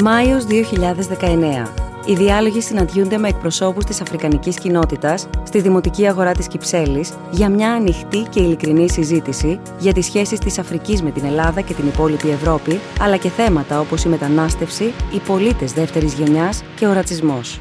Μάιος 0.00 0.44
2019. 0.44 1.68
Οι 2.06 2.14
διάλογοι 2.14 2.60
συναντιούνται 2.60 3.18
με 3.18 3.28
εκπροσώπους 3.28 3.84
της 3.84 4.00
Αφρικανικής 4.00 4.58
κοινότητας 4.58 5.28
στη 5.42 5.60
Δημοτική 5.60 6.06
Αγορά 6.06 6.32
της 6.32 6.48
Κυψέλης 6.48 7.12
για 7.30 7.48
μια 7.48 7.72
ανοιχτή 7.72 8.26
και 8.30 8.40
ειλικρινή 8.40 8.90
συζήτηση 8.90 9.60
για 9.78 9.92
τις 9.92 10.06
σχέσεις 10.06 10.38
της 10.38 10.58
Αφρικής 10.58 11.02
με 11.02 11.10
την 11.10 11.24
Ελλάδα 11.24 11.60
και 11.60 11.74
την 11.74 11.86
υπόλοιπη 11.86 12.30
Ευρώπη, 12.30 12.80
αλλά 13.00 13.16
και 13.16 13.28
θέματα 13.28 13.80
όπως 13.80 14.04
η 14.04 14.08
μετανάστευση, 14.08 14.92
οι 15.14 15.18
πολίτες 15.26 15.72
δεύτερης 15.72 16.14
γενιάς 16.14 16.62
και 16.76 16.86
ο 16.86 16.92
ρατσισμός. 16.92 17.60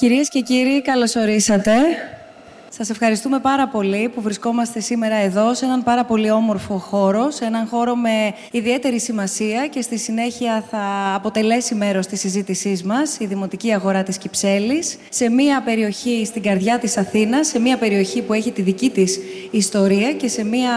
Κυρίες 0.00 0.28
και 0.28 0.40
κύριοι, 0.40 0.82
καλώς 0.82 1.16
ορίσατε. 1.16 1.72
Σας 2.72 2.90
ευχαριστούμε 2.90 3.38
πάρα 3.38 3.68
πολύ 3.68 4.08
που 4.14 4.20
βρισκόμαστε 4.20 4.80
σήμερα 4.80 5.14
εδώ 5.14 5.54
σε 5.54 5.64
έναν 5.64 5.82
πάρα 5.82 6.04
πολύ 6.04 6.30
όμορφο 6.30 6.78
χώρο, 6.78 7.30
σε 7.30 7.44
έναν 7.44 7.66
χώρο 7.66 7.96
με 7.96 8.34
ιδιαίτερη 8.50 9.00
σημασία 9.00 9.66
και 9.66 9.80
στη 9.80 9.98
συνέχεια 9.98 10.64
θα 10.70 11.14
αποτελέσει 11.14 11.74
μέρος 11.74 12.06
της 12.06 12.20
συζήτησής 12.20 12.82
μας, 12.82 13.18
η 13.18 13.26
Δημοτική 13.26 13.72
Αγορά 13.72 14.02
της 14.02 14.18
Κυψέλης, 14.18 14.98
σε 15.08 15.30
μια 15.30 15.62
περιοχή 15.62 16.24
στην 16.26 16.42
καρδιά 16.42 16.78
της 16.78 16.96
Αθήνας, 16.96 17.46
σε 17.46 17.58
μια 17.58 17.76
περιοχή 17.76 18.22
που 18.22 18.32
έχει 18.32 18.52
τη 18.52 18.62
δική 18.62 18.90
της 18.90 19.18
ιστορία 19.50 20.12
και 20.12 20.28
σε 20.28 20.44
μια 20.44 20.70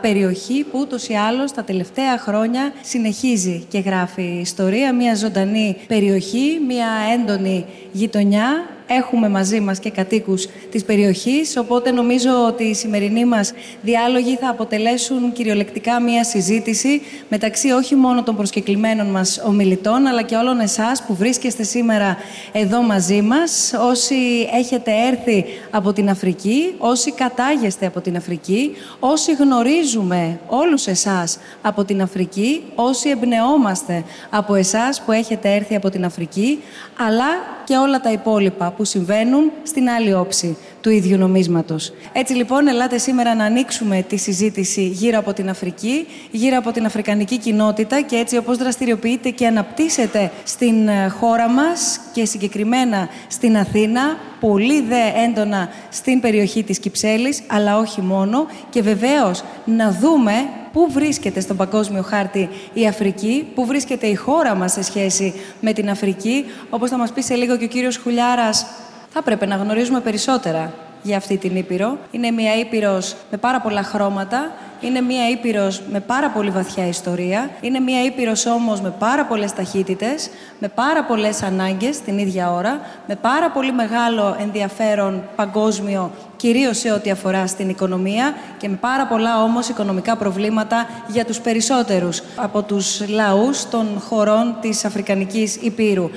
περιοχή 0.00 0.64
που 0.70 0.78
ούτως 0.78 1.08
ή 1.08 1.14
άλλως 1.14 1.52
τα 1.52 1.64
τελευταία 1.64 2.18
χρόνια 2.18 2.72
συνεχίζει 2.82 3.64
και 3.68 3.78
γράφει 3.78 4.22
ιστορία, 4.22 4.94
μια 4.94 5.14
ζωντανή 5.14 5.76
περιοχή, 5.86 6.60
μια 6.66 6.88
έντονη 7.14 7.64
γειτονιά 7.92 8.68
έχουμε 8.86 9.28
μαζί 9.28 9.60
μας 9.60 9.78
και 9.78 9.90
κατοίκους 9.90 10.46
της 10.70 10.84
περιοχής, 10.84 11.56
οπότε 11.56 11.90
νομίζω 11.90 12.30
ότι 12.46 12.64
οι 12.64 12.74
σημερινοί 12.74 13.24
μας 13.24 13.52
διάλογοι 13.82 14.36
θα 14.36 14.48
αποτελέσουν 14.48 15.32
κυριολεκτικά 15.32 16.00
μία 16.00 16.24
συζήτηση 16.24 17.02
μεταξύ 17.28 17.70
όχι 17.70 17.94
μόνο 17.94 18.22
των 18.22 18.36
προσκεκλημένων 18.36 19.06
μας 19.06 19.42
ομιλητών, 19.46 20.06
αλλά 20.06 20.22
και 20.22 20.36
όλων 20.36 20.60
εσάς 20.60 21.02
που 21.02 21.14
βρίσκεστε 21.14 21.62
σήμερα 21.62 22.16
εδώ 22.52 22.82
μαζί 22.82 23.22
μας, 23.22 23.72
όσοι 23.80 24.14
έχετε 24.52 24.90
έρθει 25.06 25.44
από 25.70 25.92
την 25.92 26.10
Αφρική, 26.10 26.74
όσοι 26.78 27.12
κατάγεστε 27.12 27.86
από 27.86 28.00
την 28.00 28.16
Αφρική, 28.16 28.70
όσοι 28.98 29.32
γνωρίζουμε 29.32 30.40
όλους 30.46 30.86
εσάς 30.86 31.38
από 31.62 31.84
την 31.84 32.02
Αφρική, 32.02 32.62
όσοι 32.74 33.08
εμπνεόμαστε 33.08 34.04
από 34.30 34.54
εσάς 34.54 35.02
που 35.02 35.12
έχετε 35.12 35.54
έρθει 35.54 35.74
από 35.74 35.90
την 35.90 36.04
Αφρική, 36.04 36.62
αλλά 37.06 37.62
και 37.64 37.76
όλα 37.76 38.00
τα 38.00 38.12
υπόλοιπα 38.12 38.70
που 38.70 38.84
συμβαίνουν 38.84 39.50
στην 39.62 39.88
άλλη 39.88 40.14
όψη 40.14 40.56
του 40.80 40.90
ίδιου 40.90 41.16
νομίσματος. 41.16 41.92
Έτσι 42.12 42.34
λοιπόν, 42.34 42.68
ελάτε 42.68 42.98
σήμερα 42.98 43.34
να 43.34 43.44
ανοίξουμε 43.44 44.04
τη 44.08 44.16
συζήτηση 44.16 44.82
γύρω 44.86 45.18
από 45.18 45.32
την 45.32 45.48
Αφρική, 45.48 46.06
γύρω 46.30 46.56
από 46.58 46.72
την 46.72 46.84
Αφρικανική 46.86 47.38
κοινότητα 47.38 48.00
και 48.00 48.16
έτσι 48.16 48.36
όπως 48.36 48.56
δραστηριοποιείται 48.56 49.30
και 49.30 49.46
αναπτύσσεται 49.46 50.30
στην 50.44 50.88
ε, 50.88 51.08
χώρα 51.08 51.48
μας 51.48 52.00
και 52.12 52.24
συγκεκριμένα 52.24 53.08
στην 53.28 53.56
Αθήνα, 53.56 54.16
πολύ 54.40 54.80
δε 54.80 55.22
έντονα 55.24 55.68
στην 55.90 56.20
περιοχή 56.20 56.62
της 56.62 56.78
Κυψέλης, 56.78 57.42
αλλά 57.46 57.78
όχι 57.78 58.00
μόνο, 58.00 58.46
και 58.70 58.82
βεβαίως 58.82 59.44
να 59.64 59.90
δούμε 59.90 60.32
πού 60.74 60.90
βρίσκεται 60.90 61.40
στον 61.40 61.56
παγκόσμιο 61.56 62.02
χάρτη 62.02 62.48
η 62.72 62.86
Αφρική, 62.86 63.46
πού 63.54 63.66
βρίσκεται 63.66 64.06
η 64.06 64.14
χώρα 64.14 64.54
μας 64.54 64.72
σε 64.72 64.82
σχέση 64.82 65.34
με 65.60 65.72
την 65.72 65.90
Αφρική. 65.90 66.44
Όπως 66.70 66.90
θα 66.90 66.96
μας 66.96 67.12
πει 67.12 67.22
σε 67.22 67.34
λίγο 67.34 67.56
και 67.56 67.64
ο 67.64 67.68
κύριος 67.68 67.96
Χουλιάρας, 67.96 68.66
θα 69.08 69.18
έπρεπε 69.18 69.46
να 69.46 69.56
γνωρίζουμε 69.56 70.00
περισσότερα 70.00 70.72
για 71.02 71.16
αυτή 71.16 71.36
την 71.36 71.56
Ήπειρο. 71.56 71.98
Είναι 72.10 72.30
μια 72.30 72.58
Ήπειρος 72.58 73.16
με 73.30 73.36
πάρα 73.36 73.60
πολλά 73.60 73.82
χρώματα, 73.82 74.52
είναι 74.84 75.00
μια 75.00 75.28
Ήπειρος 75.28 75.82
με 75.90 76.00
πάρα 76.00 76.30
πολύ 76.30 76.50
βαθιά 76.50 76.86
ιστορία, 76.88 77.50
είναι 77.60 77.80
μια 77.80 78.04
Ήπειρος 78.04 78.46
όμως 78.46 78.80
με 78.80 78.94
πάρα 78.98 79.24
πολλές 79.24 79.52
ταχύτητες, 79.52 80.30
με 80.58 80.68
πάρα 80.68 81.04
πολλές 81.04 81.42
ανάγκες 81.42 82.00
την 82.00 82.18
ίδια 82.18 82.52
ώρα, 82.52 82.80
με 83.06 83.14
πάρα 83.16 83.50
πολύ 83.50 83.72
μεγάλο 83.72 84.36
ενδιαφέρον 84.40 85.22
παγκόσμιο 85.36 86.10
κυρίως 86.36 86.78
σε 86.78 86.92
ό,τι 86.92 87.10
αφορά 87.10 87.46
στην 87.46 87.68
οικονομία 87.68 88.34
και 88.58 88.68
με 88.68 88.76
πάρα 88.76 89.06
πολλά 89.06 89.42
όμως 89.42 89.68
οικονομικά 89.68 90.16
προβλήματα 90.16 90.88
για 91.08 91.24
τους 91.24 91.40
περισσότερους 91.40 92.22
από 92.36 92.62
τους 92.62 93.08
λαούς 93.08 93.68
των 93.68 93.86
χωρών 94.08 94.56
της 94.60 94.84
Αφρικανικής 94.84 95.56
Υπήρου. 95.56 96.10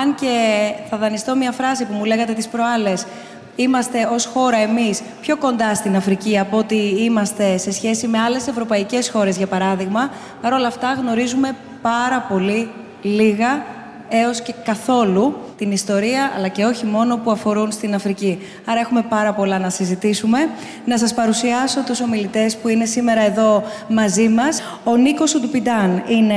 Αν 0.00 0.14
και 0.14 0.34
θα 0.90 0.96
δανειστώ 0.96 1.36
μια 1.36 1.52
φράση 1.52 1.84
που 1.84 1.92
μου 1.92 2.04
λέγατε 2.04 2.32
τις 2.32 2.48
προάλλες, 2.48 3.04
είμαστε 3.56 4.08
ως 4.12 4.24
χώρα 4.26 4.56
εμείς 4.56 5.02
πιο 5.20 5.36
κοντά 5.36 5.74
στην 5.74 5.96
Αφρική 5.96 6.38
από 6.38 6.56
ότι 6.56 6.76
είμαστε 6.98 7.56
σε 7.56 7.72
σχέση 7.72 8.08
με 8.08 8.18
άλλες 8.18 8.46
ευρωπαϊκές 8.46 9.10
χώρες, 9.10 9.36
για 9.36 9.46
παράδειγμα, 9.46 10.10
παρόλα 10.40 10.66
αυτά 10.66 10.92
γνωρίζουμε 10.92 11.56
πάρα 11.82 12.20
πολύ 12.20 12.70
λίγα 13.02 13.64
έως 14.12 14.40
και 14.40 14.54
καθόλου 14.64 15.34
την 15.58 15.72
ιστορία, 15.72 16.32
αλλά 16.36 16.48
και 16.48 16.64
όχι 16.64 16.86
μόνο 16.86 17.16
που 17.16 17.30
αφορούν 17.30 17.72
στην 17.72 17.94
Αφρική. 17.94 18.38
Άρα 18.64 18.80
έχουμε 18.80 19.02
πάρα 19.08 19.32
πολλά 19.32 19.58
να 19.58 19.70
συζητήσουμε. 19.70 20.38
Να 20.84 20.98
σας 20.98 21.14
παρουσιάσω 21.14 21.82
τους 21.82 22.00
ομιλητές 22.00 22.56
που 22.56 22.68
είναι 22.68 22.84
σήμερα 22.84 23.20
εδώ 23.20 23.62
μαζί 23.88 24.28
μας. 24.28 24.62
Ο 24.84 24.96
Νίκος 24.96 25.34
Ουτουπιντάν 25.34 26.02
είναι 26.08 26.34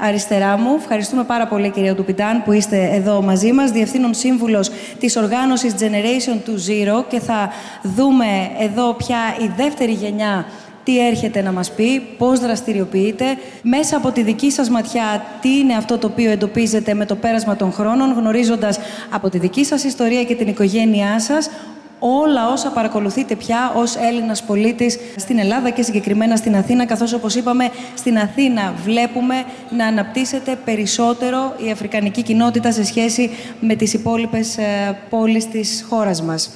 αριστερά 0.00 0.58
μου. 0.58 0.74
Ευχαριστούμε 0.78 1.24
πάρα 1.24 1.46
πολύ 1.46 1.70
κυρία 1.70 1.92
Ουτουπιντάν 1.92 2.42
που 2.42 2.52
είστε 2.52 2.90
εδώ 2.92 3.22
μαζί 3.22 3.52
μας. 3.52 3.70
Διευθύνων 3.70 4.14
σύμβουλος 4.14 4.70
της 4.98 5.16
οργάνωσης 5.16 5.74
Generation 5.78 6.48
to 6.48 6.52
Zero 6.52 7.04
και 7.08 7.20
θα 7.20 7.50
δούμε 7.82 8.26
εδώ 8.58 8.94
πια 8.94 9.18
η 9.40 9.50
δεύτερη 9.56 9.92
γενιά 9.92 10.46
τι 10.90 11.06
έρχεται 11.06 11.42
να 11.42 11.52
μας 11.52 11.70
πει, 11.70 12.00
πώς 12.18 12.40
δραστηριοποιείται, 12.40 13.24
μέσα 13.62 13.96
από 13.96 14.10
τη 14.10 14.22
δική 14.22 14.50
σας 14.50 14.70
ματιά 14.70 15.24
τι 15.40 15.58
είναι 15.58 15.74
αυτό 15.74 15.98
το 15.98 16.06
οποίο 16.06 16.30
εντοπίζετε 16.30 16.94
με 16.94 17.06
το 17.06 17.14
πέρασμα 17.14 17.56
των 17.56 17.72
χρόνων, 17.72 18.12
γνωρίζοντας 18.12 18.78
από 19.10 19.28
τη 19.30 19.38
δική 19.38 19.64
σας 19.64 19.84
ιστορία 19.84 20.24
και 20.24 20.34
την 20.34 20.48
οικογένειά 20.48 21.20
σας, 21.20 21.50
όλα 21.98 22.48
όσα 22.52 22.70
παρακολουθείτε 22.70 23.34
πια 23.34 23.72
ως 23.76 23.96
Έλληνας 23.96 24.42
πολίτης 24.42 24.98
στην 25.16 25.38
Ελλάδα 25.38 25.70
και 25.70 25.82
συγκεκριμένα 25.82 26.36
στην 26.36 26.56
Αθήνα, 26.56 26.86
καθώς 26.86 27.12
όπως 27.12 27.34
είπαμε 27.34 27.68
στην 27.94 28.18
Αθήνα 28.18 28.74
βλέπουμε 28.84 29.34
να 29.76 29.86
αναπτύσσεται 29.86 30.58
περισσότερο 30.64 31.54
η 31.66 31.70
αφρικανική 31.70 32.22
κοινότητα 32.22 32.72
σε 32.72 32.84
σχέση 32.84 33.30
με 33.60 33.74
τις 33.74 33.92
υπόλοιπες 33.92 34.58
ε, 34.58 34.98
πόλεις 35.10 35.48
της 35.48 35.84
χώρας 35.88 36.22
μας. 36.22 36.50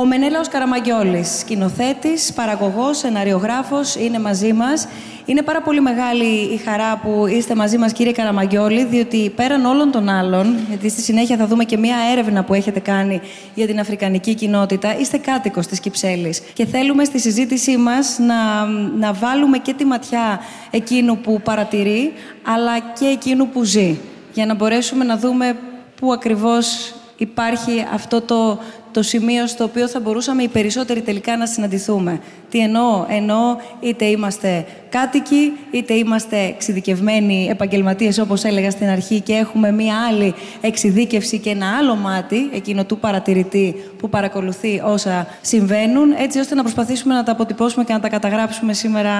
Ο 0.00 0.06
Μενέλαος 0.06 0.48
Καραμαγκιόλης, 0.48 1.38
σκηνοθέτης, 1.38 2.32
παραγωγός, 2.32 2.98
σεναριογράφος, 2.98 3.94
είναι 3.94 4.18
μαζί 4.18 4.52
μας. 4.52 4.88
Είναι 5.24 5.42
πάρα 5.42 5.62
πολύ 5.62 5.80
μεγάλη 5.80 6.24
η 6.24 6.56
χαρά 6.56 6.96
που 6.96 7.26
είστε 7.26 7.54
μαζί 7.54 7.78
μας, 7.78 7.92
κύριε 7.92 8.12
Καραμαγκιόλη, 8.12 8.84
διότι 8.84 9.32
πέραν 9.36 9.64
όλων 9.64 9.90
των 9.90 10.08
άλλων, 10.08 10.56
γιατί 10.68 10.88
στη 10.88 11.00
συνέχεια 11.00 11.36
θα 11.36 11.46
δούμε 11.46 11.64
και 11.64 11.76
μία 11.76 11.96
έρευνα 12.12 12.44
που 12.44 12.54
έχετε 12.54 12.80
κάνει 12.80 13.20
για 13.54 13.66
την 13.66 13.80
αφρικανική 13.80 14.34
κοινότητα, 14.34 14.98
είστε 14.98 15.18
κάτοικος 15.18 15.66
της 15.66 15.80
Κυψέλης. 15.80 16.40
Και 16.52 16.66
θέλουμε 16.66 17.04
στη 17.04 17.18
συζήτησή 17.20 17.76
μας 17.76 18.18
να, 18.18 18.64
να 18.98 19.12
βάλουμε 19.12 19.58
και 19.58 19.72
τη 19.74 19.84
ματιά 19.84 20.40
εκείνου 20.70 21.18
που 21.18 21.40
παρατηρεί, 21.40 22.12
αλλά 22.42 22.78
και 22.78 23.06
εκείνου 23.06 23.48
που 23.48 23.64
ζει, 23.64 23.98
για 24.32 24.46
να 24.46 24.54
μπορέσουμε 24.54 25.04
να 25.04 25.16
δούμε 25.16 25.56
πού 26.00 26.12
ακριβώς 26.12 26.94
υπάρχει 27.16 27.86
αυτό 27.92 28.20
το, 28.20 28.58
το 28.98 29.04
σημείο 29.04 29.46
στο 29.46 29.64
οποίο 29.64 29.88
θα 29.88 30.00
μπορούσαμε 30.00 30.42
οι 30.42 30.48
περισσότεροι 30.48 31.00
τελικά 31.00 31.36
να 31.36 31.46
συναντηθούμε. 31.46 32.20
Τι 32.50 32.58
εννοώ, 32.58 33.06
εννοώ 33.08 33.56
είτε 33.80 34.04
είμαστε 34.04 34.66
κάτοικοι, 34.88 35.52
είτε 35.70 35.94
είμαστε 35.94 36.36
εξειδικευμένοι 36.44 37.48
επαγγελματίες 37.50 38.18
όπως 38.18 38.44
έλεγα 38.44 38.70
στην 38.70 38.88
αρχή 38.88 39.20
και 39.20 39.32
έχουμε 39.32 39.72
μία 39.72 39.94
άλλη 40.08 40.34
εξειδίκευση 40.60 41.38
και 41.38 41.50
ένα 41.50 41.76
άλλο 41.78 41.94
μάτι, 41.94 42.50
εκείνο 42.54 42.84
του 42.84 42.98
παρατηρητή 42.98 43.74
που 43.98 44.08
παρακολουθεί 44.08 44.82
όσα 44.84 45.26
συμβαίνουν, 45.40 46.12
έτσι 46.18 46.38
ώστε 46.38 46.54
να 46.54 46.62
προσπαθήσουμε 46.62 47.14
να 47.14 47.22
τα 47.22 47.32
αποτυπώσουμε 47.32 47.84
και 47.84 47.92
να 47.92 48.00
τα 48.00 48.08
καταγράψουμε 48.08 48.72
σήμερα 48.72 49.12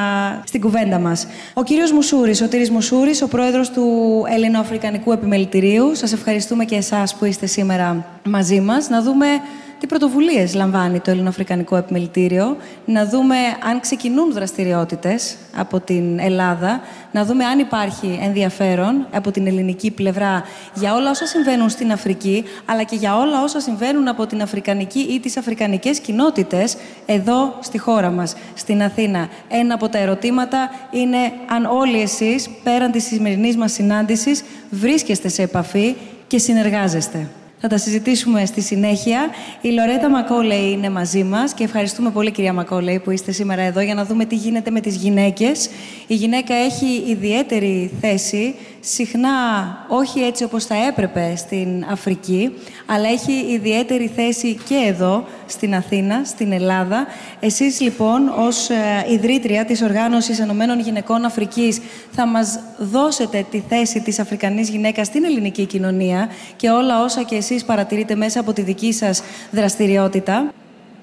στην 0.46 0.60
κουβέντα 0.60 0.98
μας. 0.98 1.26
Ο 1.54 1.62
κύριος 1.62 1.92
Μουσούρης, 1.92 2.42
ο 2.42 2.48
Τύρης 2.48 2.70
Μουσούρης, 2.70 3.22
ο 3.22 3.28
πρόεδρος 3.28 3.70
του 3.70 4.24
Ελληνοαφρικανικού 4.34 5.12
Επιμελητηρίου. 5.12 5.94
Σας 5.94 6.12
ευχαριστούμε 6.12 6.64
και 6.64 6.76
εσάς 6.76 7.14
που 7.14 7.24
είστε 7.24 7.46
σήμερα 7.46 8.04
μαζί 8.24 8.60
μας. 8.60 8.88
Να 8.88 9.02
δούμε 9.02 9.26
τι 9.78 9.86
πρωτοβουλίες 9.86 10.54
λαμβάνει 10.54 11.00
το 11.00 11.10
Ελληνοαφρικανικό 11.10 11.76
Επιμελητήριο, 11.76 12.56
να 12.84 13.06
δούμε 13.06 13.36
αν 13.68 13.80
ξεκινούν 13.80 14.32
δραστηριότητες 14.32 15.36
από 15.56 15.80
την 15.80 16.18
Ελλάδα, 16.18 16.80
να 17.12 17.24
δούμε 17.24 17.44
αν 17.44 17.58
υπάρχει 17.58 18.18
ενδιαφέρον 18.22 19.06
από 19.12 19.30
την 19.30 19.46
ελληνική 19.46 19.90
πλευρά 19.90 20.42
για 20.74 20.94
όλα 20.94 21.10
όσα 21.10 21.26
συμβαίνουν 21.26 21.68
στην 21.68 21.92
Αφρική, 21.92 22.44
αλλά 22.64 22.82
και 22.82 22.96
για 22.96 23.16
όλα 23.16 23.42
όσα 23.42 23.60
συμβαίνουν 23.60 24.08
από 24.08 24.26
την 24.26 24.42
Αφρικανική 24.42 24.98
ή 24.98 25.20
τις 25.20 25.36
Αφρικανικές 25.36 25.98
κοινότητες 25.98 26.76
εδώ 27.06 27.54
στη 27.60 27.78
χώρα 27.78 28.10
μας, 28.10 28.34
στην 28.54 28.82
Αθήνα. 28.82 29.28
Ένα 29.48 29.74
από 29.74 29.88
τα 29.88 29.98
ερωτήματα 29.98 30.70
είναι 30.90 31.32
αν 31.48 31.64
όλοι 31.64 32.00
εσείς, 32.00 32.48
πέραν 32.62 32.90
της 32.90 33.04
σημερινής 33.04 33.56
μας 33.56 33.72
συνάντησης, 33.72 34.44
βρίσκεστε 34.70 35.28
σε 35.28 35.42
επαφή 35.42 35.96
και 36.26 36.38
συνεργάζεστε. 36.38 37.28
Θα 37.60 37.68
τα 37.68 37.78
συζητήσουμε 37.78 38.46
στη 38.46 38.60
συνέχεια. 38.60 39.28
Η 39.60 39.68
Λορέτα 39.68 40.10
Μακόλεϊ 40.10 40.70
είναι 40.72 40.90
μαζί 40.90 41.24
μας 41.24 41.52
και 41.52 41.64
ευχαριστούμε 41.64 42.10
πολύ, 42.10 42.30
κυρία 42.30 42.52
Μακόλεϊ, 42.52 42.98
που 42.98 43.10
είστε 43.10 43.32
σήμερα 43.32 43.62
εδώ 43.62 43.80
για 43.80 43.94
να 43.94 44.04
δούμε 44.04 44.24
τι 44.24 44.34
γίνεται 44.34 44.70
με 44.70 44.80
τις 44.80 44.96
γυναίκες. 44.96 45.70
Η 46.06 46.14
γυναίκα 46.14 46.54
έχει 46.54 47.04
ιδιαίτερη 47.06 47.90
θέση, 48.00 48.54
συχνά 48.80 49.30
όχι 49.88 50.20
έτσι 50.20 50.44
όπως 50.44 50.64
θα 50.64 50.74
έπρεπε 50.86 51.32
στην 51.36 51.84
Αφρική, 51.90 52.52
αλλά 52.86 53.08
έχει 53.08 53.32
ιδιαίτερη 53.32 54.12
θέση 54.14 54.58
και 54.68 54.84
εδώ, 54.86 55.24
στην 55.46 55.74
Αθήνα, 55.74 56.24
στην 56.24 56.52
Ελλάδα. 56.52 57.06
Εσείς 57.40 57.80
λοιπόν, 57.80 58.28
ως 58.28 58.70
ε, 58.70 59.06
ιδρύτρια 59.12 59.64
της 59.64 59.82
Οργάνωσης 59.82 60.40
Ενωμένων 60.40 60.80
Γυναικών 60.80 61.24
Αφρικής, 61.24 61.80
θα 62.10 62.26
μας 62.26 62.60
δώσετε 62.78 63.46
τη 63.50 63.62
θέση 63.68 64.00
της 64.00 64.18
Αφρικανής 64.18 64.68
γυναίκας 64.68 65.06
στην 65.06 65.24
ελληνική 65.24 65.64
κοινωνία 65.64 66.28
και 66.56 66.70
όλα 66.70 67.02
όσα 67.02 67.22
και 67.22 67.36
εσείς 67.36 67.64
παρατηρείτε 67.64 68.14
μέσα 68.14 68.40
από 68.40 68.52
τη 68.52 68.62
δική 68.62 68.92
σας 68.92 69.22
δραστηριότητα. 69.50 70.52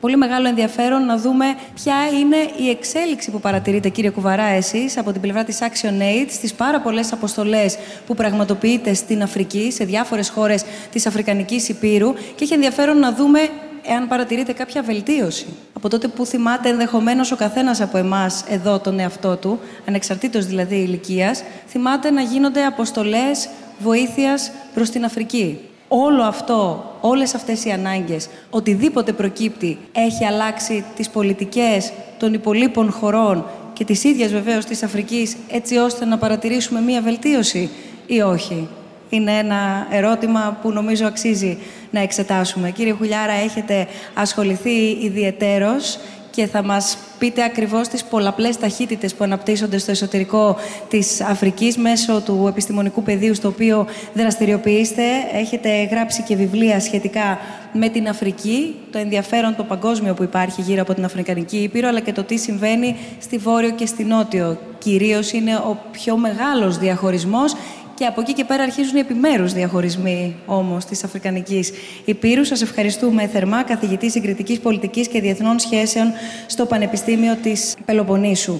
Πολύ 0.05 0.17
μεγάλο 0.17 0.47
ενδιαφέρον 0.47 1.05
να 1.05 1.17
δούμε 1.17 1.45
ποια 1.73 1.95
είναι 2.19 2.35
η 2.57 2.69
εξέλιξη 2.69 3.31
που 3.31 3.39
παρατηρείτε, 3.39 3.89
κύριε 3.89 4.09
Κουβαρά, 4.09 4.43
εσείς, 4.43 4.97
από 4.97 5.11
την 5.11 5.21
πλευρά 5.21 5.43
της 5.43 5.59
Action 5.61 6.01
Aid, 6.01 6.25
στις 6.29 6.53
πάρα 6.53 6.81
πολλές 6.81 7.11
αποστολές 7.11 7.77
που 8.05 8.15
πραγματοποιείτε 8.15 8.93
στην 8.93 9.21
Αφρική, 9.21 9.71
σε 9.71 9.85
διάφορες 9.85 10.29
χώρες 10.29 10.63
της 10.91 11.05
Αφρικανικής 11.05 11.69
Υπήρου 11.69 12.13
και 12.13 12.43
έχει 12.43 12.53
ενδιαφέρον 12.53 12.99
να 12.99 13.13
δούμε 13.13 13.39
εάν 13.85 14.07
παρατηρείτε 14.07 14.53
κάποια 14.53 14.81
βελτίωση. 14.81 15.45
Από 15.73 15.89
τότε 15.89 16.07
που 16.07 16.25
θυμάται 16.25 16.69
ενδεχομένως 16.69 17.31
ο 17.31 17.35
καθένας 17.35 17.81
από 17.81 17.97
εμάς 17.97 18.43
εδώ 18.49 18.79
τον 18.79 18.99
εαυτό 18.99 19.35
του, 19.35 19.59
ανεξαρτήτως 19.87 20.45
δηλαδή 20.45 20.75
ηλικίας, 20.75 21.43
θυμάται 21.67 22.11
να 22.11 22.21
γίνονται 22.21 22.65
αποστολές 22.65 23.49
βοήθειας 23.79 24.51
προς 24.73 24.89
την 24.89 25.05
Αφρική 25.05 25.59
όλο 25.87 26.23
αυτό, 26.23 26.91
όλες 27.01 27.35
αυτές 27.35 27.65
οι 27.65 27.71
ανάγκες, 27.71 28.27
οτιδήποτε 28.49 29.11
προκύπτει, 29.11 29.77
έχει 29.91 30.25
αλλάξει 30.25 30.85
τις 30.95 31.09
πολιτικές 31.09 31.91
των 32.19 32.33
υπολείπων 32.33 32.91
χωρών 32.91 33.45
και 33.73 33.85
της 33.85 34.03
ίδιας 34.03 34.31
βεβαίως 34.31 34.65
της 34.65 34.83
Αφρικής, 34.83 35.37
έτσι 35.49 35.77
ώστε 35.77 36.05
να 36.05 36.17
παρατηρήσουμε 36.17 36.81
μία 36.81 37.01
βελτίωση 37.01 37.69
ή 38.05 38.21
όχι. 38.21 38.67
Είναι 39.09 39.31
ένα 39.31 39.87
ερώτημα 39.91 40.57
που 40.61 40.71
νομίζω 40.71 41.05
αξίζει 41.05 41.57
να 41.91 41.99
εξετάσουμε. 41.99 42.71
Κύριε 42.71 42.93
Χουλιάρα, 42.93 43.33
έχετε 43.33 43.87
ασχοληθεί 44.13 44.97
ιδιαιτέρως 45.01 45.99
και 46.35 46.47
θα 46.47 46.63
μας 46.63 46.97
πείτε 47.19 47.43
ακριβώς 47.43 47.87
τις 47.87 48.03
πολλαπλές 48.03 48.57
ταχύτητες 48.57 49.13
που 49.15 49.23
αναπτύσσονται 49.23 49.77
στο 49.77 49.91
εσωτερικό 49.91 50.55
της 50.89 51.21
Αφρικής 51.21 51.77
μέσω 51.77 52.21
του 52.21 52.45
επιστημονικού 52.47 53.03
πεδίου 53.03 53.35
στο 53.35 53.47
οποίο 53.47 53.85
δραστηριοποιείστε. 54.13 55.03
Έχετε 55.33 55.83
γράψει 55.83 56.23
και 56.23 56.35
βιβλία 56.35 56.79
σχετικά 56.79 57.37
με 57.73 57.89
την 57.89 58.07
Αφρική, 58.07 58.75
το 58.91 58.97
ενδιαφέρον 58.97 59.55
το 59.55 59.63
παγκόσμιο 59.63 60.13
που 60.13 60.23
υπάρχει 60.23 60.61
γύρω 60.61 60.81
από 60.81 60.93
την 60.93 61.05
Αφρικανική 61.05 61.57
Ήπειρο, 61.57 61.87
αλλά 61.87 61.99
και 61.99 62.13
το 62.13 62.23
τι 62.23 62.37
συμβαίνει 62.37 62.95
στη 63.19 63.37
Βόρειο 63.37 63.71
και 63.71 63.85
στη 63.85 64.03
Νότιο. 64.03 64.57
Κυρίως 64.77 65.31
είναι 65.31 65.55
ο 65.55 65.77
πιο 65.91 66.17
μεγάλος 66.17 66.77
διαχωρισμός 66.77 67.55
και 67.95 68.05
από 68.05 68.21
εκεί 68.21 68.33
και 68.33 68.45
πέρα 68.45 68.63
αρχίζουν 68.63 68.95
οι 68.95 68.99
επιμέρους 68.99 69.53
διαχωρισμοί 69.53 70.35
όμως 70.45 70.85
της 70.85 71.03
Αφρικανικής 71.03 71.71
Υπήρους. 72.05 72.47
Σας 72.47 72.61
ευχαριστούμε 72.61 73.27
θερμά, 73.27 73.63
καθηγητή 73.63 74.09
συγκριτικής 74.09 74.59
πολιτικής 74.59 75.07
και 75.07 75.21
διεθνών 75.21 75.59
σχέσεων 75.59 76.07
στο 76.45 76.65
Πανεπιστήμιο 76.65 77.35
της 77.35 77.75
Πελοποννήσου. 77.85 78.59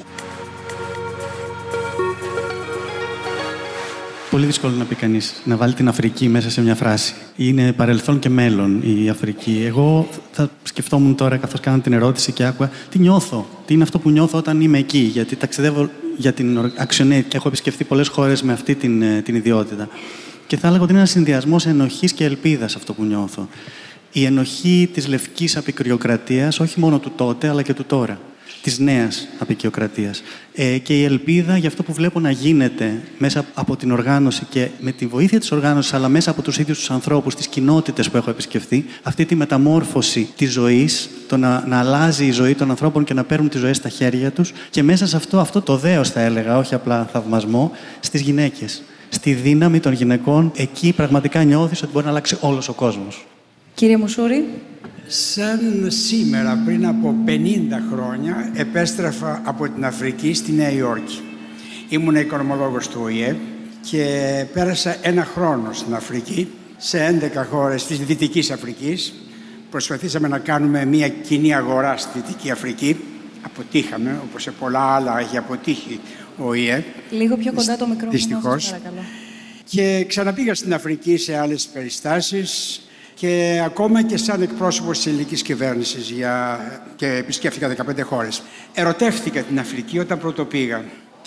Πολύ 4.32 4.46
δύσκολο 4.46 4.74
να 4.74 4.84
πει 4.84 4.96
κανείς 4.96 5.42
να 5.46 5.56
βάλει 5.56 5.74
την 5.74 5.88
Αφρική 5.88 6.28
μέσα 6.28 6.50
σε 6.50 6.62
μια 6.62 6.76
φράση. 6.76 7.14
Είναι 7.36 7.72
παρελθόν 7.72 8.20
και 8.20 8.30
μέλλον 8.30 8.81
η 8.81 9.10
Αφρική. 9.10 9.64
Εγώ 9.66 10.08
θα 10.31 10.50
σκεφτόμουν 10.64 11.16
τώρα, 11.16 11.38
καθώς 11.38 11.60
κάνω 11.60 11.80
την 11.80 11.94
ερώτηση 11.94 12.31
και 12.31 12.44
άκουγα, 12.44 12.70
τι 12.90 13.00
νιώθω. 13.00 13.48
Τι 13.66 13.74
είναι 13.74 13.84
αυτό 13.84 14.00
που 14.00 14.10
νιώθω 14.10 14.38
όταν 14.38 14.62
είμαι 14.62 14.78
εκεί. 14.78 14.98
Γιατί 14.98 15.36
ταξιδεύω 15.36 15.90
για 16.18 16.34
την 16.34 16.72
ActionAid 16.88 17.24
και 17.28 17.38
έχω 17.38 17.48
επισκεφθεί 17.48 17.84
πολλές 17.84 18.08
χώρες 18.08 18.42
με 18.42 18.54
αυτή 18.54 18.76
την, 18.76 19.02
ε, 19.02 19.22
την 19.22 19.36
ιδιότητα. 19.36 19.90
Και 20.48 20.58
θα 20.58 20.68
έλεγα 20.68 20.82
ότι 20.82 20.92
είναι 20.92 21.00
ένας 21.00 21.12
συνδυασμός 21.12 21.66
ενοχής 21.66 22.14
και 22.14 22.24
ελπίδας 22.24 22.76
αυτό 22.76 22.94
που 22.94 23.04
νιώθω. 23.04 23.50
Η 24.12 24.26
ενοχή 24.26 24.90
της 24.94 25.08
λευκής 25.08 25.58
απεικιοκρατία, 25.58 26.54
όχι 26.60 26.80
μόνο 26.80 27.00
του 27.00 27.12
τότε, 27.16 27.50
αλλά 27.50 27.62
και 27.62 27.74
του 27.74 27.84
τώρα 27.86 28.20
της 28.66 28.80
νέας 28.80 29.28
απεικιοκρατίας. 29.40 30.24
Ε, 30.54 30.78
και 30.78 31.00
η 31.00 31.04
ελπίδα 31.04 31.58
για 31.58 31.68
αυτό 31.68 31.84
που 31.84 31.94
βλέπω 31.94 32.20
να 32.20 32.32
γίνεται 32.32 33.02
μέσα 33.18 33.46
από 33.54 33.76
την 33.76 33.92
οργάνωση 33.92 34.46
και 34.50 34.70
με 34.80 34.92
τη 34.92 35.06
βοήθεια 35.06 35.40
της 35.40 35.52
οργάνωσης, 35.52 35.94
αλλά 35.94 36.10
μέσα 36.10 36.32
από 36.32 36.42
τους 36.42 36.58
ίδιους 36.58 36.78
τους 36.78 36.92
ανθρώπους, 36.92 37.36
τις 37.36 37.48
κοινότητες 37.48 38.10
που 38.10 38.18
έχω 38.18 38.30
επισκεφθεί, 38.30 38.86
αυτή 39.04 39.26
τη 39.26 39.36
μεταμόρφωση 39.36 40.30
της 40.38 40.52
ζωής, 40.52 41.10
το 41.28 41.38
να, 41.38 41.64
να 41.68 41.80
αλλάζει 41.80 42.26
η 42.26 42.32
ζωή 42.32 42.56
των 42.56 42.70
ανθρώπων 42.70 43.04
και 43.04 43.14
να 43.14 43.24
παίρνουν 43.24 43.50
τις 43.50 43.60
ζωές 43.60 43.78
στα 43.78 43.90
χέρια 43.90 44.32
τους 44.32 44.54
και 44.70 44.84
μέσα 44.84 45.08
σε 45.08 45.16
αυτό, 45.16 45.40
αυτό 45.40 45.62
το 45.62 45.78
δέος, 45.78 46.10
θα 46.10 46.22
έλεγα, 46.22 46.58
όχι 46.58 46.76
απλά 46.76 47.10
θαυμασμό, 47.12 47.72
στις 48.00 48.22
γυναίκες. 48.22 48.82
Στη 49.10 49.34
δύναμη 49.34 49.80
των 49.80 49.94
γυναικών, 49.94 50.52
εκεί 50.56 50.94
πραγματικά 50.94 51.44
νιώθεις 51.44 51.82
ότι 51.82 51.92
μπορεί 51.92 52.06
να 52.06 52.12
αλλάξει 52.12 52.38
όλος 52.40 52.70
ο 52.70 52.74
κόσμος. 52.74 53.26
Κύριε 53.74 53.98
Μουσούρη. 53.98 54.46
Σαν 55.07 55.86
σήμερα, 55.88 56.62
πριν 56.66 56.86
από 56.88 57.16
50 57.25 57.30
χρόνια, 57.92 58.52
επέστρεφα 58.56 59.42
από 59.46 59.69
την 59.69 59.86
Αφρική 59.86 60.34
στη 60.34 60.52
Νέα 60.52 60.72
Υόρκη. 60.72 61.22
Ήμουν 61.90 62.16
οικονομολόγος 62.16 62.88
του 62.88 63.00
ΟΗΕ 63.04 63.36
και 63.81 64.06
πέρασα 64.54 64.96
ένα 65.02 65.25
χρόνο 65.25 65.74
στην 65.74 65.94
Αφρική, 65.96 66.48
σε 66.78 67.19
11 67.36 67.46
χώρες 67.50 67.86
της 67.86 68.00
Δυτικής 68.00 68.52
Αφρικής. 68.52 69.13
Προσπαθήσαμε 69.69 70.28
να 70.28 70.40
κάνουμε 70.40 70.86
μια 70.86 71.10
κοινή 71.10 71.56
αγορά 71.56 71.98
στη 71.98 72.19
Δυτική 72.19 72.52
Αφρική. 72.52 72.98
Αποτύχαμε, 73.42 74.22
όπως 74.30 74.42
σε 74.42 74.52
πολλά 74.52 74.96
άλλα 74.96 75.19
έχει 75.19 75.38
αποτύχει 75.38 76.00
ο 76.38 76.48
ΟΗΕ. 76.48 76.84
Λίγο 77.10 77.38
πιο 77.38 77.54
κοντά 77.54 77.78
το 77.78 77.88
μικρό 77.88 78.10
Δυστυχώς. 78.10 78.75
Και 79.69 80.06
ξαναπήγα 80.07 80.56
στην 80.56 80.74
Αφρική 80.74 81.18
σε 81.18 81.38
άλλες 81.38 81.68
περιστάσεις 81.74 82.80
και 83.16 83.62
ακόμα 83.66 84.02
και 84.02 84.18
σαν 84.18 84.42
εκπρόσωπος 84.42 84.98
της 84.98 85.08
ελληνικής 85.08 85.42
κυβέρνησης 85.42 86.10
για... 86.10 86.60
και 86.96 87.08
επισκέφθηκα 87.08 87.76
15 87.86 88.02
χώρες. 88.04 88.44
Ερωτεύτηκα 88.74 89.42
την 89.42 89.60
Αφρική 89.60 90.00
όταν 90.00 90.20
πρώτο 90.20 90.46
πήγα 90.46 90.84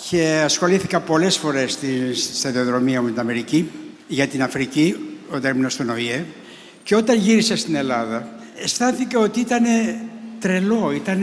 και 0.09 0.41
ασχολήθηκα 0.45 1.01
πολλές 1.01 1.37
φορές 1.37 1.73
στη 1.73 2.15
σταδιοδρομία 2.15 3.01
μου 3.01 3.07
με 3.07 3.13
την 3.13 3.21
Αμερική 3.21 3.71
για 4.09 4.27
την 4.27 4.43
Αφρική, 4.43 4.97
όταν 5.31 5.57
ήμουν 5.57 5.71
στον 5.71 5.91
ΟΗΕ. 5.91 6.25
Και 6.83 6.97
όταν 6.97 7.19
γύρισα 7.19 7.57
στην 7.57 7.75
Ελλάδα, 7.75 8.29
αισθάνθηκα 8.63 9.19
ότι 9.19 9.41
ήταν 9.41 9.65
τρελό, 10.39 10.93
ήταν 10.95 11.23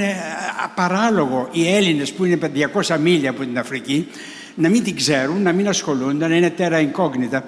απαράλογο 0.63 1.50
οι 1.51 1.75
Έλληνες 1.75 2.12
που 2.12 2.25
είναι 2.25 2.38
500 2.86 2.98
μίλια 3.00 3.29
από 3.29 3.39
την 3.41 3.57
Αφρική 3.57 4.07
να 4.55 4.69
μην 4.69 4.84
την 4.84 4.95
ξέρουν, 4.95 5.41
να 5.41 5.51
μην 5.51 5.67
ασχολούνται, 5.67 6.27
να 6.27 6.36
είναι 6.36 6.50
τέρα 6.50 6.91
incognita. 6.91 7.39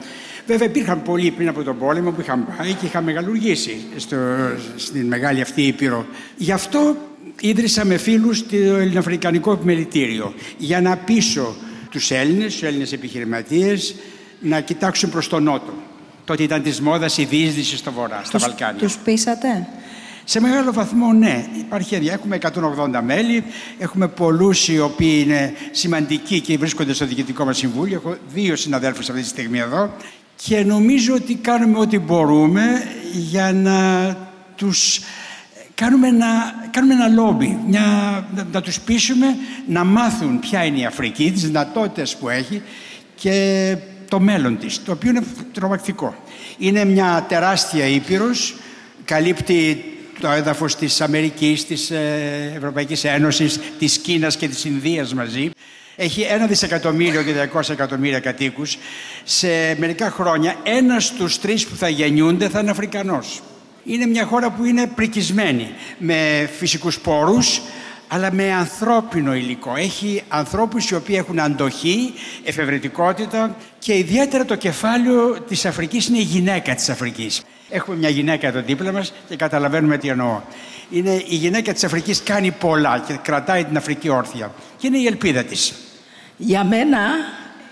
Βέβαια 0.48 0.68
υπήρχαν 0.68 1.02
πολλοί 1.02 1.32
πριν 1.32 1.48
από 1.48 1.64
τον 1.64 1.78
πόλεμο 1.78 2.12
που 2.12 2.22
είχαν 2.22 2.48
πάει 2.58 2.74
και 2.74 2.86
είχαν 2.86 3.04
μεγαλουργήσει 3.04 3.80
στο, 3.96 4.18
στην 4.76 5.08
μεγάλη 5.08 5.42
αυτή 5.42 5.62
ήπειρο. 5.62 6.06
Γι' 6.38 6.52
αυτό 6.52 6.96
ίδρυσα 7.42 7.86
με 7.86 7.98
φίλους 7.98 8.48
το 8.48 8.56
Ελληνοαφρικανικό 8.56 9.52
Επιμελητήριο 9.52 10.34
για 10.58 10.82
να 10.82 10.98
πείσω 10.98 11.56
τους 11.92 12.12
Έλληνες, 12.12 12.54
τους 12.54 12.64
Έλληνες 12.64 12.92
επιχειρηματίες 12.92 13.96
να 14.40 14.60
κοιτάξουν 14.60 15.10
προς 15.10 15.28
τον 15.28 15.44
Νότο. 15.44 15.74
Τότε 16.26 16.44
ήταν 16.44 16.62
της 16.62 16.82
μόδας 16.82 17.18
η 17.18 17.26
διείσδυση 17.26 17.78
στο 17.78 17.92
Βορρά, 17.92 18.22
στα 18.26 18.38
Βαλκάνια. 18.38 18.82
Τους 18.82 18.98
πείσατε; 18.98 19.68
Σε 20.24 20.40
μεγάλο 20.42 20.74
βαθμό 20.74 21.14
ναι. 21.14 21.46
Υπάρχει, 21.60 21.96
έχουμε 21.96 22.38
180 22.42 23.02
μέλη, 23.04 23.44
έχουμε 23.78 24.08
πολλούς 24.08 24.68
οι 24.68 24.80
οποίοι 24.80 25.24
είναι 25.26 25.54
σημαντικοί 25.72 26.40
και 26.40 26.58
βρίσκονται 26.58 26.94
στο 26.94 27.06
διοικητικό 27.06 27.46
μας 27.46 27.58
συμβούλιο. 27.58 27.96
Έχω 27.96 28.16
δύο 28.34 28.56
συναδέλφους 28.56 29.10
αυτή 29.10 29.22
τη 29.22 29.28
στιγμή 29.28 29.60
εδώ 29.60 29.92
και 30.46 30.64
νομίζω 30.64 31.14
ότι 31.14 31.36
κάνουμε 31.36 31.80
ό,τι 31.80 32.00
μπορούμε 32.00 32.84
για 33.14 33.54
να 33.54 33.78
τους 34.56 35.00
κάνουμε 35.76 36.08
ένα, 36.08 36.28
κάνουμε 36.72 36.94
ένα 36.94 37.08
λόμπι, 37.08 37.60
μια, 37.68 37.82
να, 38.36 38.48
να 38.52 38.62
τους 38.62 38.80
πείσουμε 38.80 39.36
να 39.68 39.84
μάθουν 39.84 40.40
ποια 40.40 40.66
είναι 40.66 40.80
η 40.80 40.86
Αφρική, 40.86 41.32
τις 41.32 41.42
δυνατότητες 41.46 42.16
που 42.16 42.30
έχει 42.30 42.62
και 43.16 43.78
το 44.10 44.20
μέλλον 44.20 44.58
της, 44.58 44.84
το 44.84 44.92
οποίο 44.92 45.10
είναι 45.10 45.24
τρομακτικό. 45.54 46.16
Είναι 46.58 46.86
μια 46.86 47.26
τεράστια 47.28 47.86
ήπειρος, 47.88 48.56
καλύπτει 49.06 49.84
το 50.20 50.30
έδαφος 50.32 50.76
της 50.76 51.02
Αμερικής, 51.02 51.66
της 51.66 51.92
ε, 51.92 52.54
Ευρωπαϊκής 52.56 53.04
Ένωσης, 53.04 53.60
της 53.80 53.98
Κίνας 53.98 54.38
και 54.38 54.48
της 54.48 54.66
Ινδίας 54.66 55.14
μαζί. 55.14 55.52
Έχει 56.00 56.22
ένα 56.22 56.46
δισεκατομμύριο 56.46 57.24
και 57.24 57.50
200 57.54 57.70
εκατομμύρια 57.70 58.20
κατοίκους. 58.20 58.78
Σε 59.24 59.76
μερικά 59.78 60.10
χρόνια 60.10 60.56
ένας 60.64 61.06
στους 61.06 61.40
τρεις 61.40 61.68
που 61.68 61.76
θα 61.76 61.90
γεννιούνται 61.90 62.50
θα 62.50 62.60
είναι 62.60 62.72
Αφρικανός. 62.72 63.42
Είναι 63.84 64.06
μια 64.06 64.26
χώρα 64.26 64.52
που 64.52 64.64
είναι 64.66 64.88
πρικισμένη 64.96 65.70
με 65.98 66.50
φυσικούς 66.58 67.00
πόρους, 67.00 67.62
αλλά 68.08 68.34
με 68.34 68.54
ανθρώπινο 68.54 69.36
υλικό. 69.36 69.76
Έχει 69.76 70.24
ανθρώπους 70.28 70.90
οι 70.90 70.96
οποίοι 70.96 71.16
έχουν 71.20 71.40
αντοχή, 71.40 72.14
εφευρετικότητα 72.44 73.56
και 73.80 73.98
ιδιαίτερα 73.98 74.46
το 74.46 74.56
κεφάλαιο 74.56 75.42
της 75.42 75.66
Αφρικής 75.66 76.08
είναι 76.08 76.18
η 76.18 76.22
γυναίκα 76.22 76.76
της 76.76 76.90
Αφρικής. 76.90 77.42
Έχουμε 77.70 77.98
μια 77.98 78.10
γυναίκα 78.10 78.48
εδώ 78.48 78.62
δίπλα 78.62 78.92
μας 78.92 79.14
και 79.30 79.36
καταλαβαίνουμε 79.36 79.98
τι 79.98 80.08
εννοώ. 80.08 80.42
Είναι 80.92 81.24
η 81.28 81.36
γυναίκα 81.36 81.74
της 81.74 81.84
Αφρικής 81.84 82.24
κάνει 82.24 82.52
πολλά 82.52 83.04
και 83.08 83.14
κρατάει 83.22 83.64
την 83.64 83.78
Αφρική 83.78 84.10
όρθια. 84.10 84.52
Και 84.78 84.88
είναι 84.88 84.98
η 84.98 85.06
ελπίδα 85.06 85.44
της. 85.44 85.74
Για 86.38 86.64
μένα 86.64 87.00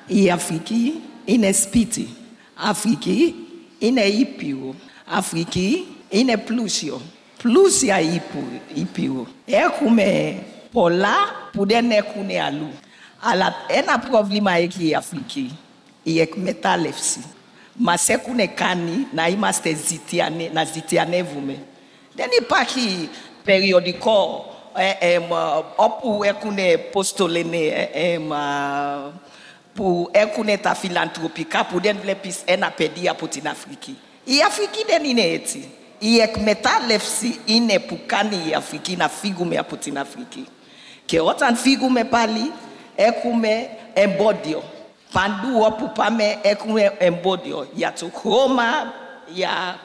η 0.07 0.31
Αφρική 0.31 1.01
είναι 1.25 1.51
σπίτι. 1.51 2.07
Αφρική 2.55 3.36
είναι 3.79 4.01
ήπειρο. 4.01 4.75
Αφρική 5.05 5.88
είναι 6.10 6.38
πλούσιο. 6.38 7.01
Πλούσια 7.43 8.00
ήπειρο. 8.74 9.27
Έχουμε 9.45 10.38
πολλά 10.72 11.15
που 11.51 11.65
δεν 11.67 11.91
έχουν 11.91 12.29
αλλού. 12.45 12.72
Αλλά 13.19 13.55
ένα 13.67 14.00
πρόβλημα 14.00 14.51
έχει 14.51 14.88
η 14.89 14.95
Αφρική. 14.95 15.57
Η 16.03 16.19
εκμετάλλευση. 16.19 17.24
Μας 17.74 18.10
έχουν 18.10 18.53
κάνει 18.53 19.07
να 19.13 19.27
είμαστε 19.27 19.75
ζητιανε, 19.88 20.50
να 20.53 20.63
ζητιανεύουμε. 20.63 21.57
Δεν 22.15 22.27
υπάρχει 22.39 23.10
περιοδικό 23.43 24.45
ε, 24.75 25.13
ε, 25.13 25.22
όπου 25.75 26.20
έχουν, 26.24 26.58
πώς 26.91 27.13
το 27.13 27.27
λένε, 27.27 27.58
ε, 27.94 28.20
που 29.74 30.10
έχουν 30.12 30.62
τα 30.62 30.75
φιλανθρωπικά 30.75 31.65
που 31.65 31.82
δεν 31.82 31.98
βλέπεις 32.01 32.38
ένα 32.46 32.70
παιδί 32.70 33.10
από 33.10 33.27
την 33.27 33.48
Αφρική. 33.48 33.98
Η 34.24 34.34
Αφρική 34.48 34.84
δεν 34.88 35.03
είναι 35.03 35.22
έτσι. 35.22 35.70
Η 36.00 36.20
εκμετάλλευση 36.20 37.39
είναι 37.46 37.79
που 37.79 38.00
κάνει 38.05 38.41
η 38.50 38.53
Αφρική 38.53 38.96
να 38.96 39.10
φύγουμε 39.10 39.58
από 39.58 39.75
την 39.75 40.00
Αφρική. 40.00 40.48
Και 41.05 41.20
όταν 41.20 41.55
φύγουμε 41.55 42.03
πάλι 42.03 42.51
έχουμε 42.96 43.70
εμπόδιο. 43.94 44.63
Παντού 45.12 45.60
όπου 45.65 45.91
πάμε 45.96 46.36
έχουμε 46.41 46.94
εμπόδιο. 46.98 47.67
Για 47.74 47.94
το 48.00 48.10
χρώμα, 48.15 48.63
για 49.27 49.79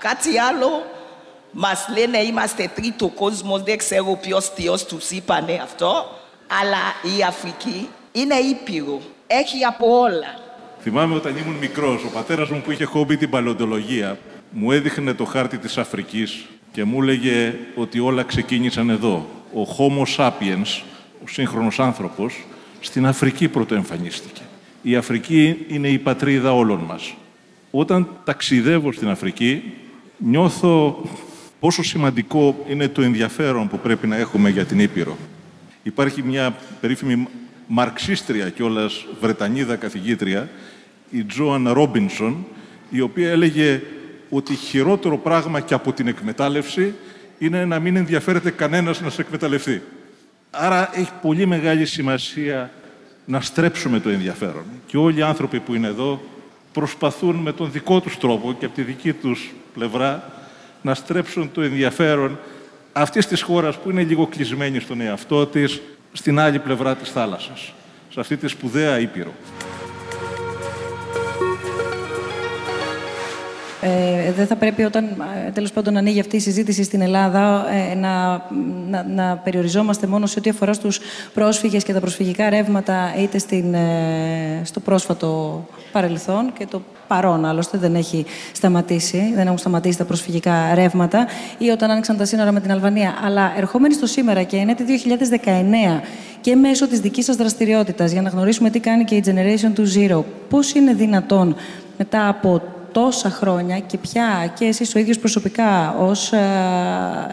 κάτι 1.50 1.64
άλλο, 1.64 1.66
μας 1.66 1.88
λένε 1.98 2.18
είμαστε 2.18 2.70
τρίτο 2.74 3.08
κόσμο, 3.08 3.58
δεν 3.58 3.78
ξέρω 3.78 4.18
ποιος 4.20 4.48
θεός 4.48 4.84
τους 4.84 5.10
είπανε 5.10 5.60
αυτό. 5.62 6.18
Αλλά 6.60 7.16
η 7.18 7.22
Αφρική 7.22 7.88
είναι 8.12 8.34
ήπειρο. 8.34 9.00
Έχει 9.26 9.64
από 9.64 9.98
όλα. 9.98 10.48
Θυμάμαι 10.82 11.14
όταν 11.14 11.36
ήμουν 11.36 11.56
μικρός, 11.56 12.04
ο 12.04 12.08
πατέρας 12.08 12.48
μου 12.48 12.60
που 12.64 12.70
είχε 12.70 12.84
χόμπι 12.84 13.16
την 13.16 13.30
παλαιοντολογία, 13.30 14.18
μου 14.50 14.72
έδειχνε 14.72 15.14
το 15.14 15.24
χάρτη 15.24 15.58
της 15.58 15.78
Αφρικής 15.78 16.46
και 16.72 16.84
μου 16.84 17.02
έλεγε 17.02 17.54
ότι 17.74 18.00
όλα 18.00 18.22
ξεκίνησαν 18.22 18.90
εδώ. 18.90 19.26
Ο 19.54 19.62
Homo 19.78 20.16
sapiens, 20.16 20.82
ο 21.24 21.28
σύγχρονος 21.28 21.80
άνθρωπος, 21.80 22.44
στην 22.80 23.06
Αφρική 23.06 23.48
πρωτοεμφανίστηκε. 23.48 24.40
Η 24.82 24.96
Αφρική 24.96 25.66
είναι 25.68 25.88
η 25.88 25.98
πατρίδα 25.98 26.54
όλων 26.54 26.78
μας. 26.78 27.14
Όταν 27.70 28.08
ταξιδεύω 28.24 28.92
στην 28.92 29.08
Αφρική, 29.08 29.62
νιώθω 30.16 31.02
πόσο 31.60 31.82
σημαντικό 31.82 32.64
είναι 32.68 32.88
το 32.88 33.02
ενδιαφέρον 33.02 33.68
που 33.68 33.78
πρέπει 33.78 34.06
να 34.06 34.16
έχουμε 34.16 34.50
για 34.50 34.64
την 34.64 34.80
Ήπειρο. 34.80 35.16
Υπάρχει 35.82 36.22
μια 36.22 36.56
περίφημη 36.80 37.28
μαρξίστρια 37.66 38.48
κιόλας 38.50 39.06
Βρετανίδα 39.20 39.76
καθηγήτρια, 39.76 40.48
η 41.10 41.24
Τζόαν 41.24 41.68
Ρόμπινσον, 41.68 42.46
η 42.90 43.00
οποία 43.00 43.30
έλεγε 43.30 43.82
ότι 44.30 44.54
χειρότερο 44.54 45.18
πράγμα 45.18 45.60
και 45.60 45.74
από 45.74 45.92
την 45.92 46.06
εκμετάλλευση 46.06 46.94
είναι 47.38 47.64
να 47.64 47.78
μην 47.78 47.96
ενδιαφέρεται 47.96 48.50
κανένας 48.50 49.00
να 49.00 49.10
σε 49.10 49.20
εκμεταλλευτεί. 49.20 49.82
Άρα 50.50 50.90
έχει 50.92 51.10
πολύ 51.22 51.46
μεγάλη 51.46 51.86
σημασία 51.86 52.70
να 53.24 53.40
στρέψουμε 53.40 54.00
το 54.00 54.08
ενδιαφέρον. 54.08 54.64
Και 54.86 54.96
όλοι 54.96 55.18
οι 55.18 55.22
άνθρωποι 55.22 55.60
που 55.60 55.74
είναι 55.74 55.86
εδώ 55.86 56.20
προσπαθούν 56.72 57.36
με 57.36 57.52
τον 57.52 57.72
δικό 57.72 58.00
τους 58.00 58.18
τρόπο 58.18 58.52
και 58.58 58.64
από 58.64 58.74
τη 58.74 58.82
δική 58.82 59.12
τους 59.12 59.54
πλευρά 59.74 60.39
να 60.82 60.94
στρέψουν 60.94 61.50
το 61.52 61.60
ενδιαφέρον 61.60 62.38
αυτής 62.92 63.26
της 63.26 63.42
χώρας 63.42 63.76
που 63.76 63.90
είναι 63.90 64.02
λίγο 64.02 64.26
κλεισμένη 64.26 64.80
στον 64.80 65.00
εαυτό 65.00 65.46
της, 65.46 65.80
στην 66.12 66.38
άλλη 66.38 66.58
πλευρά 66.58 66.96
της 66.96 67.10
θάλασσας, 67.10 67.72
σε 68.10 68.20
αυτή 68.20 68.36
τη 68.36 68.48
σπουδαία 68.48 68.98
Ήπειρο. 68.98 69.32
Ε, 73.82 74.32
δεν 74.32 74.46
θα 74.46 74.56
πρέπει 74.56 74.82
όταν 74.82 75.04
ε, 75.46 75.50
τέλος 75.50 75.72
πάντων 75.72 75.96
ανοίγει 75.96 76.20
αυτή 76.20 76.36
η 76.36 76.40
συζήτηση 76.40 76.82
στην 76.82 77.00
Ελλάδα 77.00 77.66
ε, 77.90 77.94
να, 77.94 78.42
να, 78.90 79.06
να, 79.08 79.36
περιοριζόμαστε 79.36 80.06
μόνο 80.06 80.26
σε 80.26 80.38
ό,τι 80.38 80.50
αφορά 80.50 80.72
στους 80.72 81.00
πρόσφυγες 81.34 81.84
και 81.84 81.92
τα 81.92 82.00
προσφυγικά 82.00 82.50
ρεύματα 82.50 83.14
είτε 83.18 83.38
στην, 83.38 83.74
ε, 83.74 84.60
στο 84.64 84.80
πρόσφατο 84.80 85.64
παρελθόν 85.92 86.52
και 86.58 86.66
το 86.66 86.82
παρόν 87.06 87.44
άλλωστε 87.44 87.78
δεν 87.78 87.94
έχει 87.94 88.24
σταματήσει, 88.52 89.32
δεν 89.34 89.46
έχουν 89.46 89.58
σταματήσει 89.58 89.98
τα 89.98 90.04
προσφυγικά 90.04 90.74
ρεύματα 90.74 91.26
ή 91.58 91.68
όταν 91.68 91.90
άνοιξαν 91.90 92.16
τα 92.16 92.24
σύνορα 92.24 92.52
με 92.52 92.60
την 92.60 92.72
Αλβανία. 92.72 93.14
Αλλά 93.24 93.52
ερχόμενοι 93.56 93.94
στο 93.94 94.06
σήμερα 94.06 94.42
και 94.42 94.56
είναι 94.56 94.74
το 94.74 94.84
2019 95.98 96.00
και 96.40 96.56
μέσω 96.56 96.88
της 96.88 97.00
δικής 97.00 97.24
σας 97.24 97.36
δραστηριότητας 97.36 98.12
για 98.12 98.22
να 98.22 98.28
γνωρίσουμε 98.28 98.70
τι 98.70 98.78
κάνει 98.78 99.04
και 99.04 99.14
η 99.14 99.24
Generation 99.26 99.80
to 99.80 99.82
Zero, 99.98 100.22
πώς 100.48 100.72
είναι 100.72 100.94
δυνατόν 100.94 101.56
μετά 101.98 102.28
από 102.28 102.62
τόσα 102.92 103.30
χρόνια 103.30 103.78
και 103.78 103.98
πια 103.98 104.52
και 104.58 104.64
εσείς 104.64 104.94
ο 104.94 104.98
ίδιος 104.98 105.18
προσωπικά 105.18 105.94
ως 105.98 106.32
ε, 106.32 106.38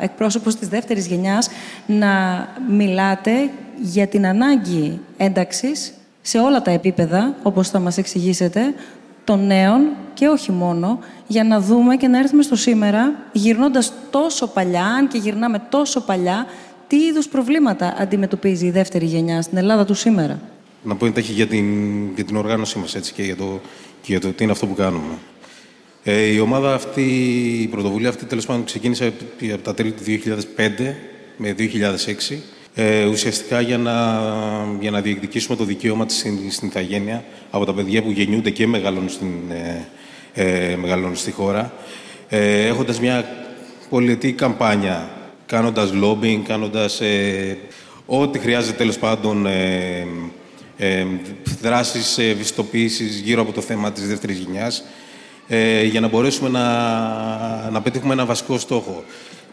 εκπρόσωπος 0.02 0.56
της 0.56 0.68
δεύτερης 0.68 1.08
γενιάς 1.08 1.50
να 1.86 2.08
μιλάτε 2.70 3.50
για 3.82 4.08
την 4.08 4.26
ανάγκη 4.26 5.00
ένταξης 5.18 5.94
σε 6.22 6.40
όλα 6.40 6.62
τα 6.62 6.72
επίπεδα, 6.72 7.36
όπως 7.44 7.70
θα 7.70 7.80
μας 7.80 7.98
εξηγήσετε, 7.98 8.74
των 9.24 9.46
νέων 9.46 9.82
και 10.14 10.28
όχι 10.28 10.52
μόνο, 10.52 11.00
για 11.28 11.44
να 11.44 11.60
δούμε 11.60 11.96
και 11.96 12.08
να 12.08 12.18
έρθουμε 12.18 12.44
στο 12.44 12.56
σήμερα, 12.56 13.14
γυρνώντας 13.32 13.94
τόσο 14.10 14.48
παλιά, 14.48 14.86
αν 14.86 15.08
και 15.08 15.18
γυρνάμε 15.18 15.62
τόσο 15.70 16.02
παλιά, 16.02 16.46
τι 16.88 16.96
είδους 16.96 17.28
προβλήματα 17.28 17.96
αντιμετωπίζει 17.98 18.66
η 18.66 18.72
δεύτερη 18.72 19.06
γενιά 19.06 19.42
στην 19.42 19.58
Ελλάδα 19.58 19.86
του 19.86 19.94
σήμερα. 19.94 20.40
Να 20.84 20.96
πω 20.96 21.06
εντάχει 21.06 21.32
για 21.32 21.48
την, 21.48 21.66
για 22.16 22.24
την 22.24 22.36
οργάνωσή 22.36 22.80
μας 22.80 22.96
έτσι, 22.96 23.14
και, 23.14 23.24
για 23.24 23.36
το, 23.36 23.60
και 24.02 24.12
για 24.12 24.20
το 24.20 24.30
τι 24.30 24.44
είναι 24.44 24.52
αυτό 24.52 24.66
που 24.68 24.74
κάνουμε. 24.74 25.14
Ε, 26.10 26.22
η 26.22 26.40
ομάδα 26.40 26.74
αυτή, 26.74 27.02
η 27.62 27.68
πρωτοβουλία 27.68 28.10
αυτή, 28.10 28.26
τέλος 28.26 28.46
πάντων, 28.46 28.64
ξεκίνησε 28.64 29.14
από 29.54 29.64
τα 29.64 29.74
τέλη 29.74 29.92
του 29.92 30.04
2005 30.04 30.94
με 31.38 31.56
2006, 31.58 32.42
ε, 32.76 33.06
ουσιαστικά 33.06 33.62
για 33.62 33.78
να, 33.78 34.22
για 34.80 34.92
να 34.92 35.02
διεκδικήσουμε 35.02 35.58
το 35.58 35.64
δικαίωμα 35.64 36.06
της 36.06 36.26
στην 36.50 36.68
ηθαγένεια 36.68 37.24
από 37.50 37.66
τα 37.66 37.74
παιδιά 37.74 38.04
που 38.04 38.12
γεννιούνται 38.12 38.50
και 38.50 38.68
μεγαλώνουν, 38.68 39.10
στην, 39.10 39.28
ε, 39.52 39.88
ε 40.34 40.76
μεγαλώνουν 40.76 41.16
στη 41.16 41.32
χώρα, 41.32 41.74
ε, 42.30 42.66
έχοντας 42.68 43.00
μια 43.00 43.26
πολιτική 43.90 44.34
καμπάνια, 44.34 45.10
κάνοντας 45.46 45.92
lobbying, 46.04 46.42
κάνοντας 46.48 47.02
ε, 47.02 47.58
ό,τι 48.06 48.40
χρειάζεται 48.40 48.78
τέλος 48.78 48.98
πάντων 48.98 49.46
ε, 49.46 50.08
ε, 50.78 51.06
δράσεις 51.62 52.18
ευαισθητοποίησης 52.18 53.20
γύρω 53.20 53.42
από 53.42 53.52
το 53.52 53.62
θέμα 53.62 53.92
της 53.92 54.08
δεύτερης 54.08 54.38
γενιάς, 54.38 54.84
ε, 55.48 55.84
για 55.84 56.00
να 56.00 56.08
μπορέσουμε 56.08 56.50
να, 56.50 57.70
να 57.72 57.82
πετύχουμε 57.82 58.14
ένα 58.14 58.26
βασικό 58.26 58.58
στόχο. 58.58 59.04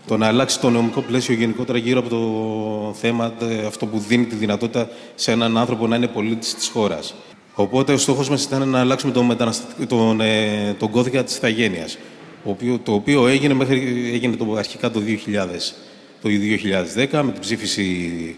Το 0.07 0.17
να 0.17 0.27
αλλάξει 0.27 0.61
το 0.61 0.71
νομικό 0.71 1.01
πλαίσιο 1.01 1.35
γενικότερα 1.35 1.79
γύρω 1.79 1.99
από 1.99 2.09
το 2.09 2.95
θέμα 3.01 3.33
αυτό 3.67 3.87
που 3.87 3.99
δίνει 3.99 4.25
τη 4.25 4.35
δυνατότητα 4.35 4.89
σε 5.15 5.33
έναν 5.33 5.59
άνθρωπο 5.59 5.87
να 5.87 5.97
είναι 5.97 6.07
πολίτης 6.07 6.55
της 6.55 6.69
χώρας. 6.69 7.15
Οπότε 7.55 7.93
ο 7.93 7.97
στόχος 7.97 8.29
μας 8.29 8.45
ήταν 8.45 8.69
να 8.69 8.81
αλλάξουμε 8.81 9.13
τον, 9.13 9.37
τον, 9.89 10.21
ε, 10.21 10.75
τον 10.79 10.91
κώδικα 10.91 11.25
της 11.25 11.37
ηθαγένειας, 11.37 11.99
το 12.83 12.93
οποίο 12.93 13.27
έγινε, 13.27 13.55
μέχρι, 13.55 14.11
έγινε 14.15 14.37
το, 14.37 14.55
αρχικά 14.55 14.91
το 14.91 15.01
2000, 15.01 15.75
το 16.23 16.29
2010 16.29 17.23
με 17.23 17.33
την 17.33 17.41
ψήφιση 17.41 18.37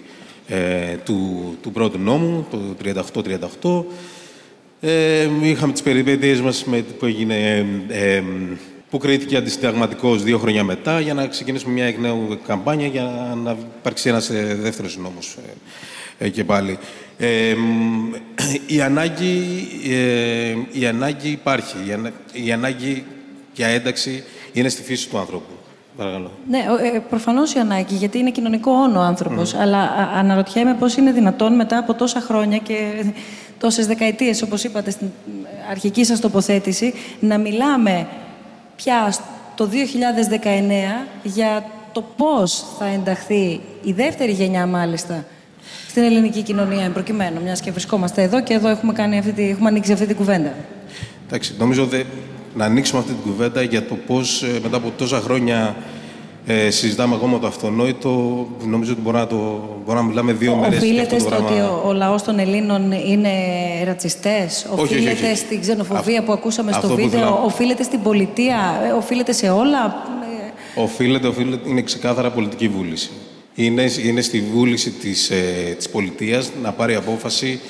ε, 0.49 0.97
του, 1.05 1.57
του 1.63 1.73
πρώτου 1.73 1.99
νόμου, 1.99 2.47
το 2.51 2.59
38-38, 3.83 3.85
ε, 4.81 5.29
είχαμε 5.43 5.73
τις 5.73 5.83
περιπέτειες 5.83 6.41
μας 6.41 6.65
με, 6.65 6.79
που 6.99 7.07
έγινε, 7.07 7.67
ε, 7.89 8.23
που 8.91 8.99
κρίθηκε 8.99 9.37
αντισυνταγματικός 9.37 10.23
δύο 10.23 10.39
χρόνια 10.39 10.65
μετά 10.65 11.01
για 11.01 11.15
να 11.15 11.27
ξεκινήσουμε 11.27 11.73
μια 11.73 11.85
εκ 11.85 11.99
νέου 11.99 12.39
καμπάνια 12.47 12.87
για 12.87 13.35
να 13.45 13.57
υπάρξει 13.79 14.09
ένας 14.09 14.31
ε, 14.31 14.55
δεύτερος 14.61 14.97
νόμος 14.97 15.37
ε, 16.19 16.29
και 16.29 16.45
πάλι. 16.45 16.79
η, 18.67 18.81
ανάγκη, 18.81 19.69
η 20.73 20.87
ανάγκη 20.87 21.29
υπάρχει. 21.29 21.77
Η, 21.89 21.93
ανα, 21.93 22.13
η 22.33 22.53
ανάγκη 22.53 23.05
για 23.55 23.67
ένταξη 23.67 24.25
είναι 24.53 24.69
στη 24.69 24.83
φύση 24.83 25.09
του 25.09 25.19
ανθρώπου. 25.19 25.53
Παρακαλώ. 25.97 26.31
Ναι, 26.49 26.59
ε, 26.95 26.99
προφανώς 26.99 27.55
η 27.55 27.59
ανάγκη, 27.59 27.95
γιατί 27.95 28.19
είναι 28.19 28.31
κοινωνικό 28.31 28.71
όνο 28.71 28.99
ο 28.99 29.03
άνθρωπος. 29.03 29.55
Αλλά 29.55 30.11
αναρωτιέμαι 30.15 30.75
πώς 30.75 30.97
είναι 30.97 31.13
δυνατόν 31.13 31.55
μετά 31.55 31.79
από 31.79 31.95
τόσα 31.95 32.21
χρόνια 32.21 32.59
και 32.59 33.05
τόσες 33.59 33.87
δεκαετίες, 33.87 34.43
όπως 34.43 34.65
είπατε 34.65 34.91
στην 34.91 35.07
αρχική 35.71 36.05
σας 36.05 36.21
τοποθέτηση, 36.21 36.95
να 37.21 37.39
μιλάμε 37.39 38.07
πια 38.77 39.15
το 39.55 39.67
2019 39.67 41.07
για 41.23 41.65
το 41.93 42.05
πώς 42.17 42.65
θα 42.79 42.87
ενταχθεί 42.87 43.61
η 43.83 43.93
δεύτερη 43.93 44.33
γενιά 44.33 44.67
μάλιστα 44.67 45.25
στην 45.89 46.03
ελληνική 46.03 46.43
κοινωνία 46.43 46.91
προκειμένου, 46.91 47.43
μιας 47.43 47.61
και 47.61 47.71
βρισκόμαστε 47.71 48.23
εδώ 48.23 48.43
και 48.43 48.55
εδώ 48.55 48.69
έχουμε, 48.69 48.93
κάνει 48.93 49.19
αυτή 49.19 49.33
τη, 49.33 49.51
έχουμε 49.51 49.69
ανοίξει 49.69 49.93
αυτή 49.93 50.07
την 50.07 50.17
κουβέντα. 50.17 50.55
Εντάξει, 51.27 51.55
νομίζω 51.59 51.85
δε, 51.85 52.03
να 52.55 52.65
ανοίξουμε 52.65 53.01
αυτή 53.01 53.13
την 53.13 53.23
κουβέντα 53.23 53.63
για 53.63 53.87
το 53.87 53.97
πώς 54.07 54.43
ε, 54.43 54.61
μετά 54.63 54.77
από 54.77 54.93
τόσα 54.97 55.21
χρόνια 55.21 55.77
ε, 56.47 56.71
συζητάμε 56.71 57.15
ακόμα 57.15 57.39
το 57.39 57.47
αυτονόητο. 57.47 58.47
Νομίζω 58.67 58.93
ότι 58.93 59.01
μπορούμε 59.01 59.23
να, 59.23 59.29
το, 59.29 59.37
μπορούμε 59.85 60.03
να 60.05 60.09
μιλάμε 60.09 60.33
δύο 60.33 60.55
μέρες. 60.57 60.79
Οφείλεται 60.79 61.19
στο 61.19 61.37
ότι 61.37 61.53
ο, 61.53 61.83
ο 61.87 61.93
λαός 61.93 62.23
των 62.23 62.39
Ελλήνων 62.39 62.93
είναι 62.93 63.31
ρατσιστές; 63.85 64.67
Οφείλεται 64.77 65.11
όχι, 65.13 65.25
όχι. 65.25 65.37
στην 65.37 65.61
ξενοφοβία 65.61 66.19
Αυτό- 66.19 66.23
που 66.23 66.33
ακούσαμε 66.33 66.71
στο 66.73 66.81
αυτό 66.81 66.89
που 66.95 67.03
βίντεο; 67.03 67.21
θέλω- 67.21 67.41
Οφείλεται 67.45 67.83
στην 67.83 68.03
πολιτεία; 68.03 68.81
ε, 68.89 68.93
Οφείλεται 68.93 69.33
σε 69.33 69.49
όλα; 69.51 69.85
Ε, 70.77 70.81
Οφείλεται, 70.83 71.27
οφείλεται, 71.27 71.69
είναι 71.69 71.83
ξεκάθαρα 71.83 72.31
πολιτική 72.31 72.69
βούληση. 72.69 73.11
Είναι, 73.55 73.85
είναι 74.05 74.21
στη 74.21 74.45
βούληση 74.53 74.91
της, 74.91 75.31
ε, 75.31 75.75
της 75.77 75.89
πολιτείας 75.89 76.51
να 76.63 76.73
πάρει 76.73 76.95
απόφαση 76.95 77.61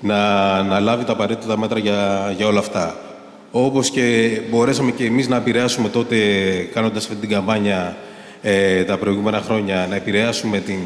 να, 0.00 0.62
να 0.62 0.80
λάβει 0.80 1.04
τα 1.04 1.12
απαραίτητα 1.12 1.58
μέτρα 1.58 1.78
για, 1.78 2.32
για 2.36 2.46
όλα 2.46 2.58
αυτά. 2.58 2.96
Όπως 3.50 3.90
και 3.90 4.30
μπορέσαμε 4.50 4.90
και 4.90 5.04
εμείς 5.04 5.28
να 5.28 5.36
επηρεάσουμε 5.36 5.88
τότε, 5.88 6.16
κάνοντας 6.74 7.04
αυτή 7.04 7.16
την 7.16 7.28
καμπάνια 7.28 7.96
ε, 8.42 8.84
τα 8.84 8.98
προηγούμενα 8.98 9.40
χρόνια, 9.40 9.86
να 9.90 9.96
επηρεάσουμε 9.96 10.58
την, 10.60 10.78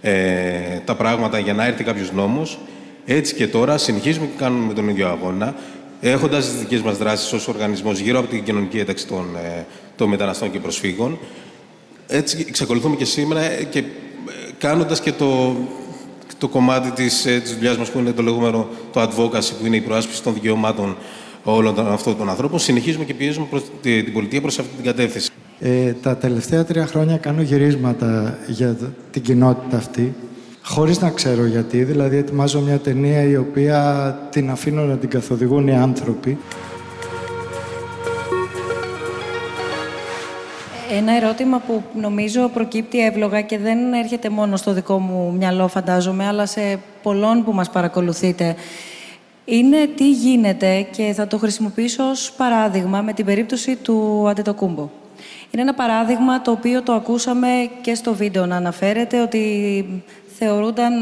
ε, 0.00 0.10
ε, 0.10 0.80
τα 0.84 0.94
πράγματα 0.94 1.38
για 1.38 1.54
να 1.54 1.66
έρθει 1.66 1.84
κάποιος 1.84 2.12
νόμος, 2.12 2.58
έτσι 3.06 3.34
και 3.34 3.46
τώρα 3.46 3.78
συνεχίζουμε 3.78 4.26
και 4.26 4.32
κάνουμε 4.38 4.72
τον 4.72 4.88
ίδιο 4.88 5.08
αγώνα, 5.08 5.54
έχοντας 6.00 6.44
τις 6.44 6.58
δικές 6.58 6.80
μας 6.80 6.96
δράσεις 6.98 7.32
ως 7.32 7.48
οργανισμός 7.48 7.98
γύρω 7.98 8.18
από 8.18 8.28
την 8.28 8.44
κοινωνική 8.44 8.78
ένταξη 8.78 9.06
των, 9.06 9.36
ε, 9.44 9.64
των 9.96 10.08
μεταναστών 10.08 10.50
και 10.50 10.58
προσφύγων. 10.58 11.18
Έτσι 12.08 12.44
εξακολουθούμε 12.48 12.96
και 12.96 13.04
σήμερα 13.04 13.40
ε, 13.40 13.64
και 13.70 13.82
κάνοντας 14.58 15.00
και 15.00 15.12
το, 15.12 15.56
το 16.38 16.48
κομμάτι 16.48 16.90
της, 16.90 17.26
ε, 17.26 17.40
της 17.40 17.54
δουλειάς 17.54 17.76
μας 17.78 17.90
που 17.90 17.98
είναι 17.98 18.12
το 18.12 18.22
λεγόμενο 18.22 18.68
το 18.92 19.02
advocacy, 19.02 19.50
που 19.60 19.66
είναι 19.66 19.76
η 19.76 19.80
προάσπιση 19.80 20.22
των 20.22 20.34
δικαιωμάτων 20.34 20.96
όλων 21.44 21.74
των- 21.74 21.92
αυτών 21.92 22.16
των 22.16 22.28
ανθρώπων, 22.28 22.58
συνεχίζουμε 22.58 23.04
και 23.04 23.14
πιέζουμε 23.14 23.46
προς, 23.50 23.62
τη- 23.82 24.02
την 24.02 24.12
πολιτεία 24.12 24.40
προς 24.40 24.58
αυτή 24.58 24.74
την 24.74 24.84
κατεύθυνση. 24.84 25.30
Ε, 25.66 25.92
τα 25.92 26.16
τελευταία 26.16 26.64
τρία 26.64 26.86
χρόνια 26.86 27.16
κάνω 27.16 27.42
γυρίσματα 27.42 28.38
για 28.46 28.74
т- 28.74 28.84
την 29.10 29.22
κοινότητα 29.22 29.76
αυτή, 29.76 30.14
χωρίς 30.62 31.00
να 31.00 31.10
ξέρω 31.10 31.46
γιατί. 31.46 31.84
Δηλαδή, 31.84 32.16
ετοιμάζω 32.16 32.60
μια 32.60 32.78
ταινία 32.78 33.22
η 33.22 33.36
οποία 33.36 34.18
την 34.30 34.50
αφήνω 34.50 34.82
να 34.82 34.96
την 34.96 35.08
καθοδηγούν 35.08 35.66
οι 35.68 35.76
άνθρωποι. 35.76 36.38
Ένα 40.98 41.16
ερώτημα 41.16 41.58
που 41.58 41.82
νομίζω 42.00 42.48
προκύπτει 42.48 43.00
εύλογα 43.00 43.40
και 43.40 43.58
δεν 43.58 43.92
έρχεται 43.92 44.28
μόνο 44.28 44.56
στο 44.56 44.72
δικό 44.72 44.98
μου 44.98 45.34
μυαλό, 45.38 45.68
φαντάζομαι, 45.68 46.26
αλλά 46.26 46.46
σε 46.46 46.78
πολλών 47.02 47.44
που 47.44 47.52
μας 47.52 47.70
παρακολουθείτε. 47.70 48.54
Είναι 49.44 49.86
τι 49.96 50.10
γίνεται 50.10 50.86
και 50.90 51.12
θα 51.14 51.26
το 51.26 51.38
χρησιμοποιήσω 51.38 52.10
ως 52.10 52.32
παράδειγμα 52.36 53.00
με 53.00 53.12
την 53.12 53.24
περίπτωση 53.24 53.76
του 53.76 54.24
Αντετοκούμπο. 54.28 54.88
Είναι 55.54 55.62
ένα 55.62 55.74
παράδειγμα 55.74 56.42
το 56.42 56.50
οποίο 56.50 56.82
το 56.82 56.92
ακούσαμε 56.92 57.48
και 57.80 57.94
στο 57.94 58.14
βίντεο 58.14 58.46
να 58.46 58.56
αναφέρεται 58.56 59.20
ότι 59.20 60.02
θεωρούνταν 60.38 60.92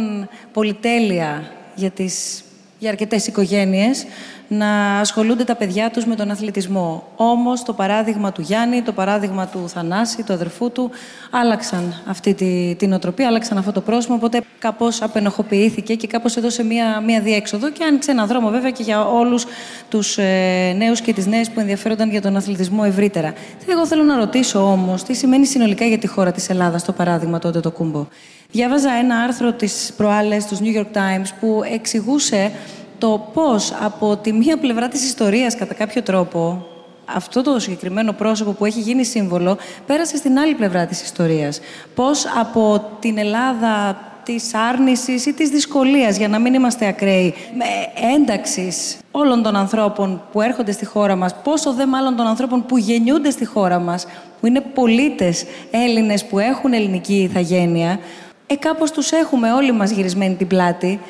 πολυτέλεια 0.53 1.51
για 1.75 1.91
τις 1.91 2.45
για 2.83 2.91
αρκετές 2.91 3.27
οικογένειες 3.27 4.05
να 4.49 4.99
ασχολούνται 4.99 5.45
τα 5.45 5.55
παιδιά 5.55 5.91
τους 5.91 6.05
με 6.05 6.15
τον 6.15 6.31
αθλητισμό. 6.31 7.09
Όμως 7.17 7.63
το 7.63 7.73
παράδειγμα 7.73 8.33
του 8.33 8.41
Γιάννη, 8.41 8.83
το 8.83 8.93
παράδειγμα 8.93 9.47
του 9.47 9.69
Θανάση, 9.69 10.23
του 10.23 10.33
αδερφού 10.33 10.71
του, 10.71 10.91
άλλαξαν 11.31 12.03
αυτή 12.07 12.35
τη, 12.35 12.75
την 12.79 12.93
οτροπία, 12.93 13.27
άλλαξαν 13.27 13.59
αυτό 13.59 13.73
το 13.73 13.81
πρόσωπο. 13.81 14.15
Οπότε 14.15 14.41
κάπως 14.59 15.03
απενοχοποιήθηκε 15.03 15.95
και 15.95 16.07
κάπως 16.07 16.37
έδωσε 16.37 16.65
μία, 16.65 17.01
μία 17.01 17.21
διέξοδο 17.21 17.71
και 17.71 17.85
άνοιξε 17.85 18.11
ένα 18.11 18.27
δρόμο 18.27 18.51
βέβαια 18.51 18.71
και 18.71 18.83
για 18.83 19.05
όλους 19.05 19.47
τους 19.89 20.19
ε, 20.19 20.75
νέους 20.77 21.01
και 21.01 21.13
τις 21.13 21.27
νέες 21.27 21.51
που 21.51 21.61
ενδιαφέρονταν 21.61 22.11
για 22.11 22.21
τον 22.21 22.37
αθλητισμό 22.37 22.83
ευρύτερα. 22.87 23.33
Εγώ 23.71 23.87
θέλω 23.87 24.03
να 24.03 24.17
ρωτήσω 24.17 24.73
όμως 24.73 25.03
τι 25.03 25.15
σημαίνει 25.15 25.47
συνολικά 25.47 25.85
για 25.85 25.99
τη 25.99 26.07
χώρα 26.07 26.33
της 26.33 26.49
Ελλάδας 26.49 26.85
το 26.85 26.93
παράδειγμα 26.93 27.39
τότε 27.39 27.61
το 27.61 27.71
κούμπο; 27.71 28.07
Διάβαζα 28.53 28.93
ένα 28.93 29.17
άρθρο 29.17 29.53
της 29.53 29.93
προάλλες 29.97 30.47
του 30.47 30.57
New 30.61 30.79
York 30.79 30.97
Times 30.97 31.29
που 31.41 31.63
εξηγούσε 31.73 32.53
το 32.99 33.31
πώς 33.33 33.73
από 33.81 34.17
τη 34.17 34.33
μία 34.33 34.57
πλευρά 34.57 34.89
της 34.89 35.05
ιστορίας 35.05 35.57
κατά 35.57 35.75
κάποιο 35.75 36.03
τρόπο 36.03 36.67
αυτό 37.05 37.43
το 37.43 37.59
συγκεκριμένο 37.59 38.13
πρόσωπο 38.13 38.51
που 38.51 38.65
έχει 38.65 38.81
γίνει 38.81 39.05
σύμβολο 39.05 39.57
πέρασε 39.87 40.17
στην 40.17 40.39
άλλη 40.39 40.55
πλευρά 40.55 40.87
της 40.87 41.03
ιστορίας. 41.03 41.61
Πώς 41.95 42.27
από 42.41 42.91
την 43.01 43.19
Ελλάδα 43.19 43.99
της 44.25 44.55
άρνησης 44.55 45.27
ή 45.27 45.33
της 45.33 45.49
δυσκολίας, 45.49 46.17
για 46.17 46.29
να 46.29 46.39
μην 46.39 46.55
είμαστε 46.55 46.87
ακραίοι, 46.87 47.35
με 47.57 47.65
ένταξης 48.15 48.97
όλων 49.11 49.43
των 49.43 49.57
ανθρώπων 49.57 50.23
που 50.33 50.41
έρχονται 50.41 50.73
στη 50.73 50.85
χώρα 50.85 51.17
μας, 51.17 51.35
πόσο 51.43 51.73
δε 51.73 51.87
μάλλον 51.87 52.17
των 52.17 52.27
ανθρώπων 52.27 52.67
που 52.67 52.79
γεννιούνται 52.79 53.31
στη 53.31 53.45
χώρα 53.45 53.79
μας, 53.79 54.07
που 54.41 54.47
είναι 54.47 54.61
πολίτες 54.61 55.45
Έλληνες 55.71 56.25
που 56.25 56.39
έχουν 56.39 56.73
ελληνική 56.73 57.15
ηθαγένεια, 57.15 57.99
ε, 58.53 58.57
κάπως 58.57 58.91
τους 58.91 59.11
έχουμε 59.11 59.53
όλοι 59.53 59.73
μας 59.73 59.91
γυρισμένη 59.91 60.35
την 60.35 60.47
πλάτη. 60.47 61.01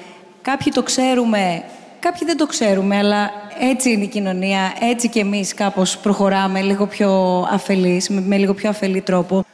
Κάποιοι 0.42 0.72
το 0.72 0.83
ξέρουμε, 0.83 1.62
κάποιοι 2.00 2.26
δεν 2.26 2.37
το 2.37 2.46
ξέρουμε, 2.46 2.96
αλλά 2.96 3.31
έτσι 3.61 3.90
είναι 3.90 4.05
η 4.05 4.09
κοινωνία, 4.09 4.72
έτσι 4.81 5.09
και 5.09 5.20
εμείς 5.20 5.55
κάπως 5.55 5.98
προχωράμε 5.98 6.61
λίγο 6.61 6.87
πιο 6.87 7.42
αφελείς, 7.50 8.09
με, 8.09 8.20
με 8.20 8.37
λίγο 8.37 8.55
πιο 8.55 8.68
αφελή 8.68 9.00
τρόπο. 9.00 9.44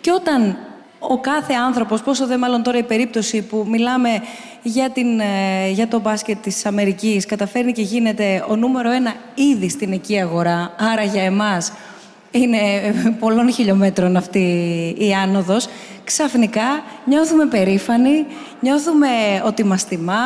Και 0.00 0.10
όταν 0.10 0.56
ο 0.98 1.18
κάθε 1.20 1.54
άνθρωπος, 1.54 2.02
πόσο 2.02 2.26
δε 2.26 2.36
μάλλον 2.36 2.62
τώρα 2.62 2.78
η 2.78 2.82
περίπτωση 2.82 3.42
που 3.42 3.66
μιλάμε 3.68 4.08
για, 4.62 4.90
την, 4.90 5.20
ε, 5.20 5.68
για 5.70 5.88
το 5.88 6.00
μπάσκετ 6.00 6.36
της 6.42 6.66
Αμερικής, 6.66 7.26
καταφέρνει 7.26 7.72
και 7.72 7.82
γίνεται 7.82 8.44
ο 8.48 8.56
νούμερο 8.56 8.90
ένα 8.90 9.14
ήδη 9.34 9.68
στην 9.68 9.92
εκεί 9.92 10.20
αγορά, 10.20 10.74
άρα 10.78 11.02
για 11.02 11.22
εμάς 11.22 11.72
είναι 12.38 12.58
ε, 12.58 12.92
πολλών 13.18 13.52
χιλιόμετρων 13.52 14.16
αυτή 14.16 14.40
η 14.98 15.14
άνοδος, 15.14 15.68
ξαφνικά 16.04 16.82
νιώθουμε 17.04 17.46
περήφανοι, 17.46 18.26
νιώθουμε 18.60 19.08
ότι 19.46 19.64
μας 19.64 19.84
τιμά, 19.84 20.22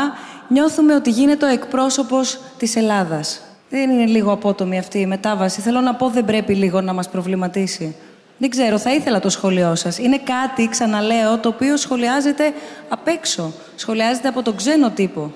νιώθουμε 0.49 0.95
ότι 0.95 1.11
γίνεται 1.11 1.47
ο 1.47 1.49
εκπρόσωπος 1.49 2.41
της 2.59 2.77
Ελλάδας. 2.77 3.41
Δεν 3.71 3.91
είναι 3.91 4.07
λίγο 4.07 4.33
απότομη 4.33 4.79
αυτή 4.79 4.99
η 4.99 5.07
μετάβαση. 5.07 5.61
Θέλω 5.61 5.81
να 5.81 5.95
πω 5.95 6.09
δεν 6.09 6.25
πρέπει 6.25 6.55
λίγο 6.55 6.81
να 6.81 6.93
μας 6.93 7.09
προβληματίσει. 7.09 7.95
Δεν 8.39 8.51
ξέρω, 8.51 8.79
θα 8.79 8.95
ήθελα 8.95 9.21
το 9.21 9.29
σχόλιο 9.29 9.75
σας. 9.75 9.99
Είναι 9.99 10.19
κάτι, 10.19 10.69
ξαναλέω, 10.69 11.39
το 11.39 11.49
οποίο 11.49 11.77
σχολιάζεται 11.77 12.53
απ' 12.89 13.09
έξω. 13.09 13.53
Σχολιάζεται 13.77 14.29
από 14.29 14.43
τον 14.43 14.57
ξένο 14.57 14.91
τύπο. 14.91 15.33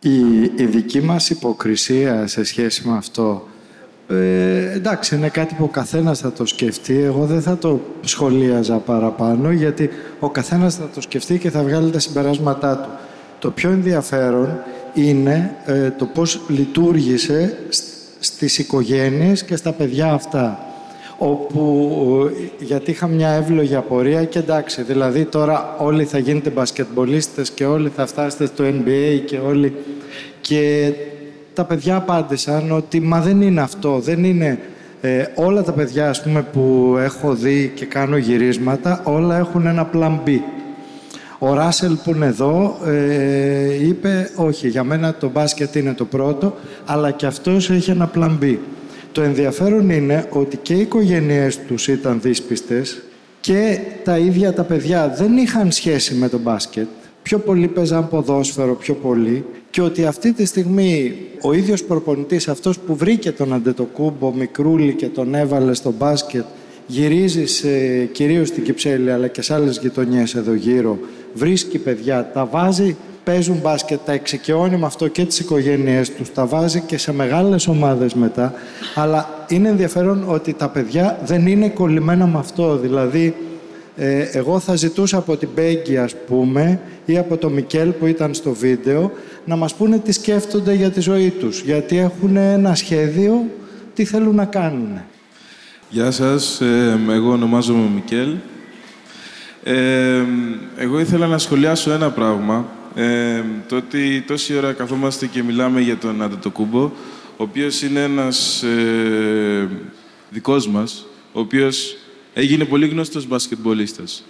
Η, 0.00 0.42
η 0.56 0.64
δική 0.64 1.00
μας 1.00 1.30
υποκρισία 1.30 2.26
σε 2.26 2.44
σχέση 2.44 2.88
με 2.88 2.96
αυτό 2.96 3.48
ε, 4.08 4.72
εντάξει, 4.72 5.14
είναι 5.14 5.28
κάτι 5.28 5.54
που 5.54 5.64
ο 5.64 5.68
καθένας 5.68 6.18
θα 6.18 6.32
το 6.32 6.46
σκεφτεί. 6.46 6.98
Εγώ 6.98 7.24
δεν 7.24 7.42
θα 7.42 7.56
το 7.56 7.80
σχολίαζα 8.00 8.76
παραπάνω, 8.76 9.50
γιατί 9.50 9.90
ο 10.20 10.30
καθένας 10.30 10.74
θα 10.74 10.88
το 10.94 11.00
σκεφτεί 11.00 11.38
και 11.38 11.50
θα 11.50 11.62
βγάλει 11.62 11.90
τα 11.90 11.98
συμπεράσματά 11.98 12.76
του. 12.76 12.88
Το 13.38 13.50
πιο 13.50 13.70
ενδιαφέρον 13.70 14.58
είναι 14.94 15.54
ε, 15.66 15.90
το 15.90 16.04
πώς 16.04 16.40
λειτουργήσε 16.48 17.58
σ- 17.68 17.84
στις 18.18 18.58
οικογένειες 18.58 19.44
και 19.44 19.56
στα 19.56 19.72
παιδιά 19.72 20.12
αυτά. 20.12 20.60
Όπου, 21.18 22.30
ε, 22.60 22.64
γιατί 22.64 22.90
είχα 22.90 23.06
μια 23.06 23.28
εύλογη 23.28 23.74
απορία 23.74 24.24
και 24.24 24.38
εντάξει, 24.38 24.82
δηλαδή 24.82 25.24
τώρα 25.24 25.74
όλοι 25.78 26.04
θα 26.04 26.18
γίνετε 26.18 26.50
μπασκετμπολίστες 26.50 27.50
και 27.50 27.64
όλοι 27.64 27.92
θα 27.96 28.06
φτάσετε 28.06 28.46
στο 28.46 28.64
NBA 28.64 29.20
και 29.26 29.38
όλοι... 29.38 29.74
Και 30.40 30.92
τα 31.56 31.64
παιδιά 31.64 31.96
απάντησαν 31.96 32.72
ότι 32.72 33.00
μα 33.00 33.20
δεν 33.20 33.40
είναι 33.40 33.60
αυτό, 33.60 33.98
δεν 33.98 34.24
είναι... 34.24 34.58
Ε, 35.00 35.24
όλα 35.34 35.62
τα 35.62 35.72
παιδιά 35.72 36.08
ας 36.08 36.22
πούμε, 36.22 36.42
που 36.42 36.96
έχω 36.98 37.34
δει 37.34 37.72
και 37.74 37.84
κάνω 37.84 38.16
γυρίσματα, 38.16 39.00
όλα 39.04 39.38
έχουν 39.38 39.66
ένα 39.66 39.90
plan 39.94 40.28
B. 40.28 40.30
Ο 41.38 41.54
Ράσελ 41.54 41.96
που 42.04 42.10
είναι 42.10 42.26
εδώ 42.26 42.78
ε, 42.86 43.86
είπε 43.86 44.30
όχι, 44.34 44.68
για 44.68 44.84
μένα 44.84 45.14
το 45.14 45.30
μπάσκετ 45.30 45.74
είναι 45.74 45.94
το 45.94 46.04
πρώτο, 46.04 46.56
αλλά 46.84 47.10
και 47.10 47.26
αυτός 47.26 47.70
έχει 47.70 47.90
ένα 47.90 48.10
plan 48.14 48.30
B. 48.42 48.56
Το 49.12 49.22
ενδιαφέρον 49.22 49.90
είναι 49.90 50.26
ότι 50.30 50.56
και 50.56 50.74
οι 50.74 50.80
οικογένειές 50.80 51.58
τους 51.58 51.88
ήταν 51.88 52.20
δύσπιστες 52.20 53.02
και 53.40 53.78
τα 54.04 54.18
ίδια 54.18 54.52
τα 54.52 54.62
παιδιά 54.62 55.14
δεν 55.18 55.36
είχαν 55.36 55.72
σχέση 55.72 56.14
με 56.14 56.28
το 56.28 56.38
μπάσκετ. 56.38 56.86
Πιο 57.22 57.38
πολύ 57.38 57.66
παίζαν 57.68 58.08
ποδόσφαιρο, 58.08 58.74
πιο 58.74 58.94
πολύ. 58.94 59.44
Και 59.76 59.82
ότι 59.82 60.04
αυτή 60.04 60.32
τη 60.32 60.44
στιγμή 60.44 61.16
ο 61.40 61.52
ίδιος 61.52 61.84
προπονητής, 61.84 62.48
αυτός 62.48 62.78
που 62.78 62.96
βρήκε 62.96 63.32
τον 63.32 63.52
Αντετοκούμπο 63.52 64.32
μικρούλι 64.32 64.94
και 64.94 65.06
τον 65.06 65.34
έβαλε 65.34 65.74
στο 65.74 65.92
μπάσκετ, 65.98 66.44
γυρίζει 66.86 67.46
σε, 67.46 67.68
κυρίως 68.04 68.48
στην 68.48 68.62
Κυψέλη 68.62 69.12
αλλά 69.12 69.26
και 69.26 69.42
σε 69.42 69.54
άλλες 69.54 69.78
γειτονιές 69.78 70.34
εδώ 70.34 70.54
γύρω, 70.54 70.98
βρίσκει 71.34 71.78
παιδιά, 71.78 72.30
τα 72.34 72.44
βάζει, 72.44 72.96
παίζουν 73.24 73.58
μπάσκετ, 73.62 73.98
τα 74.04 74.12
εξοικειώνει 74.12 74.76
με 74.76 74.86
αυτό 74.86 75.08
και 75.08 75.24
τις 75.24 75.38
οικογένειές 75.38 76.10
τους, 76.10 76.32
τα 76.32 76.46
βάζει 76.46 76.80
και 76.80 76.98
σε 76.98 77.12
μεγάλες 77.12 77.66
ομάδες 77.66 78.14
μετά, 78.14 78.52
αλλά 78.94 79.46
είναι 79.48 79.68
ενδιαφέρον 79.68 80.24
ότι 80.26 80.52
τα 80.52 80.68
παιδιά 80.68 81.18
δεν 81.24 81.46
είναι 81.46 81.68
κολλημένα 81.68 82.26
με 82.26 82.38
αυτό. 82.38 82.76
Δηλαδή, 82.76 83.34
ε, 83.96 84.28
εγώ 84.32 84.58
θα 84.58 84.74
ζητούσα 84.74 85.16
από 85.18 85.36
την 85.36 85.48
Μπέγκη, 85.54 85.96
ας 85.96 86.14
πούμε, 86.26 86.80
ή 87.04 87.18
από 87.18 87.36
το 87.36 87.50
Μικέλ 87.50 87.90
που 87.90 88.06
ήταν 88.06 88.34
στο 88.34 88.52
βίντεο, 88.52 89.10
να 89.46 89.56
μας 89.56 89.74
πούνε 89.74 89.98
τι 89.98 90.12
σκέφτονται 90.12 90.74
για 90.74 90.90
τη 90.90 91.00
ζωή 91.00 91.30
τους. 91.30 91.60
Γιατί 91.60 91.98
έχουν 91.98 92.36
ένα 92.36 92.74
σχέδιο, 92.74 93.50
τι 93.94 94.04
θέλουν 94.04 94.34
να 94.34 94.44
κάνουν. 94.44 95.00
Γεια 95.90 96.10
σας, 96.10 96.60
ε, 96.60 97.00
εγώ 97.10 97.30
ονομάζομαι 97.30 97.88
Μικέλ. 97.94 98.34
Ε, 99.62 100.22
εγώ 100.76 101.00
ήθελα 101.00 101.26
να 101.26 101.38
σχολιάσω 101.38 101.90
ένα 101.90 102.10
πράγμα. 102.10 102.66
Ε, 102.94 103.42
το 103.68 103.76
ότι 103.76 104.24
τόση 104.26 104.56
ώρα 104.56 104.72
καθόμαστε 104.72 105.26
και 105.26 105.42
μιλάμε 105.42 105.80
για 105.80 105.96
τον 105.96 106.22
Αντετοκούμπο, 106.22 106.82
ο 107.36 107.42
οποίος 107.42 107.82
είναι 107.82 108.02
ένας 108.02 108.62
ε, 108.62 109.68
δικός 110.30 110.68
μας, 110.68 111.06
ο 111.32 111.40
οποίος 111.40 111.96
έγινε 112.34 112.64
πολύ 112.64 112.88
γνωστός 112.88 113.26
μπασκετμπολίστας. 113.26 114.24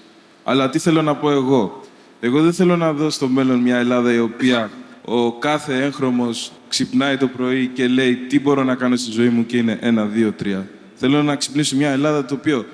Αλλά 0.44 0.70
τι 0.70 0.79
θέλω 0.79 1.02
να 1.02 1.14
πω 1.14 1.31
εγώ; 1.31 1.81
Εγώ 2.20 2.42
δεν 2.42 2.52
θέλω 2.52 2.76
να 2.76 2.92
δω 2.92 3.11
στο 3.11 3.29
μέλλον 3.29 3.59
μια 3.59 3.76
Ελλάδα 3.76 4.12
η 4.12 4.18
οποία 4.18 4.70
ο 5.09 5.33
κάθε 5.33 5.85
έγχρωμος 5.85 6.53
ξυπνάει 6.69 7.16
το 7.16 7.27
πρωί 7.27 7.66
και 7.66 7.87
λέει 7.87 8.14
τι 8.14 8.40
μπορώ 8.40 8.64
να 8.64 8.75
κάνω 8.75 8.97
στη 8.97 9.11
ζωή 9.11 9.29
μου 9.29 9.47
και 9.47 9.57
είναι 9.57 9.79
ένα, 9.81 10.05
δύο, 10.05 10.33
τρία. 10.33 10.69
Θέλω 10.95 11.23
να 11.23 11.37
ξυπνήσω 11.37 11.77
μια 11.77 11.90
Ελλάδα 11.90 12.25
το 12.25 12.35
οποίο 12.35 12.64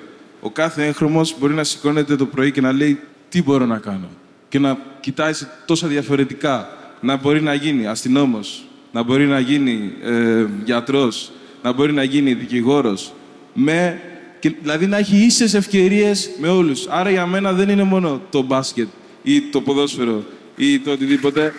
ο 0.41 0.49
κάθε 0.49 0.85
έγχρωμος 0.85 1.35
μπορεί 1.39 1.53
να 1.53 1.63
σηκώνεται 1.63 2.15
το 2.15 2.25
πρωί 2.25 2.51
και 2.51 2.61
να 2.61 2.71
λέει 2.71 2.99
τι 3.29 3.43
μπορώ 3.43 3.65
να 3.65 3.77
κάνω. 3.77 4.09
Και 4.49 4.59
να 4.59 4.77
κοιτάει 4.99 5.33
σε 5.33 5.49
τόσα 5.65 5.87
διαφορετικά. 5.87 6.77
Να 7.01 7.15
μπορεί 7.15 7.41
να 7.41 7.53
γίνει 7.53 7.87
αστυνόμος, 7.87 8.65
να 8.91 9.03
μπορεί 9.03 9.25
να 9.25 9.39
γίνει 9.39 9.93
ε, 10.03 10.45
γιατρός, 10.65 11.31
να 11.63 11.71
μπορεί 11.71 11.93
να 11.93 12.03
γίνει 12.03 12.33
δικηγόρος. 12.33 13.13
Με, 13.53 13.99
και, 14.39 14.55
δηλαδή 14.61 14.87
να 14.87 14.97
έχει 14.97 15.15
ίσες 15.15 15.53
ευκαιρίες 15.53 16.29
με 16.39 16.47
όλους. 16.47 16.87
Άρα 16.87 17.09
για 17.09 17.25
μένα 17.25 17.53
δεν 17.53 17.69
είναι 17.69 17.83
μόνο 17.83 18.21
το 18.29 18.41
μπάσκετ 18.41 18.87
ή 19.23 19.41
το 19.41 19.61
ποδόσφαιρο 19.61 20.23
ή 20.55 20.79
το 20.79 20.91
οτιδήποτε. 20.91 21.53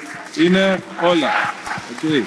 Είναι 0.45 0.83
όλα. 1.03 1.31
Okay. 2.03 2.23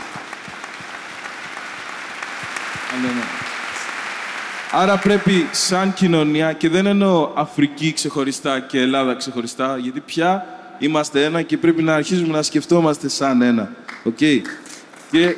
Άρα 4.71 4.97
πρέπει 4.97 5.47
σαν 5.51 5.93
κοινωνία, 5.93 6.53
και 6.53 6.69
δεν 6.69 6.85
εννοώ 6.85 7.31
Αφρική 7.35 7.93
ξεχωριστά 7.93 8.59
και 8.59 8.79
Ελλάδα 8.79 9.15
ξεχωριστά, 9.15 9.77
γιατί 9.77 9.99
πια 9.99 10.45
είμαστε 10.79 11.23
ένα 11.23 11.41
και 11.41 11.57
πρέπει 11.57 11.83
να 11.83 11.93
αρχίσουμε 11.95 12.33
να 12.33 12.41
σκεφτόμαστε 12.41 13.09
σαν 13.09 13.41
ένα. 13.41 13.71
Οκ. 14.03 14.17
Και... 15.11 15.35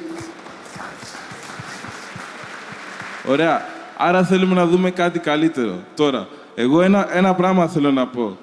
Ωραία. 3.27 3.65
Άρα 3.97 4.23
θέλουμε 4.23 4.55
να 4.55 4.65
δούμε 4.65 4.91
κάτι 4.91 5.19
καλύτερο. 5.19 5.83
Τώρα, 5.95 6.27
εγώ 6.55 6.81
ένα, 6.81 7.15
ένα 7.15 7.33
πράγμα 7.33 7.67
θέλω 7.67 7.91
να 7.91 8.07
πω. 8.07 8.37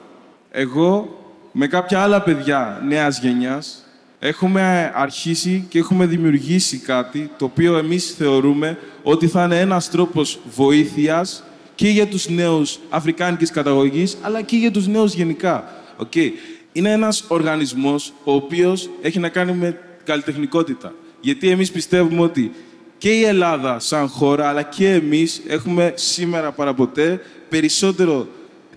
Εγώ 0.51 1.16
με 1.59 1.67
κάποια 1.67 2.01
άλλα 2.01 2.23
παιδιά 2.23 2.83
νέας 2.87 3.21
γενιάς 3.21 3.85
έχουμε 4.19 4.93
αρχίσει 4.95 5.67
και 5.69 5.79
έχουμε 5.79 6.07
δημιουργήσει 6.07 6.79
κάτι 6.79 7.31
το 7.37 7.45
οποίο 7.45 7.77
εμείς 7.77 8.15
θεωρούμε 8.19 8.79
ότι 9.03 9.27
θα 9.27 9.45
είναι 9.45 9.61
ένας 9.61 9.91
τρόπος 9.91 10.41
βοήθειας 10.55 11.45
και 11.75 11.89
για 11.89 12.07
τους 12.07 12.29
νέους 12.29 12.79
αφρικάνικης 12.91 13.51
καταγωγής, 13.51 14.17
αλλά 14.23 14.43
και 14.43 14.57
για 14.57 14.71
τους 14.71 14.87
νέους 14.87 15.15
γενικά. 15.15 15.65
Okay. 16.03 16.31
Είναι 16.73 16.91
ένας 16.91 17.25
οργανισμός 17.29 18.13
ο 18.25 18.33
οποίος 18.33 18.91
έχει 19.03 19.19
να 19.19 19.29
κάνει 19.29 19.53
με 19.53 19.79
καλλιτεχνικότητα. 20.05 20.93
Γιατί 21.21 21.49
εμείς 21.49 21.71
πιστεύουμε 21.71 22.21
ότι 22.21 22.53
και 22.99 23.11
η 23.11 23.25
Ελλάδα 23.25 23.79
σαν 23.79 24.09
χώρα, 24.09 24.49
αλλά 24.49 24.63
και 24.63 24.93
εμείς 24.93 25.43
έχουμε 25.47 25.93
σήμερα 25.97 26.53
παραποτέ 26.53 27.21
περισσότερο 27.49 28.27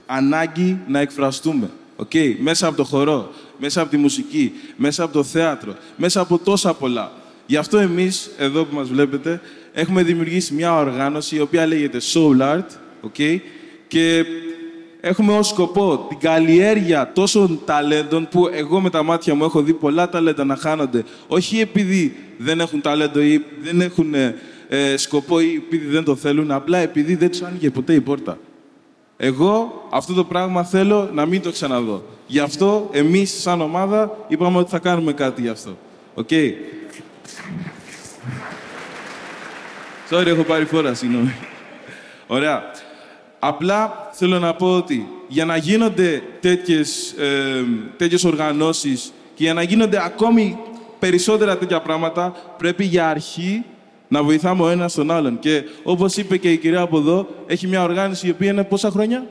ανάγκη 0.06 0.80
να 0.88 1.00
εκφραστούμε. 1.00 1.70
Okay. 2.04 2.36
Μέσα 2.40 2.68
από 2.68 2.78
το 2.78 2.84
χορό, 2.84 3.32
μέσα 3.58 3.82
από 3.82 3.90
τη 3.90 3.98
μουσική, 3.98 4.52
μέσα 4.76 5.04
από 5.04 5.14
το 5.14 5.24
θέατρο, 5.24 5.76
μέσα 5.96 6.22
από 6.22 6.38
τόσα 6.38 6.74
πολλά. 6.74 7.12
Γι' 7.46 7.58
αυτό 7.58 7.78
εμείς, 7.78 8.32
εδώ 8.38 8.64
που 8.66 8.76
μας 8.76 8.88
βλέπετε, 8.88 9.42
έχουμε 9.74 10.04
δημιουργήσει 10.04 10.54
μια 10.54 10.76
οργάνωση 10.78 11.36
η 11.36 11.40
οποία 11.40 11.66
λέγεται 11.66 11.98
Soul 12.14 12.42
Art, 12.42 12.66
okay, 13.08 13.40
και 13.88 14.26
έχουμε 15.02 15.38
ως 15.38 15.48
σκοπό 15.48 16.06
την 16.10 16.18
καλλιέργεια 16.18 17.12
τόσων 17.14 17.60
ταλέντων 17.66 18.28
που 18.32 18.48
εγώ 18.54 18.80
με 18.80 18.90
τα 18.90 19.04
μάτια 19.04 19.36
μου 19.36 19.44
έχω 19.44 19.62
δει 19.62 19.74
πολλά 19.74 20.10
ταλέντα 20.10 20.46
να 20.46 20.56
χάνονται. 20.56 21.04
Όχι 21.28 21.60
επειδή 21.60 22.16
δεν 22.38 22.60
έχουν 22.60 22.82
ταλέντο 22.82 23.22
ή 23.22 23.44
δεν 23.62 23.82
έχουν 23.82 24.14
ε, 24.14 24.98
σκοπό 24.98 25.40
ή 25.40 25.54
επειδή 25.56 25.86
δεν 25.86 26.04
το 26.04 26.16
θέλουν, 26.16 26.52
απλά 26.52 26.78
επειδή 26.78 27.16
δεν 27.16 27.30
τους 27.30 27.42
άνοιγε 27.42 27.70
ποτέ 27.70 27.94
η 27.94 28.02
πόρτα. 28.02 28.38
Εγώ 29.22 29.84
αυτό 29.90 30.14
το 30.14 30.24
πράγμα 30.24 30.64
θέλω 30.64 31.10
να 31.14 31.26
μην 31.26 31.42
το 31.42 31.52
ξαναδώ. 31.52 32.04
Γι' 32.28 32.40
αυτό 32.40 32.90
εμείς 32.92 33.42
σαν 33.42 33.62
ομάδα 33.62 34.18
είπαμε 34.28 34.58
ότι 34.58 34.70
θα 34.70 34.80
κάνουμε 34.80 35.14
κάτι 35.14 35.42
γι' 35.42 35.50
αυτό. 35.50 35.78
OK. 36.14 36.28
Okay. 36.30 36.52
Sorry, 40.10 40.26
έχω 40.26 40.44
πάρει 40.44 40.66
φόρα, 40.66 40.94
συγγνώμη. 40.94 41.34
Ωραία. 42.28 42.64
Απλά 43.40 44.10
θέλω 44.12 44.40
να 44.40 44.54
πω 44.54 44.76
ότι 44.76 45.08
για 45.28 45.46
να 45.46 45.58
γίνονται 45.58 46.24
τέτοιες, 46.40 47.12
ε, 47.12 47.64
τέτοιες 47.98 48.24
οργανώσεις 48.24 49.14
και 49.36 49.44
για 49.44 49.54
να 49.54 49.62
γίνονται 49.62 50.04
ακόμη 50.04 50.58
περισσότερα 51.00 51.58
τέτοια 51.58 51.82
πράγματα, 51.82 52.36
πρέπει 52.58 52.84
για 52.84 53.10
αρχή 53.10 53.64
να 54.10 54.24
βοηθάμε 54.24 54.64
ο 54.64 54.70
ένας 54.70 54.94
τον 54.94 55.12
άλλον. 55.12 55.40
Και 55.40 55.64
όπως 55.84 56.18
είπε 56.18 56.38
και 56.38 56.52
η 56.52 56.58
κυρία 56.58 56.82
από 56.82 56.98
εδώ, 56.98 57.28
έχει 57.48 57.68
μια 57.68 57.84
οργάνωση 57.84 58.28
η 58.28 58.30
οποία 58.30 58.52
είναι 58.52 58.64
πόσα 58.64 58.90
χρόνια; 58.90 59.26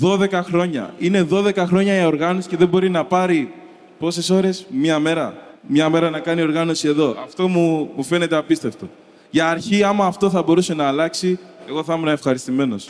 12 0.00 0.28
χρόνια. 0.42 0.94
Είναι 0.98 1.26
12 1.30 1.56
χρόνια 1.56 2.00
η 2.00 2.04
οργάνωση 2.04 2.48
και 2.48 2.56
δεν 2.56 2.68
μπορεί 2.68 2.90
να 2.90 3.04
πάρει 3.04 3.52
πόσες 3.98 4.30
ώρες; 4.30 4.66
Μία 4.68 4.98
μέρα. 4.98 5.34
Μία 5.66 5.88
μέρα 5.88 6.10
να 6.10 6.18
κάνει 6.18 6.42
οργάνωση 6.42 6.88
εδώ. 6.88 7.16
Αυτό 7.24 7.48
μου, 7.48 7.90
μου 7.96 8.02
φαίνεται 8.02 8.36
απίστευτο. 8.36 8.88
Για 9.30 9.48
αρχή, 9.48 9.82
άμα 9.82 10.06
αυτό 10.06 10.30
θα 10.30 10.42
μπορούσε 10.42 10.74
να 10.74 10.86
αλλάξει, 10.86 11.38
εγώ 11.68 11.84
θα 11.84 11.94
ήμουν 11.94 12.08
ευχαριστημένος. 12.08 12.88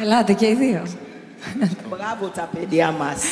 Ελάτε 0.00 0.32
και 0.32 0.46
οι 0.46 0.54
δύο. 0.54 0.86
Μπράβο 1.88 2.26
τα 2.34 2.50
παιδιά 2.52 2.90
μας. 2.90 3.24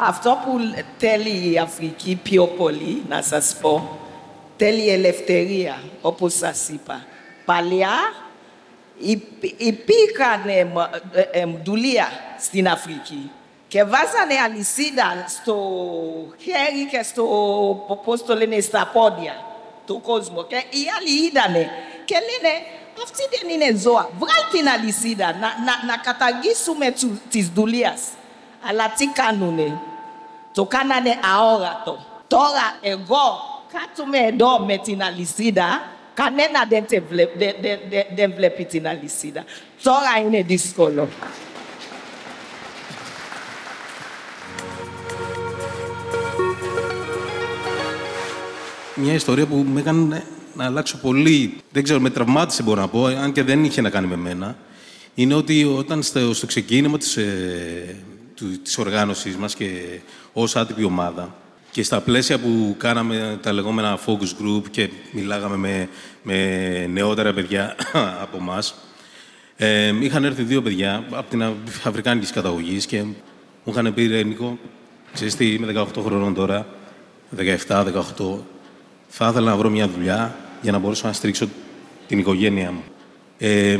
Αυτό 0.00 0.38
που 0.44 0.84
θέλει 0.98 1.52
η 1.52 1.58
Αφρική 1.58 2.20
πιο 2.22 2.46
πολύ, 2.46 3.02
να 3.08 3.22
σας 3.22 3.56
πω, 3.60 3.98
θέλει 4.56 4.88
ελευθερία, 4.88 5.82
όπως 6.02 6.34
σας 6.34 6.68
είπα. 6.68 7.06
Παλιά 7.44 7.96
υπήρχαν 9.56 10.42
δουλεία 11.64 12.08
στην 12.38 12.68
Αφρική 12.68 13.30
και 13.68 13.84
βάζανε 13.84 14.34
αλυσίδα 14.44 15.24
στο 15.28 15.56
χέρι 16.38 16.86
και 16.90 17.02
στο, 17.02 17.24
πώς 18.04 18.24
το 18.24 18.34
λένε, 18.34 18.60
στα 18.60 18.90
πόδια 18.92 19.44
του 19.86 20.00
κόσμου. 20.00 20.46
Και 20.46 20.56
οι 20.56 20.84
άλλοι 20.98 21.26
είδανε 21.26 21.70
και 22.04 22.14
λένε, 22.14 22.54
αυτή 23.02 23.22
δεν 23.30 23.48
είναι 23.54 23.78
ζώα. 23.78 24.08
Βγάλ 24.18 24.42
την 24.50 24.68
αλυσίδα, 24.68 25.26
να, 25.26 25.40
να, 25.40 25.86
να 25.86 25.96
καταργήσουμε 26.02 26.94
τις 27.30 27.48
δουλειές. 27.48 28.00
Αλλά 28.68 28.92
τι 28.96 29.06
κάνουνε; 29.06 29.80
Το 30.52 30.64
κάνανε 30.64 31.18
αόρατο. 31.34 31.98
Τώρα 32.26 32.78
εγώ 32.80 33.26
κάθομαι 33.72 34.18
εδώ 34.18 34.58
με 34.58 34.76
την 34.76 35.02
αλυσίδα, 35.02 35.82
κανένα 36.14 36.64
δεν, 36.68 36.84
βλέπει, 37.08 37.38
δεν, 37.38 37.54
δεν, 37.90 38.04
δεν 38.14 38.32
βλέπει 38.36 38.64
την 38.64 38.88
αλυσίδα. 38.88 39.44
Τώρα 39.82 40.26
είναι 40.26 40.42
δύσκολο. 40.42 41.08
Μια 48.94 49.12
ιστορία 49.12 49.46
που 49.46 49.56
με 49.56 49.80
έκανε 49.80 50.24
να 50.54 50.64
αλλάξω 50.64 50.96
πολύ. 50.96 51.56
Δεν 51.70 51.82
ξέρω, 51.82 52.00
με 52.00 52.10
τραυμάτισε 52.10 52.62
μπορώ 52.62 52.80
να 52.80 52.88
πω, 52.88 53.04
αν 53.04 53.32
και 53.32 53.42
δεν 53.42 53.64
είχε 53.64 53.80
να 53.80 53.90
κάνει 53.90 54.06
με 54.06 54.16
μένα. 54.16 54.56
Είναι 55.14 55.34
ότι 55.34 55.64
όταν 55.64 56.02
στο, 56.02 56.34
στο 56.34 56.46
ξεκίνημα 56.46 56.98
της, 56.98 57.16
ε, 57.16 57.96
του, 57.96 58.07
της 58.62 58.78
οργάνωσης 58.78 59.36
μας 59.36 59.54
και 59.54 60.00
ως 60.32 60.56
άτυπη 60.56 60.84
ομάδα 60.84 61.34
και 61.70 61.82
στα 61.82 62.00
πλαίσια 62.00 62.38
που 62.38 62.74
κάναμε 62.78 63.38
τα 63.42 63.52
λεγόμενα 63.52 63.98
focus 64.06 64.42
group 64.42 64.62
και 64.70 64.90
μιλάγαμε 65.12 65.56
με, 65.56 65.88
με 66.22 66.86
νεότερα 66.86 67.32
παιδιά 67.32 67.76
από 68.22 68.36
εμάς. 68.36 68.74
Ε, 69.56 69.92
είχαν 70.00 70.24
έρθει 70.24 70.42
δύο 70.42 70.62
παιδιά 70.62 71.04
από 71.10 71.30
την 71.30 71.44
Αφρικάνικης 71.84 72.30
καταγωγής 72.30 72.86
και 72.86 73.02
μου 73.02 73.14
είχαν 73.64 73.94
πει: 73.94 74.06
Ρε 74.06 74.22
Νίκο, 74.22 74.58
ξέρεις 75.12 75.36
τι, 75.36 75.52
είμαι 75.52 75.72
18 75.76 76.02
χρονών 76.04 76.34
τώρα, 76.34 76.66
17-18. 77.36 77.44
Θα 79.08 79.28
ήθελα 79.28 79.50
να 79.50 79.56
βρω 79.56 79.70
μια 79.70 79.88
δουλειά 79.88 80.36
για 80.62 80.72
να 80.72 80.78
μπορέσω 80.78 81.06
να 81.06 81.12
στηρίξω 81.12 81.48
την 82.06 82.18
οικογένειά 82.18 82.72
μου. 82.72 82.82
Ε, 83.38 83.78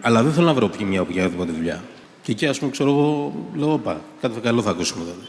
αλλά 0.00 0.22
δεν 0.22 0.32
θέλω 0.32 0.46
να 0.46 0.54
βρω 0.54 0.70
μια 0.86 1.00
οποιαδήποτε 1.00 1.52
δουλειά. 1.52 1.82
Και 2.28 2.34
εκεί, 2.34 2.46
ας 2.46 2.58
πούμε, 2.58 2.70
ξέρω 2.70 2.90
εγώ, 2.90 3.32
λέω: 3.56 3.72
Όπα, 3.72 4.00
κάτι 4.20 4.40
καλό 4.40 4.62
θα 4.62 4.70
ακούσουμε 4.70 5.04
τότε. 5.04 5.26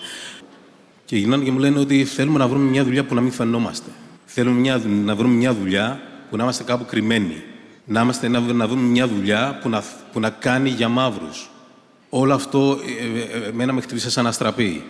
Και 1.06 1.18
γυρνάνε 1.18 1.44
και 1.44 1.52
μου 1.52 1.60
λένε 1.60 1.80
ότι 1.80 2.06
θέλουμε 2.06 2.38
να 2.38 2.48
βρούμε 2.48 2.70
μια 2.70 2.84
δουλειά 2.84 3.06
που 3.06 3.16
να 3.16 3.22
μην 3.22 3.32
φαινόμαστε. 3.32 3.90
Θέλουμε 4.26 4.60
μια, 4.60 4.82
να 4.86 5.16
βρούμε 5.16 5.34
μια 5.34 5.54
δουλειά 5.54 6.02
που 6.30 6.38
να 6.38 6.44
είμαστε 6.44 6.64
κάπου 6.64 6.86
κρυμμένοι. 6.86 7.44
Να, 7.86 8.02
είμαστε, 8.02 8.28
να, 8.28 8.40
να 8.40 8.68
βρούμε 8.68 8.82
μια 8.82 9.08
δουλειά 9.08 9.60
που 9.62 9.70
να, 9.70 9.84
που 10.12 10.20
να 10.20 10.30
κάνει 10.30 10.70
για 10.70 10.90
μαύρους. 10.90 11.50
Όλο 12.10 12.34
αυτό 12.34 12.80
ε, 13.02 13.38
ε, 13.38 13.48
εμένα 13.48 13.74
με 13.74 13.82
χτυπήσε 13.82 14.10
σαν 14.10 14.28
αστραπή. 14.28 14.84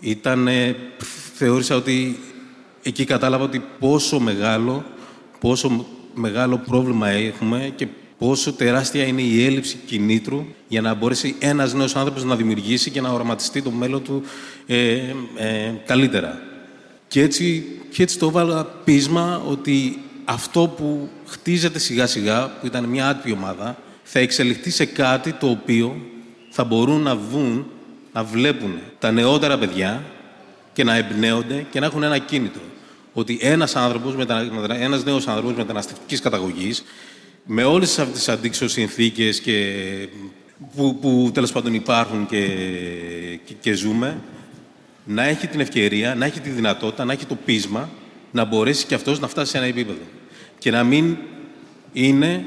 Ήταν, 0.00 0.48
θεώρησα 1.34 1.76
ότι 1.76 2.18
εκεί 2.82 3.04
κατάλαβα 3.04 3.44
ότι 3.44 3.62
πόσο 3.78 4.20
μεγάλο, 4.20 4.84
πόσο 5.40 5.86
μεγάλο 6.14 6.58
πρόβλημα 6.58 7.08
έχουμε 7.08 7.72
και 7.76 7.86
πόσο 8.18 8.52
τεράστια 8.52 9.04
είναι 9.04 9.22
η 9.22 9.44
έλλειψη 9.44 9.76
κινήτρου 9.86 10.46
για 10.68 10.80
να 10.80 10.94
μπορέσει 10.94 11.36
ένας 11.38 11.74
νέος 11.74 11.96
άνθρωπος 11.96 12.24
να 12.24 12.36
δημιουργήσει 12.36 12.90
και 12.90 13.00
να 13.00 13.10
οραματιστεί 13.10 13.62
το 13.62 13.70
μέλλον 13.70 14.02
του 14.02 14.22
ε, 14.66 14.92
ε, 15.36 15.72
καλύτερα. 15.86 16.40
Και 17.08 17.20
έτσι, 17.20 17.66
και 17.90 18.02
έτσι 18.02 18.18
το 18.18 18.26
έβαλα 18.26 18.64
πείσμα 18.64 19.42
ότι 19.48 19.98
αυτό 20.24 20.74
που 20.76 21.08
χτίζεται 21.26 21.78
σιγά 21.78 22.06
σιγά, 22.06 22.48
που 22.60 22.66
ήταν 22.66 22.84
μια 22.84 23.08
άτυπη 23.08 23.32
ομάδα, 23.32 23.76
θα 24.02 24.18
εξελιχθεί 24.18 24.70
σε 24.70 24.84
κάτι 24.84 25.32
το 25.32 25.48
οποίο 25.48 26.00
θα 26.50 26.64
μπορούν 26.64 27.00
να 27.02 27.16
δουν, 27.16 27.66
να 28.12 28.24
βλέπουν 28.24 28.78
τα 28.98 29.10
νεότερα 29.10 29.58
παιδιά 29.58 30.04
και 30.72 30.84
να 30.84 30.96
εμπνέονται 30.96 31.66
και 31.70 31.80
να 31.80 31.86
έχουν 31.86 32.02
ένα 32.02 32.18
κίνητρο. 32.18 32.62
Ότι 33.12 33.38
ένας, 33.40 33.76
άνθρωπος, 33.76 34.14
ένας 34.68 35.04
νέος 35.04 35.28
άνθρωπος 35.28 35.56
μεταναστευτικής 35.56 36.20
καταγωγής, 36.20 36.84
με 37.44 37.64
όλες 37.64 37.98
αυτές 37.98 38.18
τις 38.18 38.28
αντίξωες 38.28 38.72
συνθήκες 38.72 39.40
και, 39.40 39.74
που, 40.76 40.98
που 41.00 41.30
τέλος 41.34 41.52
πάντων 41.52 41.74
υπάρχουν 41.74 42.26
και, 42.26 42.46
και, 43.44 43.54
και 43.60 43.72
ζούμε, 43.72 44.18
να 45.04 45.24
έχει 45.24 45.46
την 45.46 45.60
ευκαιρία, 45.60 46.14
να 46.14 46.24
έχει 46.24 46.40
τη 46.40 46.50
δυνατότητα, 46.50 47.04
να 47.04 47.12
έχει 47.12 47.26
το 47.26 47.38
πείσμα 47.44 47.88
να 48.30 48.44
μπορέσει 48.44 48.86
και 48.86 48.94
αυτός 48.94 49.20
να 49.20 49.28
φτάσει 49.28 49.50
σε 49.50 49.56
ένα 49.56 49.66
επίπεδο. 49.66 50.02
Και 50.58 50.70
να 50.70 50.84
μην 50.84 51.16
είναι 51.92 52.46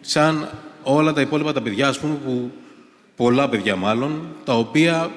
σαν 0.00 0.50
όλα 0.82 1.12
τα 1.12 1.20
υπόλοιπα 1.20 1.52
τα 1.52 1.62
παιδιά, 1.62 1.88
ας 1.88 1.98
πούμε, 1.98 2.14
που, 2.24 2.50
πολλά 3.16 3.48
παιδιά 3.48 3.76
μάλλον, 3.76 4.28
τα 4.44 4.58
οποία 4.58 5.10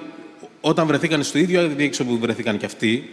όταν 0.61 0.87
βρεθήκαν 0.87 1.23
στο 1.23 1.37
ίδιο 1.37 1.67
διέξοδο 1.67 2.11
που 2.11 2.19
βρεθήκαν 2.19 2.57
και 2.57 2.65
αυτοί, 2.65 3.09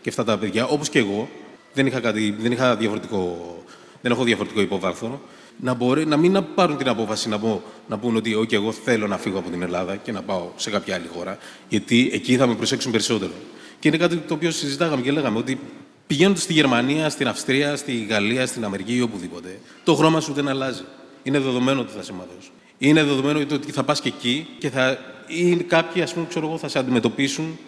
και 0.00 0.08
αυτά 0.08 0.24
τα 0.24 0.38
παιδιά, 0.38 0.66
όπως 0.66 0.88
και 0.88 0.98
εγώ, 0.98 1.28
δεν 1.72 1.86
είχα, 1.86 2.00
κάτι, 2.00 2.34
δεν 2.38 2.52
είχα 2.52 2.76
διαφορετικό, 2.76 3.56
δεν 4.00 4.12
έχω 4.12 4.24
διαφορετικό 4.24 4.60
υποβάθρο, 4.60 5.20
να, 5.60 5.74
μπορεί, 5.74 6.06
να 6.06 6.16
μην 6.16 6.32
να 6.32 6.42
πάρουν 6.42 6.76
την 6.76 6.88
απόφαση 6.88 7.28
να, 7.28 7.38
πω, 7.38 7.62
να 7.88 7.98
πούν 7.98 8.16
ότι 8.16 8.36
okay, 8.40 8.52
εγώ 8.52 8.72
θέλω 8.72 9.06
να 9.06 9.18
φύγω 9.18 9.38
από 9.38 9.50
την 9.50 9.62
Ελλάδα 9.62 9.96
και 9.96 10.12
να 10.12 10.22
πάω 10.22 10.48
σε 10.56 10.70
κάποια 10.70 10.94
άλλη 10.94 11.06
χώρα, 11.14 11.38
γιατί 11.68 12.10
εκεί 12.12 12.36
θα 12.36 12.46
με 12.46 12.54
προσέξουν 12.54 12.90
περισσότερο. 12.92 13.32
Και 13.78 13.88
είναι 13.88 13.96
κάτι 13.96 14.16
το 14.16 14.34
οποίο 14.34 14.50
συζητάγαμε 14.50 15.02
και 15.02 15.12
λέγαμε 15.12 15.38
ότι 15.38 15.58
πηγαίνοντας 16.06 16.42
στη 16.42 16.52
Γερμανία, 16.52 17.08
στην 17.08 17.28
Αυστρία, 17.28 17.76
στη 17.76 18.06
Γαλλία, 18.08 18.46
στην 18.46 18.64
Αμερική 18.64 18.96
ή 18.96 19.00
οπουδήποτε, 19.00 19.60
το 19.84 19.94
χρώμα 19.94 20.20
σου 20.20 20.32
δεν 20.32 20.48
αλλάζει. 20.48 20.82
Είναι 21.22 21.38
δεδομένο 21.38 21.80
ότι 21.80 21.92
θα 21.96 22.02
σε 22.02 22.12
μάθω. 22.12 22.32
Είναι 22.78 23.02
δεδομένο 23.02 23.38
ότι 23.52 23.72
θα 23.72 23.82
πας 23.82 24.00
και 24.00 24.08
εκεί 24.08 24.46
και 24.58 24.70
θα, 24.70 24.98
ή 25.26 25.56
κάποιοι 25.56 26.02
ας 26.02 26.12
πούμε, 26.12 26.26
ξέρω 26.28 26.46
εγώ, 26.46 26.58
θα 26.58 26.68
σε 26.68 26.78
αντιμετωπίσουν 26.78 27.58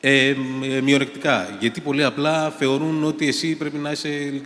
ε, 0.00 0.28
ε, 0.28 0.34
μειονεκτικά. 0.80 1.56
Γιατί 1.60 1.80
πολύ 1.80 2.04
απλά 2.04 2.50
θεωρούν 2.50 3.04
ότι 3.04 3.28
εσύ 3.28 3.54
πρέπει 3.54 3.76
να 3.76 3.90
είσαι 3.90 4.42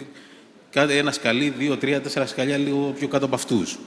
ένα 0.80 1.12
σκαλί, 1.12 1.54
δύο, 1.58 1.76
τρία, 1.76 2.00
τέσσερα 2.00 2.26
σκαλιά 2.26 2.56
λίγο 2.56 2.94
πιο 2.98 3.08
κάτω 3.08 3.24
από 3.24 3.34
αυτούς. 3.34 3.78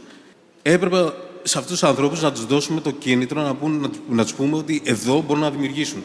Έπρεπε 0.62 1.14
σε 1.44 1.58
αυτούς 1.58 1.80
τους 1.80 1.90
ανθρώπους 1.90 2.22
να 2.22 2.32
τους 2.32 2.46
δώσουμε 2.46 2.82
το 2.82 2.92
κίνητρο 2.92 3.42
να, 3.42 3.56
πούν, 3.56 3.80
να, 3.80 3.90
να 4.10 4.24
τους 4.24 4.34
πούμε 4.34 4.58
ότι 4.58 4.82
εδώ 4.86 5.22
μπορούν 5.22 5.42
να 5.42 5.52
δημιουργήσουν. 5.52 6.04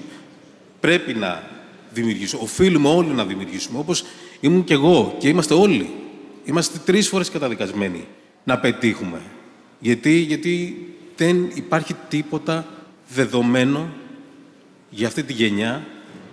Πρέπει 0.81 1.15
να 1.15 1.43
δημιουργήσουν. 1.91 2.41
Οφείλουμε 2.43 2.89
όλοι 2.89 3.09
να 3.09 3.25
δημιουργήσουμε. 3.25 3.79
Όπως 3.79 4.05
ήμουν 4.41 4.65
και 4.65 4.75
εγώ 4.75 5.17
και 5.19 5.29
είμαστε 5.29 5.55
όλοι. 5.55 5.91
Είμαστε 6.45 6.79
τρεις 6.85 7.09
φορές 7.09 7.31
καταδικασμένοι 7.31 8.07
να 8.45 8.59
πετύχουμε. 8.59 9.21
Γιατί, 9.79 10.13
γιατί 10.19 10.87
δεν 11.17 11.51
υπάρχει 11.55 11.95
τίποτα 12.09 12.67
δεδομένο 13.09 13.89
για 14.91 15.07
αυτή 15.07 15.23
τη 15.23 15.33
γενιά. 15.33 15.87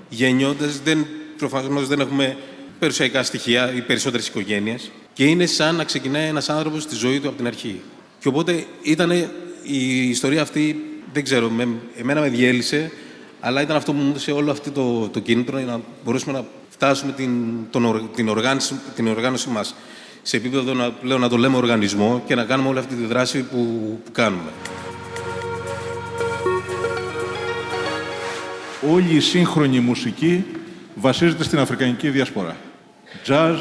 Γεννιώντας, 0.09 0.79
δεν, 0.79 1.05
προφανώς 1.37 1.87
δεν 1.87 1.99
έχουμε 1.99 2.37
περιουσιακά 2.79 3.23
στοιχεία 3.23 3.73
οι 3.73 3.81
περισσότερες 3.81 4.27
οικογένειες 4.27 4.91
και 5.13 5.25
είναι 5.25 5.45
σαν 5.45 5.75
να 5.75 5.83
ξεκινάει 5.83 6.27
ένας 6.27 6.49
άνθρωπος 6.49 6.85
τη 6.87 6.95
ζωή 6.95 7.19
του 7.19 7.27
από 7.27 7.37
την 7.37 7.47
αρχή. 7.47 7.81
Και 8.19 8.27
οπότε 8.27 8.65
ήταν 8.81 9.11
η 9.63 10.09
ιστορία 10.09 10.41
αυτή, 10.41 10.83
δεν 11.13 11.23
ξέρω, 11.23 11.49
με, 11.49 11.67
εμένα 11.97 12.21
με 12.21 12.29
διέλυσε, 12.29 12.91
αλλά 13.39 13.61
ήταν 13.61 13.75
αυτό 13.75 13.93
που 13.93 13.99
μου 13.99 14.09
έδωσε 14.09 14.31
όλο 14.31 14.51
αυτό 14.51 14.71
το, 14.71 15.09
το 15.09 15.19
κίνητρο 15.19 15.57
για 15.57 15.67
να 15.67 15.79
μπορέσουμε 16.05 16.33
να 16.33 16.45
φτάσουμε 16.69 17.11
την, 17.11 17.31
τον, 17.69 18.09
την, 18.15 18.29
οργάνωση, 18.29 18.79
την 18.95 19.07
οργάνωση 19.07 19.49
μας 19.49 19.75
σε 20.21 20.37
επίπεδο 20.37 20.73
να, 20.73 20.91
πλέον 20.91 21.21
να 21.21 21.29
το 21.29 21.37
λέμε 21.37 21.57
οργανισμό 21.57 22.23
και 22.25 22.35
να 22.35 22.43
κάνουμε 22.43 22.69
όλη 22.69 22.79
αυτή 22.79 22.95
τη 22.95 23.05
δράση 23.05 23.43
που, 23.43 23.57
που 24.05 24.11
κάνουμε. 24.11 24.51
Όλη 28.91 29.15
η 29.15 29.19
σύγχρονη 29.19 29.79
μουσική 29.79 30.45
βασίζεται 30.95 31.43
στην 31.43 31.59
Αφρικανική 31.59 32.09
διασπορά 32.09 32.55
jazz, 33.27 33.55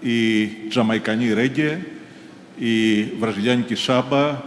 η 0.00 0.44
τζαμαϊκανή 0.68 1.32
ρέγγε, 1.32 1.78
η 2.58 3.02
βραζιλιάνικη 3.02 3.74
σάμπα, 3.74 4.42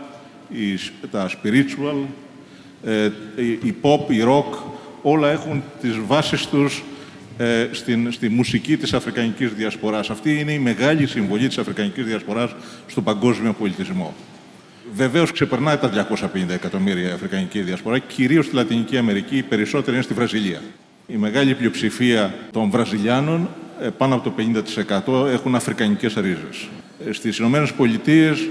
η, 0.49 0.77
τα 1.11 1.29
spiritual, 1.29 2.05
ε, 2.85 3.11
η 3.63 3.75
pop, 3.81 4.11
η 4.11 4.23
rock, 4.27 4.57
όλα 5.01 5.29
έχουν 5.29 5.63
τις 5.81 5.99
βάσεις 6.07 6.45
τους 6.45 6.83
ε, 7.37 7.67
στην, 7.71 8.11
στη 8.11 8.29
μουσική 8.29 8.77
της 8.77 8.93
Αφρικανικής 8.93 9.53
Διασποράς. 9.53 10.09
Αυτή 10.09 10.39
είναι 10.39 10.51
η 10.51 10.59
μεγάλη 10.59 11.07
συμβολή 11.07 11.47
της 11.47 11.57
Αφρικανικής 11.57 12.05
Διασποράς 12.05 12.55
στον 12.87 13.03
παγκόσμιο 13.03 13.53
πολιτισμό. 13.53 14.15
Βεβαίως 14.93 15.31
ξεπερνάει 15.31 15.77
τα 15.77 16.07
250 16.33 16.49
εκατομμύρια 16.49 17.09
η 17.09 17.11
Αφρικανική 17.11 17.61
Διασπορά, 17.61 17.99
κυρίως 17.99 18.45
στη 18.45 18.55
Λατινική 18.55 18.97
Αμερική, 18.97 19.37
οι 19.37 19.43
περισσότεροι 19.43 19.95
είναι 19.95 20.03
στη 20.03 20.13
Βραζιλία. 20.13 20.61
Η 21.07 21.15
μεγάλη 21.15 21.55
πλειοψηφία 21.55 22.33
των 22.51 22.69
Βραζιλιάνων 22.69 23.41
ε, 23.41 23.66
πάνω 23.97 24.15
από 24.15 24.29
το 24.29 24.33
50% 25.25 25.27
έχουν 25.31 25.55
αφρικανικές 25.55 26.13
ρίζες. 26.13 26.67
Ε, 27.07 27.11
στις 27.11 27.37
Ηνωμένες 27.37 27.73
Πολιτείες 27.73 28.47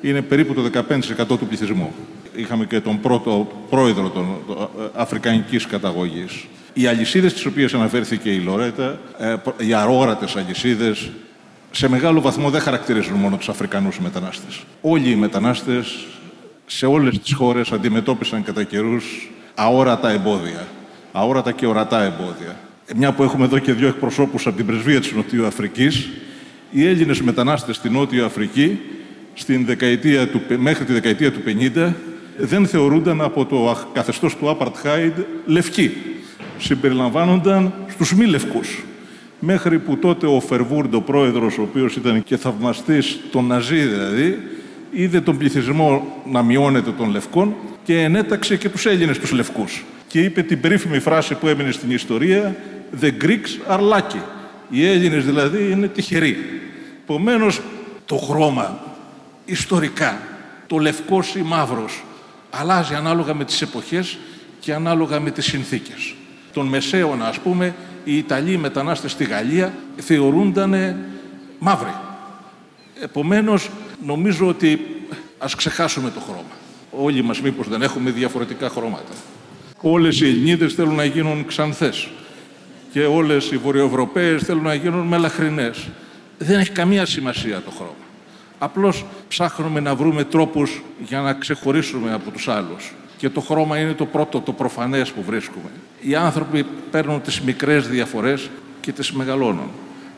είναι 0.00 0.22
περίπου 0.22 0.54
το 0.54 0.62
15% 0.62 1.38
του 1.38 1.46
πληθυσμού. 1.46 1.94
Είχαμε 2.34 2.64
και 2.64 2.80
τον 2.80 3.00
πρώτο 3.00 3.48
πρόεδρο 3.70 4.08
των 4.08 4.24
ε, 4.24 4.82
αφρικανικής 4.94 5.66
καταγωγής. 5.66 6.46
Οι 6.72 6.86
αλυσίδες 6.86 7.32
τις 7.32 7.46
οποίες 7.46 7.74
αναφέρθηκε 7.74 8.30
η 8.30 8.38
Λορέτα, 8.38 8.98
οι 9.56 9.72
αόρατες 9.72 10.36
αλυσίδες, 10.36 11.10
σε 11.70 11.88
μεγάλο 11.88 12.20
βαθμό 12.20 12.50
δεν 12.50 12.60
χαρακτηρίζουν 12.60 13.16
μόνο 13.16 13.36
τους 13.36 13.48
Αφρικανούς 13.48 13.98
μετανάστες. 13.98 14.62
Όλοι 14.80 15.10
οι 15.10 15.14
μετανάστες 15.14 16.06
σε 16.66 16.86
όλες 16.86 17.18
τις 17.18 17.32
χώρες 17.32 17.72
αντιμετώπισαν 17.72 18.42
κατά 18.42 18.62
καιρούς 18.62 19.30
αόρατα 19.54 20.10
εμπόδια. 20.10 20.66
Αόρατα 21.12 21.52
και 21.52 21.66
ορατά 21.66 22.02
εμπόδια 22.02 22.56
μια 22.96 23.12
που 23.12 23.22
έχουμε 23.22 23.44
εδώ 23.44 23.58
και 23.58 23.72
δύο 23.72 23.88
εκπροσώπους 23.88 24.46
από 24.46 24.56
την 24.56 24.66
πρεσβεία 24.66 25.00
της 25.00 25.12
Νοτιού 25.12 25.46
Αφρικής, 25.46 26.08
οι 26.70 26.86
Έλληνες 26.86 27.20
μετανάστες 27.20 27.76
στην 27.76 27.92
Νότιο 27.92 28.24
Αφρική 28.24 28.78
στην 29.34 29.66
δεκαετία 29.66 30.28
του, 30.28 30.40
μέχρι 30.58 30.84
τη 30.84 30.92
δεκαετία 30.92 31.32
του 31.32 31.40
50 31.46 31.92
δεν 32.38 32.66
θεωρούνταν 32.66 33.20
από 33.20 33.44
το 33.44 33.76
καθεστώς 33.92 34.36
του 34.36 34.56
Apartheid 34.58 35.12
λευκοί. 35.46 35.92
Συμπεριλαμβάνονταν 36.58 37.72
στους 37.88 38.14
μη 38.14 38.24
λευκούς. 38.24 38.84
Μέχρι 39.40 39.78
που 39.78 39.96
τότε 39.96 40.26
ο 40.26 40.40
Φερβούρντ, 40.40 40.94
ο 40.94 41.00
πρόεδρος, 41.00 41.58
ο 41.58 41.62
οποίος 41.62 41.96
ήταν 41.96 42.24
και 42.24 42.36
θαυμαστής 42.36 43.20
των 43.30 43.46
Ναζί 43.46 43.80
δηλαδή, 43.80 44.38
είδε 44.90 45.20
τον 45.20 45.38
πληθυσμό 45.38 46.22
να 46.30 46.42
μειώνεται 46.42 46.90
των 46.90 47.10
λευκών 47.10 47.54
και 47.84 47.98
ενέταξε 48.02 48.56
και 48.56 48.68
τους 48.68 48.86
Έλληνες 48.86 49.18
τους 49.18 49.32
λευκούς. 49.32 49.84
Και 50.06 50.20
είπε 50.20 50.42
την 50.42 50.60
περίφημη 50.60 50.98
φράση 50.98 51.34
που 51.34 51.48
έμεινε 51.48 51.70
στην 51.70 51.90
ιστορία 51.90 52.56
The 53.00 53.12
Greeks 53.22 53.70
are 53.70 53.80
lucky. 53.80 54.20
Οι 54.70 54.86
Έλληνες 54.86 55.24
δηλαδή 55.24 55.70
είναι 55.70 55.88
τυχεροί. 55.88 56.36
Επομένως, 57.02 57.60
το 58.06 58.16
χρώμα 58.16 58.80
ιστορικά, 59.44 60.20
το 60.66 60.76
λευκός 60.78 61.34
ή 61.34 61.42
μαύρος, 61.42 62.04
αλλάζει 62.50 62.94
ανάλογα 62.94 63.34
με 63.34 63.44
τις 63.44 63.62
εποχές 63.62 64.18
και 64.60 64.74
ανάλογα 64.74 65.20
με 65.20 65.30
τις 65.30 65.44
συνθήκες. 65.44 66.14
Τον 66.52 66.66
Μεσαίωνα, 66.66 67.26
ας 67.26 67.38
πούμε, 67.38 67.74
οι 68.04 68.16
Ιταλοί 68.16 68.56
μετανάστες 68.56 69.10
στη 69.10 69.24
Γαλλία 69.24 69.74
θεωρούνταν 69.96 70.96
μαύροι. 71.58 71.94
Επομένως, 73.00 73.70
νομίζω 74.04 74.46
ότι 74.46 74.80
ας 75.38 75.54
ξεχάσουμε 75.54 76.10
το 76.10 76.20
χρώμα. 76.20 76.56
Όλοι 76.90 77.22
μας 77.22 77.40
μήπως 77.40 77.68
δεν 77.68 77.82
έχουμε 77.82 78.10
διαφορετικά 78.10 78.68
χρώματα. 78.68 79.12
Όλες 79.80 80.20
οι 80.20 80.28
Ελληνίδες 80.28 80.74
θέλουν 80.74 80.94
να 80.94 81.04
γίνουν 81.04 81.46
ξανθές 81.46 82.08
και 82.98 83.04
όλες 83.04 83.50
οι 83.50 83.56
Βορειοευρωπαίες 83.56 84.42
θέλουν 84.42 84.62
να 84.62 84.74
γίνουν 84.74 85.06
μελαχρινές. 85.06 85.88
Δεν 86.38 86.58
έχει 86.60 86.70
καμία 86.70 87.06
σημασία 87.06 87.60
το 87.64 87.70
χρώμα. 87.70 87.92
Απλώς 88.58 89.04
ψάχνουμε 89.28 89.80
να 89.80 89.94
βρούμε 89.94 90.24
τρόπους 90.24 90.82
για 91.06 91.20
να 91.20 91.32
ξεχωρίσουμε 91.32 92.12
από 92.12 92.30
τους 92.30 92.48
άλλους. 92.48 92.92
Και 93.16 93.28
το 93.28 93.40
χρώμα 93.40 93.78
είναι 93.78 93.92
το 93.92 94.06
πρώτο, 94.06 94.40
το 94.40 94.52
προφανές 94.52 95.10
που 95.10 95.22
βρίσκουμε. 95.22 95.70
Οι 96.00 96.14
άνθρωποι 96.14 96.66
παίρνουν 96.90 97.22
τις 97.22 97.40
μικρές 97.40 97.88
διαφορές 97.88 98.50
και 98.80 98.92
τις 98.92 99.12
μεγαλώνουν. 99.12 99.70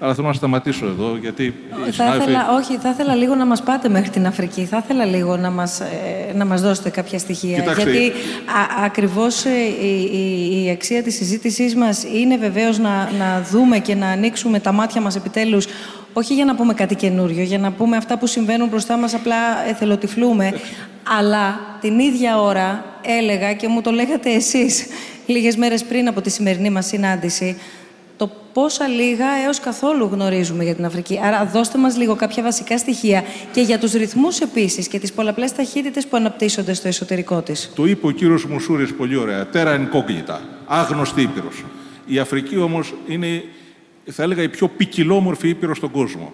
Αλλά 0.02 0.14
θέλω 0.14 0.26
να 0.26 0.32
σταματήσω 0.32 0.86
εδώ, 0.86 1.16
γιατί... 1.16 1.54
Θα 1.90 2.16
ήθελα, 2.16 2.48
όχι, 2.52 2.76
θα 2.76 2.90
ήθελα 2.90 3.14
λίγο 3.14 3.34
να 3.34 3.46
μας 3.46 3.62
πάτε 3.62 3.88
μέχρι 3.88 4.10
την 4.10 4.26
Αφρική. 4.26 4.64
Θα 4.64 4.80
ήθελα 4.84 5.04
λίγο 5.04 5.36
να 5.36 5.50
μας, 5.50 5.80
ε, 5.80 6.32
να 6.34 6.44
μας 6.44 6.62
δώσετε 6.62 6.90
κάποια 6.90 7.18
στοιχεία. 7.18 7.58
Κοιτάξτε, 7.58 7.90
γιατί 7.90 8.06
α, 8.08 8.84
ακριβώς 8.84 9.44
ε, 9.44 9.50
η, 9.82 10.10
η, 10.12 10.64
η, 10.64 10.70
αξία 10.70 11.02
της 11.02 11.14
συζήτησής 11.14 11.74
μας 11.74 12.04
είναι 12.14 12.36
βεβαίως 12.36 12.78
να, 12.78 13.10
να 13.18 13.42
δούμε 13.50 13.78
και 13.78 13.94
να 13.94 14.06
ανοίξουμε 14.06 14.60
τα 14.60 14.72
μάτια 14.72 15.00
μας 15.00 15.16
επιτέλους 15.16 15.66
όχι 16.12 16.34
για 16.34 16.44
να 16.44 16.54
πούμε 16.54 16.74
κάτι 16.74 16.94
καινούριο, 16.94 17.42
για 17.42 17.58
να 17.58 17.72
πούμε 17.72 17.96
αυτά 17.96 18.18
που 18.18 18.26
συμβαίνουν 18.26 18.68
μπροστά 18.68 18.96
μας, 18.96 19.14
απλά 19.14 19.68
εθελοτυφλούμε. 19.68 20.52
Αλλά 21.18 21.60
την 21.80 21.98
ίδια 21.98 22.40
ώρα 22.40 22.84
έλεγα 23.02 23.52
και 23.52 23.68
μου 23.68 23.80
το 23.80 23.90
λέγατε 23.90 24.30
εσείς 24.30 24.86
λίγες 25.26 25.56
μέρες 25.56 25.84
πριν 25.84 26.08
από 26.08 26.20
τη 26.20 26.30
σημερινή 26.30 26.70
μας 26.70 26.86
συνάντηση, 26.86 27.56
το 27.56 27.79
πόσα 28.52 28.86
λίγα 28.86 29.26
έως 29.44 29.60
καθόλου 29.60 30.08
γνωρίζουμε 30.12 30.64
για 30.64 30.74
την 30.74 30.84
Αφρική. 30.84 31.20
Άρα 31.22 31.44
δώστε 31.44 31.78
μας 31.78 31.96
λίγο 31.96 32.14
κάποια 32.14 32.42
βασικά 32.42 32.78
στοιχεία 32.78 33.24
και 33.52 33.60
για 33.60 33.78
τους 33.78 33.92
ρυθμούς 33.92 34.40
επίσης 34.40 34.88
και 34.88 34.98
τις 34.98 35.12
πολλαπλές 35.12 35.52
ταχύτητες 35.52 36.06
που 36.06 36.16
αναπτύσσονται 36.16 36.72
στο 36.72 36.88
εσωτερικό 36.88 37.40
της. 37.40 37.70
Το 37.74 37.84
είπε 37.86 38.06
ο 38.06 38.10
κύριος 38.10 38.44
Μουσούρης 38.44 38.94
πολύ 38.94 39.16
ωραία. 39.16 39.46
Τέρα 39.46 39.70
εγκόκλητα. 39.70 40.40
Άγνωστη 40.66 41.22
Ήπειρος. 41.22 41.64
Η 42.06 42.18
Αφρική 42.18 42.56
όμως 42.56 42.94
είναι, 43.06 43.44
θα 44.04 44.22
έλεγα, 44.22 44.42
η 44.42 44.48
πιο 44.48 44.68
ποικιλόμορφη 44.68 45.48
Ήπειρος 45.48 45.76
στον 45.76 45.90
κόσμο. 45.90 46.32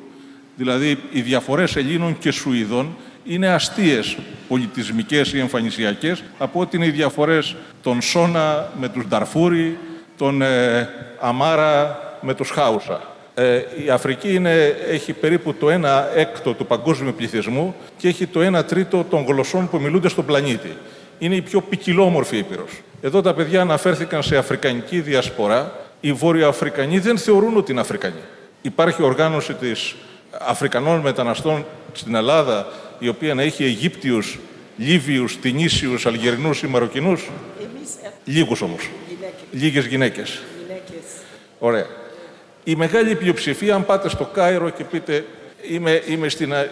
Δηλαδή, 0.57 0.98
οι 1.11 1.20
διαφορές 1.20 1.76
Ελλήνων 1.76 2.18
και 2.18 2.31
Σουηδών 2.31 2.96
είναι 3.24 3.48
αστείες 3.48 4.16
πολιτισμικές 4.48 5.33
ή 5.33 5.38
εμφανισιακές 5.38 6.22
από 6.38 6.61
ότι 6.61 6.76
είναι 6.76 6.87
οι 6.87 6.90
διαφορές 6.90 7.57
των 7.83 8.02
Σόνα 8.02 8.72
με 8.81 8.88
τους 8.88 9.07
Νταρφούρι, 9.07 9.79
των 10.16 10.42
ε, 10.42 10.88
Αμάρα 11.20 12.05
με 12.26 12.34
τους 12.34 12.50
Χάουσα. 12.50 13.00
Ε, 13.34 13.62
η 13.84 13.90
Αφρική 13.90 14.34
είναι, 14.34 14.76
έχει 14.90 15.12
περίπου 15.12 15.54
το 15.54 15.66
1 15.70 16.04
έκτο 16.14 16.52
του 16.52 16.66
παγκόσμιου 16.66 17.14
πληθυσμού 17.16 17.74
και 17.96 18.08
έχει 18.08 18.26
το 18.26 18.58
1 18.58 18.64
τρίτο 18.66 19.04
των 19.10 19.24
γλωσσών 19.24 19.68
που 19.68 19.80
μιλούνται 19.80 20.08
στον 20.08 20.24
πλανήτη. 20.24 20.76
Είναι 21.18 21.34
η 21.34 21.42
πιο 21.42 21.60
ποικιλόμορφη 21.60 22.36
Ήπειρος. 22.36 22.70
Εδώ 23.02 23.20
τα 23.22 23.34
παιδιά 23.34 23.60
αναφέρθηκαν 23.60 24.22
σε 24.22 24.36
αφρικανική 24.36 25.00
διασπορά. 25.00 25.72
Οι 26.00 26.12
Βόρειο-Αφρικανοί 26.12 26.98
δεν 26.98 27.18
θεωρούν 27.18 27.56
ότι 27.56 27.72
είναι 27.72 27.80
Αφρικανοί. 27.80 28.20
Υπάρχει 28.62 29.02
οργάνωση 29.02 29.54
της 29.54 29.94
Αφρικανών 30.38 31.00
μεταναστών 31.00 31.64
στην 31.92 32.14
Ελλάδα, 32.14 32.66
η 32.98 33.08
οποία 33.08 33.34
να 33.34 33.42
έχει 33.42 33.64
Αιγύπτιους, 33.64 34.38
Λίβιους, 34.76 35.40
Τινήσιους, 35.40 36.06
Αλγερινούς 36.06 36.62
ή 36.62 36.66
Μαροκινούς; 36.66 37.30
Λίγους 38.24 38.62
όμως. 38.62 38.90
Λίγες 39.52 39.86
γυναίκες. 39.86 40.42
Ωραία. 41.58 41.86
Η 42.68 42.76
μεγάλη 42.76 43.14
πλειοψηφία, 43.14 43.74
αν 43.74 43.87
πάτε 43.87 44.09
στο 44.09 44.24
Κάιρο 44.24 44.70
και 44.70 44.85
πείτε 44.85 45.24
είμαι, 45.70 46.02
είμαι 46.09 46.29
στην, 46.29 46.52
ε, 46.52 46.66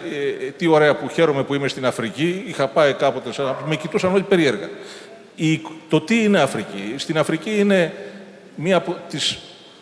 τι 0.57 0.67
ωραία 0.67 0.95
που 0.95 1.09
χαίρομαι 1.09 1.43
που 1.43 1.53
είμαι 1.53 1.67
στην 1.67 1.85
Αφρική, 1.85 2.43
είχα 2.47 2.67
πάει 2.67 2.93
κάποτε, 2.93 3.33
σαν, 3.33 3.55
με 3.67 3.75
κοιτούσαν 3.75 4.13
όλοι 4.13 4.23
περίεργα. 4.23 4.69
Η, 5.35 5.61
το 5.89 6.01
τι 6.01 6.23
είναι 6.23 6.39
Αφρική. 6.39 6.93
Στην 6.97 7.17
Αφρική 7.17 7.59
είναι 7.59 7.93
μία 8.55 8.75
από 8.75 8.95
τις, 9.09 9.37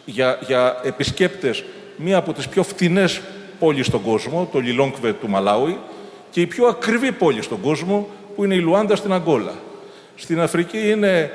για, 0.06 0.40
για 0.48 0.82
επισκέπτες 0.84 1.64
μία 1.96 2.18
από 2.18 2.34
τις 2.34 2.48
πιο 2.48 2.64
φτηνές 2.64 3.22
πόλεις 3.60 3.86
στον 3.86 4.02
κόσμο, 4.02 4.50
το 4.52 4.60
Λιλόγκβε 4.60 5.14
του 5.14 5.30
Μαλάουι, 5.30 5.78
και 6.32 6.42
η 6.42 6.46
πιο 6.46 6.66
ακριβή 6.66 7.12
πόλη 7.12 7.42
στον 7.42 7.62
κόσμο, 7.62 8.10
που 8.36 8.44
είναι 8.44 8.56
η 8.56 8.60
Λουάντα 8.60 8.96
στην 8.96 9.14
Αγκόλα. 9.14 9.54
Στην 10.16 10.42
Αφρική 10.42 10.90
είναι 10.90 11.32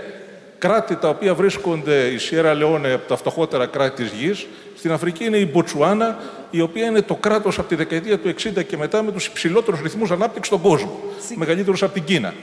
κράτη 0.58 0.96
τα 0.96 1.08
οποία 1.08 1.34
βρίσκονται 1.34 2.06
η 2.06 2.18
Σιέρα 2.18 2.54
Λεόνε 2.54 2.92
από 2.92 3.08
τα 3.08 3.16
φτωχότερα 3.16 3.66
κράτη 3.66 4.02
της 4.02 4.12
γης. 4.12 4.46
Στην 4.76 4.92
Αφρική 4.92 5.24
είναι 5.24 5.36
η 5.36 5.48
Μποτσουάνα, 5.52 6.18
η 6.50 6.60
οποία 6.60 6.86
είναι 6.86 7.02
το 7.02 7.14
κράτος 7.14 7.58
από 7.58 7.68
τη 7.68 7.74
δεκαετία 7.74 8.18
του 8.18 8.28
60 8.28 8.64
και 8.66 8.76
μετά 8.76 9.02
με 9.02 9.12
τους 9.12 9.26
υψηλότερους 9.26 9.80
ρυθμούς 9.80 10.10
ανάπτυξης 10.10 10.46
στον 10.46 10.70
κόσμο. 10.70 10.98
Μεγαλύτερους 11.34 11.82
από 11.82 11.92
την 11.92 12.04
Κίνα. 12.04 12.34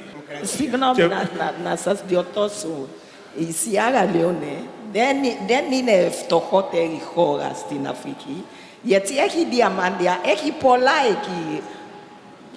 Συγγνώμη 0.41 0.95
και... 0.95 1.06
να, 1.06 1.30
να, 1.38 1.69
να 1.69 1.75
σας 1.75 2.04
διορθώσω. 2.08 2.88
Η 3.38 3.51
Σιέρα 3.51 4.10
Λεόνε 4.15 4.56
δεν, 4.93 5.17
δεν 5.47 5.71
είναι 5.71 6.10
φτωχότερη 6.10 7.01
χώρα 7.13 7.51
στην 7.56 7.88
Αφρική, 7.88 8.43
γιατί 8.82 9.17
έχει 9.17 9.45
διαμάντια, 9.51 10.19
έχει 10.25 10.51
πολλά 10.51 10.97
εκεί 11.10 11.62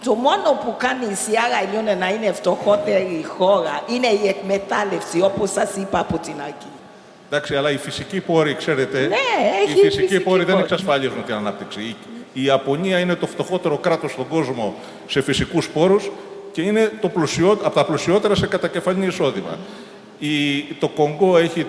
το 0.05 0.15
μόνο 0.15 0.61
που 0.65 0.75
κάνει 0.79 1.07
η 1.13 1.15
Σιάρα 1.15 1.63
Ελιώνε 1.69 1.95
να 1.95 2.09
είναι 2.09 2.33
φτωχότερη 2.33 3.25
χώρα 3.37 3.83
είναι 3.87 4.07
η 4.07 4.29
εκμετάλλευση, 4.29 5.23
όπως 5.23 5.51
σας 5.51 5.77
είπα 5.77 5.99
από 5.99 6.19
την 6.19 6.35
αρχή. 6.41 6.73
Εντάξει, 7.31 7.57
αλλά 7.57 7.71
οι 7.71 7.77
φυσικοί 7.77 8.21
πόροι, 8.21 8.55
ξέρετε, 8.55 8.99
ναι, 9.01 9.07
οι 9.67 9.71
φυσικοί, 9.71 9.89
φυσικοί 9.89 10.21
πόροι 10.21 10.45
δεν 10.45 10.59
εξασφαλίζουν 10.59 11.25
την 11.25 11.35
ανάπτυξη. 11.35 11.97
Η 12.33 12.45
Ιαπωνία 12.45 12.99
είναι 12.99 13.15
το 13.15 13.27
φτωχότερο 13.27 13.77
κράτος 13.77 14.13
στον 14.13 14.29
κόσμο 14.29 14.75
σε 15.07 15.21
φυσικούς 15.21 15.69
πόρους 15.69 16.11
και 16.53 16.63
είναι 16.63 16.93
το 17.01 17.09
πλουσιό, 17.09 17.51
από 17.51 17.75
τα 17.75 17.85
πλουσιότερα 17.85 18.35
σε 18.35 18.47
κατακεφαλή 18.47 19.07
εισόδημα. 19.07 19.59
Η, 20.19 20.61
το 20.79 20.89
Κονγκό 20.89 21.37
έχει 21.37 21.67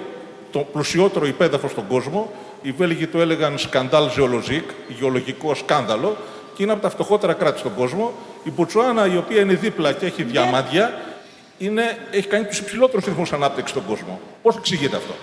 το 0.52 0.60
πλουσιότερο 0.60 1.26
υπέδαφος 1.26 1.72
στον 1.72 1.88
κόσμο. 1.88 2.32
Οι 2.62 2.72
Βέλγοι 2.72 3.08
το 3.08 3.22
έλεγαν 3.22 3.58
σκαντάλ 3.58 4.12
ζεολογικ, 4.12 4.70
γεωλογικό 5.00 5.56
σκάνδαλο 5.56 6.18
και 6.60 6.66
είναι 6.66 6.74
από 6.74 6.82
τα 6.82 6.90
φτωχότερα 6.90 7.34
κράτη 7.34 7.60
στον 7.60 7.76
κόσμο. 7.76 8.14
Η 8.44 8.52
Μποτσουάνα, 8.52 9.08
η 9.14 9.18
οποία 9.18 9.42
είναι 9.42 9.54
δίπλα 9.54 9.92
και 9.92 10.06
έχει 10.06 10.24
διαμάντια, 10.24 11.02
είναι, 11.58 11.98
έχει 12.12 12.28
κάνει 12.28 12.46
τους 12.46 12.60
υψηλότερους 12.60 13.06
ρυθμούς 13.06 13.34
ανάπτυξης 13.34 13.70
στον 13.70 13.86
κόσμο. 13.86 14.20
Πώς 14.42 14.56
εξηγείται 14.56 14.96
αυτό, 14.96 15.14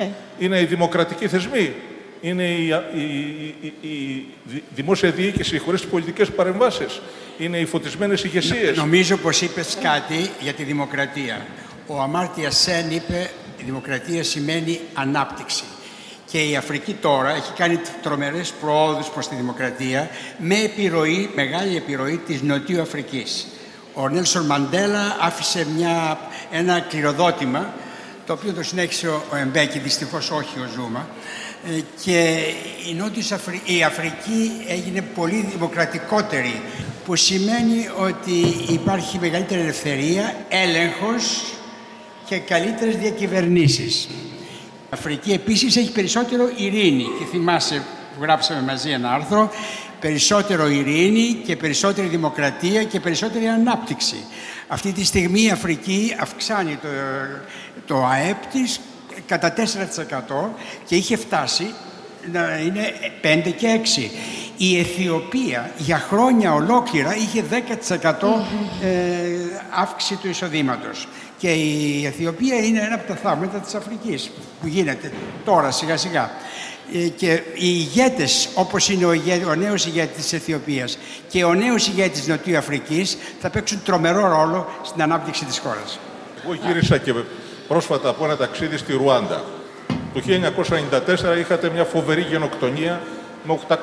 ε. 0.00 0.08
Είναι 0.38 0.60
οι 0.60 0.64
δημοκρατικοί 0.64 1.28
θεσμοί, 1.28 1.74
είναι 2.20 2.44
η, 2.44 2.66
η, 2.94 3.54
η, 3.80 3.88
η 3.88 4.62
δημόσια 4.74 5.10
διοίκηση 5.10 5.58
χωρίς 5.58 5.80
τι 5.80 5.86
πολιτικές 5.86 6.30
παρεμβάσεις, 6.30 7.00
είναι 7.38 7.58
οι 7.58 7.64
φωτισμένες 7.64 8.24
ηγεσίες. 8.24 8.76
Νομίζω 8.76 9.16
πως 9.16 9.40
είπες 9.40 9.78
κάτι 9.82 10.30
για 10.40 10.52
τη 10.52 10.62
δημοκρατία. 10.62 11.46
Ο 11.86 12.00
Αμάρτιας 12.00 12.56
Σεν 12.56 12.90
είπε: 12.90 13.30
Η 13.58 13.62
δημοκρατία 13.64 14.24
σημαίνει 14.24 14.80
ανάπτυξη. 14.94 15.64
Και 16.32 16.42
η 16.42 16.56
Αφρική 16.56 16.94
τώρα 16.94 17.30
έχει 17.30 17.52
κάνει 17.52 17.80
τρομερές 18.02 18.52
προόδους 18.60 19.08
προς 19.08 19.28
τη 19.28 19.34
δημοκρατία 19.34 20.10
με 20.38 20.58
επιρροή, 20.58 21.30
μεγάλη 21.34 21.76
επιρροή 21.76 22.16
της 22.26 22.42
Νοτιού 22.42 22.80
Αφρικής. 22.80 23.46
Ο 23.94 24.08
Νέλσον 24.08 24.46
Μαντέλα 24.46 25.16
άφησε 25.20 25.66
μια, 25.76 26.18
ένα 26.50 26.80
κληροδότημα 26.80 27.74
το 28.26 28.32
οποίο 28.32 28.52
το 28.52 28.62
συνέχισε 28.62 29.08
ο 29.08 29.36
Εμπέκη, 29.40 29.78
δυστυχώς 29.78 30.30
όχι 30.30 30.58
ο 30.58 30.68
Ζούμα 30.74 31.08
ε, 31.68 31.80
και 32.04 32.38
η, 32.90 32.94
Νότιος 32.94 33.32
Αφρική, 33.32 33.76
η 33.78 33.82
Αφρική 33.82 34.64
έγινε 34.68 35.02
πολύ 35.14 35.48
δημοκρατικότερη 35.52 36.62
που 37.04 37.16
σημαίνει 37.16 37.88
ότι 37.98 38.64
υπάρχει 38.68 39.18
μεγαλύτερη 39.18 39.60
ελευθερία, 39.60 40.36
έλεγχος 40.48 41.44
και 42.26 42.38
καλύτερες 42.38 42.96
διακυβερνήσεις. 42.96 44.08
Αφρική 44.92 45.32
επίσης 45.32 45.76
έχει 45.76 45.92
περισσότερο 45.92 46.50
ειρήνη 46.56 47.06
και 47.18 47.24
θυμάσαι 47.30 47.82
που 48.14 48.22
γράψαμε 48.22 48.60
μαζί 48.60 48.90
ένα 48.90 49.12
άρθρο 49.12 49.50
περισσότερο 50.00 50.68
ειρήνη 50.68 51.42
και 51.44 51.56
περισσότερη 51.56 52.06
δημοκρατία 52.06 52.84
και 52.84 53.00
περισσότερη 53.00 53.46
ανάπτυξη. 53.46 54.16
Αυτή 54.68 54.92
τη 54.92 55.04
στιγμή 55.04 55.42
η 55.42 55.50
Αφρική 55.50 56.16
αυξάνει 56.20 56.78
το, 56.82 56.88
το 57.86 58.06
ΑΕΠ 58.06 58.46
της 58.46 58.80
κατά 59.26 59.54
4% 59.56 59.60
και 60.86 60.96
είχε 60.96 61.16
φτάσει 61.16 61.74
να 62.32 62.58
είναι 62.58 62.92
5 63.22 63.52
και 63.56 63.80
6. 63.96 64.10
Η 64.56 64.78
Αιθιοπία 64.78 65.70
για 65.76 65.98
χρόνια 65.98 66.54
ολόκληρα 66.54 67.16
είχε 67.16 67.44
10% 67.50 67.54
ε, 68.82 68.88
αύξηση 69.70 70.16
του 70.16 70.28
εισοδήματος. 70.28 71.08
Και 71.38 71.52
η 71.52 72.06
Αιθιοπία 72.06 72.56
είναι 72.56 72.80
ένα 72.80 72.94
από 72.94 73.06
τα 73.08 73.14
θαύματα 73.14 73.58
της 73.58 73.74
Αφρικής 73.74 74.30
που 74.60 74.66
γίνεται 74.66 75.12
τώρα 75.44 75.70
σιγά 75.70 75.96
σιγά. 75.96 76.30
Ε, 76.94 77.08
και 77.08 77.32
οι 77.32 77.42
ηγέτες 77.54 78.48
όπως 78.54 78.88
είναι 78.88 79.04
ο, 79.04 79.12
ηγέ, 79.12 79.44
ο 79.48 79.54
νέος 79.54 79.86
ηγέτης 79.86 80.22
της 80.22 80.32
Αιθιοπίας 80.32 80.98
και 81.28 81.44
ο 81.44 81.54
νέος 81.54 81.86
ηγέτης 81.88 82.18
της 82.18 82.28
Νοτιού 82.28 82.56
Αφρικής 82.56 83.18
θα 83.40 83.50
παίξουν 83.50 83.80
τρομερό 83.84 84.28
ρόλο 84.28 84.68
στην 84.82 85.02
ανάπτυξη 85.02 85.44
της 85.44 85.58
χώρας. 85.58 85.98
Εγώ 86.44 86.54
γύρισα 86.54 86.98
και 86.98 87.14
πρόσφατα 87.68 88.08
από 88.08 88.24
ένα 88.24 88.36
ταξίδι 88.36 88.76
στη 88.76 88.92
Ρουάντα. 88.92 89.44
Το 90.14 90.20
1994 91.34 91.38
είχατε 91.38 91.70
μια 91.70 91.84
φοβερή 91.84 92.20
γενοκτονία 92.20 93.00
με 93.44 93.58
800.000 93.68 93.76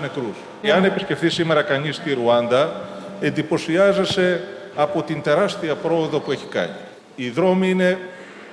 νεκρούς. 0.00 0.36
Εάν 0.62 0.84
επισκεφθεί 0.84 1.30
σήμερα 1.30 1.62
κανείς 1.62 1.96
στη 1.96 2.12
Ρουάντα, 2.12 2.80
εντυπωσιάζεσαι 3.20 4.44
από 4.74 5.02
την 5.02 5.22
τεράστια 5.22 5.74
πρόοδο 5.74 6.20
που 6.20 6.32
έχει 6.32 6.46
κάνει. 6.46 6.76
Οι 7.16 7.30
δρόμοι 7.30 7.70
είναι 7.70 7.98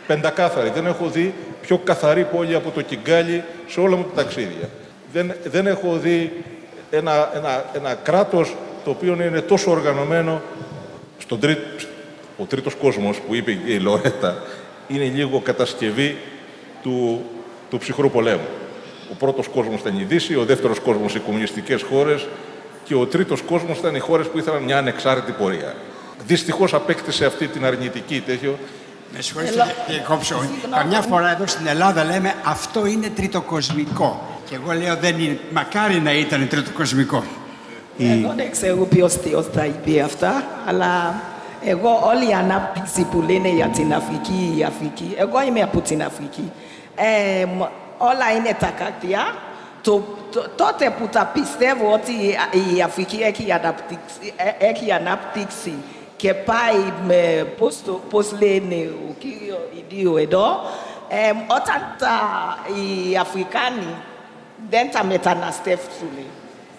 πεντακάθαροι. 0.07 0.69
Δεν 0.69 0.85
έχω 0.85 1.07
δει 1.07 1.33
πιο 1.61 1.77
καθαρή 1.77 2.23
πόλη 2.23 2.55
από 2.55 2.69
το 2.69 2.81
Κιγκάλι 2.81 3.43
σε 3.67 3.79
όλα 3.79 3.95
μου 3.95 4.03
τα 4.03 4.23
ταξίδια. 4.23 4.69
Δεν, 5.11 5.33
δεν 5.43 5.67
έχω 5.67 5.97
δει 5.97 6.43
ένα, 6.89 7.31
ένα, 7.35 7.65
ένα 7.73 7.93
κράτος 7.93 8.55
το 8.83 8.89
οποίο 8.89 9.13
είναι 9.13 9.41
τόσο 9.41 9.71
οργανωμένο 9.71 10.41
στον 11.17 11.39
τρίτο, 11.39 11.61
ο 12.37 12.43
τρίτος 12.43 12.75
κόσμος 12.75 13.19
που 13.19 13.35
είπε 13.35 13.57
η 13.65 13.79
Λορέτα 13.79 14.43
είναι 14.87 15.03
λίγο 15.03 15.39
κατασκευή 15.39 16.17
του, 16.83 17.25
του 17.69 17.77
ψυχρού 17.77 18.11
πολέμου. 18.11 18.47
Ο 19.11 19.13
πρώτος 19.19 19.47
κόσμος 19.47 19.79
ήταν 19.79 19.99
η 19.99 20.03
Δύση, 20.03 20.35
ο 20.35 20.45
δεύτερος 20.45 20.79
κόσμος 20.79 21.15
οι 21.15 21.19
κομμουνιστικές 21.19 21.81
χώρες 21.81 22.27
και 22.83 22.95
ο 22.95 23.05
τρίτος 23.05 23.41
κόσμος 23.41 23.77
ήταν 23.77 23.95
οι 23.95 23.99
χώρες 23.99 24.27
που 24.27 24.37
ήθελαν 24.37 24.63
μια 24.63 24.77
ανεξάρτητη 24.77 25.31
πορεία. 25.31 25.75
Δυστυχώς 26.25 26.73
απέκτησε 26.73 27.25
αυτή 27.25 27.47
την 27.47 27.65
αρνητική 27.65 28.23
τέτοιο. 28.25 28.57
Με 29.13 29.21
συγχωρείτε, 29.21 29.75
κύριε 29.85 30.01
Κόψο. 30.01 30.35
Καμιά 30.75 31.01
φορά 31.01 31.31
εδώ 31.31 31.47
στην 31.47 31.67
Ελλάδα 31.67 32.03
λέμε 32.03 32.33
αυτό 32.43 32.85
είναι 32.85 33.07
τριτοκοσμικό. 33.15 34.39
Και 34.49 34.55
εγώ 34.55 34.71
λέω 34.71 34.95
δεν 34.95 35.19
είναι. 35.19 35.39
Μακάρι 35.51 35.99
να 35.99 36.13
ήταν 36.13 36.47
τριτοκοσμικό. 36.47 37.23
Εγώ 37.97 38.33
δεν 38.35 38.51
ξέρω 38.51 38.85
ποιος 38.85 39.13
Θεός 39.13 39.49
τα 39.51 39.65
είπε 39.65 40.01
αυτά, 40.01 40.43
αλλά 40.65 41.21
εγώ 41.63 41.89
όλη 42.03 42.29
η 42.29 42.33
ανάπτυξη 42.33 43.07
που 43.11 43.21
λένε 43.21 43.49
για 43.49 43.67
την 43.67 43.93
Αφρική, 43.93 44.55
η 44.57 44.63
Αφρική, 44.63 45.15
εγώ 45.17 45.43
είμαι 45.47 45.61
από 45.61 45.81
την 45.81 46.03
Αφρική. 46.03 46.51
Ε, 46.95 47.45
όλα 48.09 48.31
είναι 48.31 48.55
τα 48.59 48.67
κάρτια. 48.67 49.35
Το, 49.81 50.03
το, 50.31 50.49
τότε 50.55 50.89
που 50.99 51.07
τα 51.07 51.31
πιστεύω 51.33 51.93
ότι 51.93 52.11
η 52.75 52.81
Αφρική 52.81 53.19
έχει 53.21 53.51
αναπτύξει, 53.51 54.33
ε, 54.35 54.65
έχει 54.67 54.91
αναπτύξει 54.91 55.73
και 56.15 56.33
πάει 56.33 56.93
με, 57.05 57.47
πώς, 57.57 57.81
το, 57.85 58.01
πώς 58.09 58.31
λένε 58.31 58.75
ο 59.09 59.13
κύριο 59.19 59.69
Ιδίου 59.79 60.17
εδώ, 60.17 60.61
ε, 61.09 61.29
όταν 61.29 61.95
τα, 61.97 62.17
οι 62.67 63.17
Αφρικάνοι 63.17 63.95
δεν 64.69 64.91
τα 64.91 65.03
μεταναστεύσουν, 65.03 66.15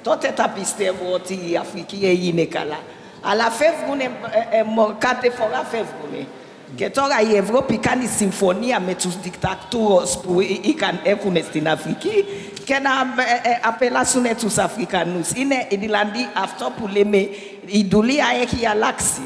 τότε 0.03 0.33
τα 0.37 0.49
πιστεύω 0.49 1.13
ότι 1.13 1.51
η 1.51 1.57
Αφρική 1.57 2.01
έγινε 2.03 2.45
καλά. 2.45 2.79
Αλλά 3.23 3.51
φεύγουν, 3.51 4.01
ε, 4.01 4.05
ε, 4.51 4.65
κάθε 4.99 5.31
φορά 5.31 5.67
φεύγουν. 5.71 6.27
Και 6.75 6.91
τώρα 6.91 7.15
η 7.33 7.37
Ευρώπη 7.37 7.79
κάνει 7.79 8.07
συμφωνία 8.07 8.81
με 8.81 8.95
τους 8.95 9.21
δικτατούρους 9.21 10.17
που 10.17 10.41
είχαν, 10.41 11.01
έχουν 11.03 11.37
στην 11.37 11.69
Αφρική 11.69 12.25
και 12.65 12.75
να 12.83 13.23
ε, 13.23 13.49
ε, 13.49 13.61
απελάσουν 13.65 14.23
τους 14.41 14.59
Αφρικανούς. 14.59 15.31
Είναι 15.31 15.67
δηλαδή 15.71 16.29
αυτό 16.43 16.73
που 16.81 16.89
λέμε, 16.89 17.17
η 17.67 17.87
δουλεία 17.91 18.25
έχει 18.43 18.67
αλλάξει. 18.67 19.23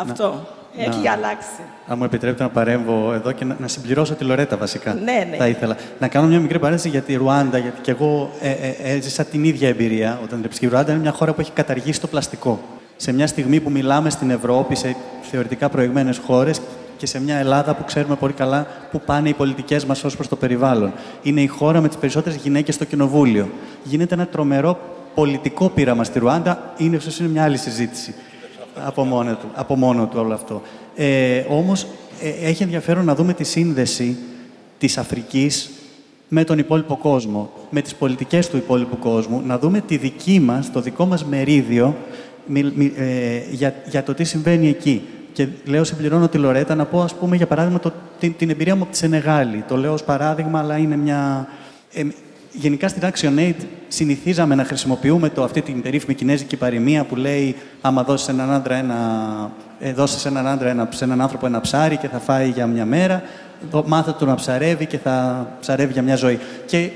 Αυτό. 0.00 0.46
Έχει 0.78 1.02
να, 1.02 1.12
αλλάξει. 1.12 1.60
Αν 1.86 1.98
μου 1.98 2.04
επιτρέπετε 2.04 2.42
να 2.42 2.48
παρέμβω 2.48 3.12
εδώ 3.12 3.32
και 3.32 3.44
να, 3.44 3.56
να 3.58 3.68
συμπληρώσω 3.68 4.14
τη 4.14 4.24
Λορέτα 4.24 4.56
βασικά. 4.56 4.94
Ναι, 4.94 5.26
ναι. 5.30 5.36
Θα 5.36 5.48
ήθελα. 5.48 5.76
Να 5.98 6.08
κάνω 6.08 6.26
μια 6.26 6.40
μικρή 6.40 6.58
παρένθεση 6.58 6.88
για 6.88 7.00
τη 7.00 7.14
Ρουάντα, 7.14 7.58
γιατί 7.58 7.80
και 7.80 7.90
εγώ 7.90 8.30
ε, 8.40 8.50
ε, 8.50 8.74
έζησα 8.82 9.24
την 9.24 9.44
ίδια 9.44 9.68
εμπειρία 9.68 10.20
όταν 10.22 10.48
η 10.60 10.66
Ρουάντα 10.66 10.92
είναι 10.92 11.00
μια 11.00 11.12
χώρα 11.12 11.32
που 11.32 11.40
έχει 11.40 11.50
καταργήσει 11.50 12.00
το 12.00 12.06
πλαστικό. 12.06 12.60
Σε 12.96 13.12
μια 13.12 13.26
στιγμή 13.26 13.60
που 13.60 13.70
μιλάμε 13.70 14.10
στην 14.10 14.30
Ευρώπη, 14.30 14.76
σε 14.76 14.96
θεωρητικά 15.30 15.68
προηγμένες 15.68 16.18
χώρες 16.26 16.60
και 16.96 17.06
σε 17.06 17.20
μια 17.20 17.36
Ελλάδα 17.36 17.74
που 17.74 17.84
ξέρουμε 17.84 18.16
πολύ 18.16 18.32
καλά 18.32 18.66
πού 18.90 19.00
πάνε 19.00 19.28
οι 19.28 19.34
πολιτικές 19.34 19.84
μας 19.84 20.04
ως 20.04 20.14
προς 20.14 20.28
το 20.28 20.36
περιβάλλον. 20.36 20.92
Είναι 21.22 21.40
η 21.40 21.46
χώρα 21.46 21.80
με 21.80 21.88
τις 21.88 21.96
περισσότερες 21.96 22.38
γυναίκες 22.42 22.74
στο 22.74 22.84
κοινοβούλιο. 22.84 23.50
Γίνεται 23.84 24.14
ένα 24.14 24.26
τρομερό 24.26 24.78
πολιτικό 25.14 25.68
πείραμα 25.68 26.04
στη 26.04 26.18
Ρουάντα. 26.18 26.74
Είναι 26.76 26.96
ίσως 26.96 27.18
είναι 27.18 27.28
μια 27.28 27.42
άλλη 27.42 27.56
συζήτηση 27.56 28.14
από 28.84 29.04
μόνο 29.04 29.34
του, 29.34 29.50
από 29.54 29.76
μόνο 29.76 30.06
του 30.06 30.18
όλο 30.20 30.34
αυτό. 30.34 30.62
Ε, 30.96 31.44
όμως 31.48 31.86
ε, 32.20 32.48
έχει 32.48 32.62
ενδιαφέρον 32.62 33.04
να 33.04 33.14
δούμε 33.14 33.32
τη 33.32 33.44
σύνδεση 33.44 34.16
της 34.78 34.98
Αφρικής 34.98 35.70
με 36.28 36.44
τον 36.44 36.58
υπόλοιπο 36.58 36.96
κόσμο, 36.96 37.50
με 37.70 37.80
τις 37.80 37.94
πολιτικές 37.94 38.48
του 38.48 38.56
υπόλοιπου 38.56 38.98
κόσμου, 38.98 39.42
να 39.46 39.58
δούμε 39.58 39.80
τη 39.80 39.96
δική 39.96 40.40
μας, 40.40 40.72
το 40.72 40.80
δικό 40.80 41.06
μας 41.06 41.24
μερίδιο 41.24 41.96
ε, 42.96 43.40
για, 43.50 43.74
για 43.86 44.02
το 44.02 44.14
τι 44.14 44.24
συμβαίνει 44.24 44.68
εκεί. 44.68 45.02
Και 45.36 45.48
λέω, 45.64 45.84
συμπληρώνω 45.84 46.28
τη 46.28 46.38
Λορέτα, 46.38 46.74
να 46.74 46.84
πω, 46.84 47.02
ας 47.02 47.14
πούμε, 47.14 47.36
για 47.36 47.46
παράδειγμα, 47.46 47.78
το, 47.78 47.92
την, 48.18 48.36
την 48.36 48.50
εμπειρία 48.50 48.76
μου 48.76 48.82
από 48.82 48.90
τη 48.90 48.96
Σενεγάλη. 48.96 49.64
Το 49.68 49.76
λέω 49.76 49.92
ως 49.92 50.02
παράδειγμα, 50.02 50.58
αλλά 50.58 50.76
είναι 50.76 50.96
μια... 50.96 51.48
Ε, 51.92 52.02
γενικά 52.52 52.88
στην 52.88 53.02
Action 53.02 53.38
Aid 53.38 53.54
συνηθίζαμε 53.88 54.54
να 54.54 54.64
χρησιμοποιούμε 54.64 55.28
το, 55.28 55.42
αυτή 55.44 55.62
την 55.62 55.82
περίφημη 55.82 56.14
κινέζικη 56.14 56.56
παροιμία 56.56 57.04
που 57.04 57.16
λέει 57.16 57.56
άμα 57.80 58.02
δώσεις 58.02 58.28
έναν 58.28 58.52
άντρα 58.52 58.74
ένα, 58.74 58.96
ε, 59.78 59.92
δώσεις 59.92 60.24
έναν 60.24 60.46
άντρα 60.46 60.68
ένα, 60.68 60.88
σε 60.92 61.04
έναν 61.04 61.20
άνθρωπο 61.20 61.46
ένα 61.46 61.60
ψάρι 61.60 61.96
και 61.96 62.08
θα 62.08 62.18
φάει 62.18 62.48
για 62.48 62.66
μια 62.66 62.84
μέρα, 62.84 63.22
μάθε 63.84 64.14
του 64.18 64.26
να 64.26 64.34
ψαρεύει 64.34 64.86
και 64.86 64.98
θα 64.98 65.46
ψαρεύει 65.60 65.92
για 65.92 66.02
μια 66.02 66.16
ζωή. 66.16 66.38
Και 66.66 66.90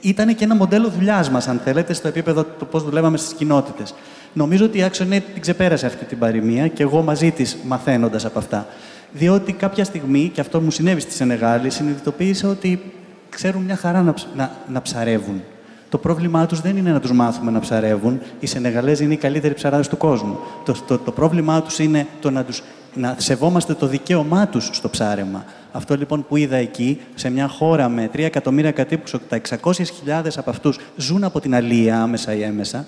ήταν 0.00 0.34
και 0.34 0.44
ένα 0.44 0.54
μοντέλο 0.54 0.88
δουλειάς 0.88 1.30
μας, 1.30 1.48
αν 1.48 1.60
θέλετε, 1.64 1.92
στο 1.92 2.08
επίπεδο 2.08 2.44
του 2.44 2.66
πώς 2.66 2.82
δουλεύαμε 2.82 3.16
στις 3.16 3.32
κοινότητες. 3.32 3.94
Νομίζω 4.34 4.64
ότι 4.64 4.78
η 4.78 4.84
Action 4.90 5.12
Aid 5.12 5.22
την 5.32 5.40
ξεπέρασε 5.40 5.86
αυτή 5.86 6.04
την 6.04 6.18
παροιμία 6.18 6.68
και 6.68 6.82
εγώ 6.82 7.02
μαζί 7.02 7.30
της 7.30 7.56
μαθαίνοντας 7.64 8.24
από 8.24 8.38
αυτά. 8.38 8.66
Διότι 9.12 9.52
κάποια 9.52 9.84
στιγμή, 9.84 10.30
και 10.34 10.40
αυτό 10.40 10.60
μου 10.60 10.70
συνέβη 10.70 11.00
στη 11.00 11.12
Σενεγάλη, 11.12 11.70
συνειδητοποίησα 11.70 12.48
ότι 12.48 12.92
ξέρουν 13.28 13.62
μια 13.62 13.76
χαρά 13.76 14.02
να, 14.02 14.14
να, 14.36 14.56
να 14.68 14.82
ψαρεύουν. 14.82 15.42
Το 15.88 15.98
πρόβλημά 15.98 16.46
τους 16.46 16.60
δεν 16.60 16.76
είναι 16.76 16.90
να 16.90 17.00
τους 17.00 17.12
μάθουμε 17.12 17.50
να 17.50 17.60
ψαρεύουν. 17.60 18.20
Οι 18.40 18.46
Σενεγαλέζοι 18.46 19.04
είναι 19.04 19.14
οι 19.14 19.16
καλύτεροι 19.16 19.54
ψαράδες 19.54 19.88
του 19.88 19.96
κόσμου. 19.96 20.38
Το, 20.64 20.74
το, 20.86 20.98
το 20.98 21.12
πρόβλημά 21.12 21.62
τους 21.62 21.78
είναι 21.78 22.06
το 22.20 22.30
να, 22.30 22.44
τους, 22.44 22.62
να 22.94 23.14
σεβόμαστε 23.18 23.74
το 23.74 23.86
δικαίωμά 23.86 24.48
τους 24.48 24.70
στο 24.72 24.88
ψάρεμα. 24.88 25.44
Αυτό 25.72 25.96
λοιπόν 25.96 26.26
που 26.28 26.36
είδα 26.36 26.56
εκεί, 26.56 27.00
σε 27.14 27.30
μια 27.30 27.48
χώρα 27.48 27.88
με 27.88 28.10
3 28.12 28.18
εκατομμύρια 28.18 28.70
κατοίκους, 28.70 29.14
τα 29.28 29.40
600.000 29.48 30.28
από 30.36 30.50
αυτούς 30.50 30.78
ζουν 30.96 31.24
από 31.24 31.40
την 31.40 31.54
αλία 31.54 32.02
άμεσα 32.02 32.34
ή 32.34 32.42
έμεσα, 32.42 32.86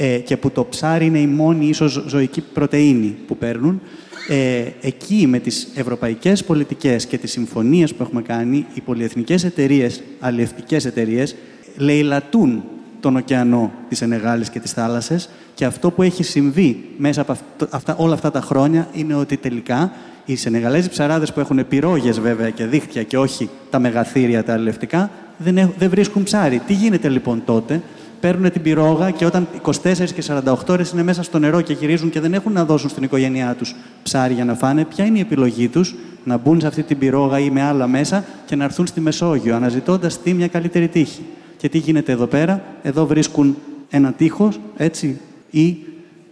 ε, 0.00 0.18
και 0.18 0.36
που 0.36 0.50
το 0.50 0.64
ψάρι 0.64 1.06
είναι 1.06 1.18
η 1.18 1.26
μόνη 1.26 1.66
ίσως 1.66 2.04
ζωική 2.06 2.40
πρωτεΐνη 2.40 3.16
που 3.26 3.36
παίρνουν, 3.36 3.80
ε, 4.28 4.64
εκεί 4.80 5.26
με 5.26 5.38
τις 5.38 5.68
ευρωπαϊκές 5.74 6.44
πολιτικές 6.44 7.06
και 7.06 7.18
τις 7.18 7.30
συμφωνίες 7.30 7.94
που 7.94 8.02
έχουμε 8.02 8.22
κάνει, 8.22 8.66
οι 8.74 8.80
πολυεθνικές 8.80 9.44
εταιρείες, 9.44 10.02
αλλιευτικές 10.20 10.84
εταιρείες, 10.84 11.36
λαιλατούν 11.76 12.62
τον 13.00 13.16
ωκεανό 13.16 13.72
της 13.88 14.02
Ενεγάλης 14.02 14.50
και 14.50 14.60
της 14.60 14.72
θάλασσες 14.72 15.28
και 15.54 15.64
αυτό 15.64 15.90
που 15.90 16.02
έχει 16.02 16.22
συμβεί 16.22 16.84
μέσα 16.96 17.20
από 17.20 17.36
αυτά, 17.70 17.96
όλα 17.96 18.14
αυτά 18.14 18.30
τα 18.30 18.40
χρόνια 18.40 18.88
είναι 18.92 19.14
ότι 19.14 19.36
τελικά 19.36 19.92
οι 20.24 20.36
Σενεγαλέζοι 20.36 20.88
ψαράδες 20.88 21.32
που 21.32 21.40
έχουν 21.40 21.68
πυρόγες 21.68 22.20
βέβαια 22.20 22.50
και 22.50 22.66
δίχτυα 22.66 23.02
και 23.02 23.18
όχι 23.18 23.48
τα 23.70 23.78
μεγαθύρια 23.78 24.44
τα 24.44 24.52
αλληλευτικά 24.52 25.10
δεν, 25.38 25.72
δεν 25.78 25.90
βρίσκουν 25.90 26.22
ψάρι. 26.22 26.58
Τι 26.66 26.72
γίνεται 26.72 27.08
λοιπόν 27.08 27.42
τότε, 27.44 27.82
παίρνουν 28.20 28.50
την 28.50 28.62
πυρόγα 28.62 29.10
και 29.10 29.24
όταν 29.24 29.48
24 29.62 29.72
και 30.14 30.22
48 30.44 30.54
ώρες 30.68 30.90
είναι 30.90 31.02
μέσα 31.02 31.22
στο 31.22 31.38
νερό 31.38 31.60
και 31.60 31.72
γυρίζουν 31.72 32.10
και 32.10 32.20
δεν 32.20 32.34
έχουν 32.34 32.52
να 32.52 32.64
δώσουν 32.64 32.90
στην 32.90 33.02
οικογένειά 33.02 33.54
τους 33.54 33.74
ψάρι 34.02 34.34
για 34.34 34.44
να 34.44 34.54
φάνε, 34.54 34.84
ποια 34.84 35.04
είναι 35.04 35.18
η 35.18 35.20
επιλογή 35.20 35.68
τους; 35.68 35.94
Να 36.24 36.36
μπουν 36.36 36.60
σε 36.60 36.66
αυτή 36.66 36.82
την 36.82 36.98
πυρόγα 36.98 37.38
ή 37.38 37.50
με 37.50 37.62
άλλα 37.62 37.86
μέσα 37.86 38.24
και 38.46 38.56
να 38.56 38.64
έρθουν 38.64 38.86
στη 38.86 39.00
Μεσόγειο, 39.00 39.54
αναζητώντας 39.54 40.22
τι 40.22 40.34
μια 40.34 40.48
καλύτερη 40.48 40.88
τύχη. 40.88 41.22
Και 41.56 41.68
τι 41.68 41.78
γίνεται 41.78 42.12
εδώ 42.12 42.26
πέρα, 42.26 42.62
εδώ 42.82 43.06
βρίσκουν 43.06 43.56
ένα 43.90 44.12
τείχος, 44.12 44.60
έτσι, 44.76 45.20
ή 45.50 45.76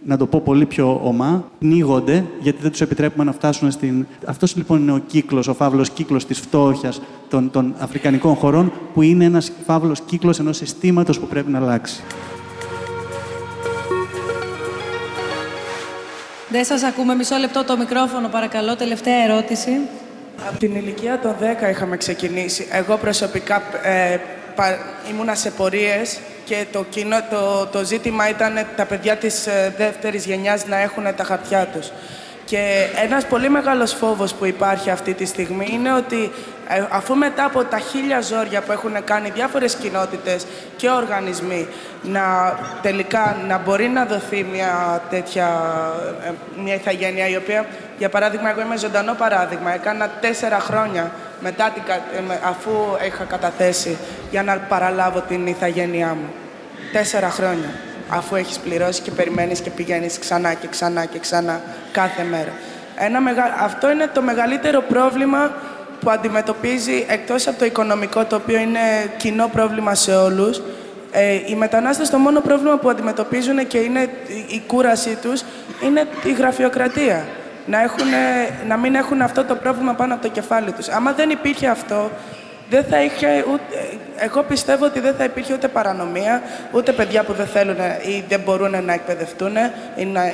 να 0.07 0.17
το 0.17 0.25
πω 0.25 0.41
πολύ 0.41 0.65
πιο 0.65 1.01
ομά, 1.03 1.51
πνίγονται 1.59 2.25
γιατί 2.39 2.61
δεν 2.61 2.71
τους 2.71 2.81
επιτρέπουμε 2.81 3.23
να 3.23 3.31
φτάσουν 3.31 3.71
στην. 3.71 4.05
Αυτός 4.25 4.55
λοιπόν 4.55 4.81
είναι 4.81 4.91
ο 4.91 5.01
κύκλος, 5.07 5.47
ο 5.47 5.53
φαύλος 5.53 5.89
κύκλος 5.89 6.25
της 6.25 6.39
φτώχειας 6.39 7.01
των, 7.29 7.51
των 7.51 7.75
αφρικανικών 7.79 8.35
χωρών, 8.35 8.71
που 8.93 9.01
είναι 9.01 9.25
ένας 9.25 9.51
φαύλος 9.65 10.01
κύκλος 10.01 10.39
ενός 10.39 10.57
συστήματος 10.57 11.19
που 11.19 11.27
πρέπει 11.27 11.51
να 11.51 11.57
αλλάξει. 11.57 12.03
Δεν 16.49 16.65
σας 16.65 16.83
ακούμε. 16.83 17.15
Μισό 17.15 17.35
λεπτό 17.37 17.63
το 17.63 17.77
μικρόφωνο, 17.77 18.27
παρακαλώ. 18.27 18.75
Τελευταία 18.75 19.23
ερώτηση. 19.23 19.71
Από 20.49 20.57
την 20.57 20.75
ηλικία 20.75 21.19
των 21.19 21.35
10 21.65 21.69
είχαμε 21.69 21.97
ξεκινήσει. 21.97 22.67
Εγώ 22.71 22.97
προσωπικά 22.97 23.61
ε, 23.83 24.17
ήμουνα 25.11 25.35
σε 25.35 25.51
πορείες 25.51 26.19
και 26.47 26.65
το, 26.71 26.85
κοινό, 26.89 27.17
το, 27.29 27.65
το 27.65 27.85
ζήτημα 27.85 28.29
ήταν 28.29 28.67
τα 28.75 28.85
παιδιά 28.85 29.15
της 29.15 29.47
ε, 29.47 29.73
δεύτερης 29.77 30.25
γενιάς 30.25 30.65
να 30.65 30.77
έχουν 30.77 31.15
τα 31.15 31.23
χαρτιά 31.23 31.65
τους. 31.65 31.91
Και 32.47 32.87
ένας 33.03 33.25
πολύ 33.25 33.49
μεγάλος 33.49 33.93
φόβος 33.93 34.33
που 34.33 34.45
υπάρχει 34.45 34.89
αυτή 34.89 35.13
τη 35.13 35.25
στιγμή 35.25 35.67
είναι 35.71 35.93
ότι 35.93 36.31
ε, 36.67 36.85
αφού 36.89 37.15
μετά 37.15 37.45
από 37.45 37.63
τα 37.63 37.79
χίλια 37.79 38.21
ζόρια 38.21 38.61
που 38.61 38.71
έχουν 38.71 39.03
κάνει 39.03 39.29
διάφορες 39.29 39.75
κοινότητες 39.75 40.45
και 40.75 40.89
οργανισμοί 40.89 41.67
να 42.03 42.55
τελικά 42.81 43.37
να 43.47 43.57
μπορεί 43.57 43.87
να 43.87 44.05
δοθεί 44.05 44.43
μια 44.43 45.01
τέτοια 45.09 45.47
ε, 46.25 46.31
μια 46.63 46.73
ηθαγένεια 46.73 47.27
η 47.27 47.35
οποία, 47.35 47.65
για 47.97 48.09
παράδειγμα, 48.09 48.49
εγώ 48.49 48.61
είμαι 48.61 48.77
ζωντανό 48.77 49.13
παράδειγμα, 49.13 49.73
έκανα 49.73 50.09
τέσσερα 50.21 50.59
χρόνια 50.59 51.11
μετά 51.41 51.71
την, 51.73 51.83
αφού 52.43 52.71
είχα 53.07 53.23
καταθέσει 53.23 53.97
για 54.31 54.43
να 54.43 54.57
παραλάβω 54.57 55.19
την 55.19 55.47
ηθαγένειά 55.47 56.07
μου. 56.07 56.33
Τέσσερα 56.91 57.29
χρόνια 57.29 57.69
αφού 58.09 58.35
έχεις 58.35 58.57
πληρώσει 58.57 59.01
και 59.01 59.11
περιμένεις 59.11 59.59
και 59.59 59.69
πηγαίνεις 59.69 60.19
ξανά 60.19 60.53
και 60.53 60.67
ξανά 60.67 61.05
και 61.05 61.19
ξανά 61.19 61.61
κάθε 61.91 62.23
μέρα. 62.23 62.51
Ένα 62.95 63.21
μεγα... 63.21 63.55
Αυτό 63.59 63.91
είναι 63.91 64.09
το 64.13 64.21
μεγαλύτερο 64.21 64.81
πρόβλημα 64.81 65.51
που 65.99 66.09
αντιμετωπίζει, 66.09 67.05
εκτός 67.09 67.47
από 67.47 67.59
το 67.59 67.65
οικονομικό, 67.65 68.25
το 68.25 68.35
οποίο 68.35 68.59
είναι 68.59 68.79
κοινό 69.17 69.49
πρόβλημα 69.53 69.95
σε 69.95 70.15
όλους, 70.15 70.61
ε, 71.11 71.33
οι 71.45 71.55
μετανάστες 71.55 72.09
το 72.09 72.17
μόνο 72.17 72.41
πρόβλημα 72.41 72.77
που 72.77 72.89
αντιμετωπίζουν 72.89 73.67
και 73.67 73.77
είναι 73.77 74.09
η 74.47 74.61
κούρασή 74.67 75.17
τους 75.21 75.43
είναι 75.83 76.07
η 76.23 76.31
γραφειοκρατία. 76.31 77.25
Να, 77.65 77.81
έχουν, 77.81 78.07
να 78.67 78.77
μην 78.77 78.95
έχουν 78.95 79.21
αυτό 79.21 79.43
το 79.43 79.55
πρόβλημα 79.55 79.93
πάνω 79.93 80.13
από 80.13 80.23
το 80.23 80.29
κεφάλι 80.29 80.71
τους. 80.71 80.87
Άμα 80.87 81.11
δεν 81.11 81.29
υπήρχε 81.29 81.67
αυτό, 81.67 82.11
δεν 82.69 82.83
θα 82.89 83.03
είχε 83.03 83.45
ούτε... 83.53 83.97
Εγώ 84.19 84.43
πιστεύω 84.43 84.85
ότι 84.85 84.99
δεν 84.99 85.15
θα 85.17 85.23
υπήρχε 85.23 85.53
ούτε 85.53 85.67
παρανομία, 85.67 86.41
ούτε 86.71 86.91
παιδιά 86.91 87.23
που 87.23 87.33
δεν 87.33 87.45
θέλουν 87.45 87.77
ή 88.07 88.23
δεν 88.27 88.39
μπορούν 88.39 88.83
να 88.83 88.93
εκπαιδευτούν 88.93 89.55
ή 89.95 90.05
να, 90.05 90.27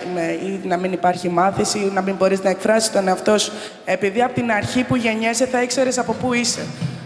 ή 0.46 0.60
να 0.64 0.78
μην 0.78 0.92
υπάρχει 0.92 1.30
μάθηση 1.30 1.78
ή 1.78 1.92
να 1.94 2.02
μην 2.02 2.16
μπορείς 2.16 2.44
να 2.44 2.50
εκφράσεις 2.50 2.92
τον 2.92 3.08
εαυτό 3.08 3.38
σου. 3.38 3.52
Επειδή 3.86 4.22
από 4.22 4.34
την 4.34 4.52
αρχή 4.52 4.84
που 4.84 4.96
γεννιέσαι 4.96 5.46
θα 5.46 5.62
ήξερες 5.62 5.98
από 5.98 6.14
πού 6.14 6.34
είσαι. 6.34 6.62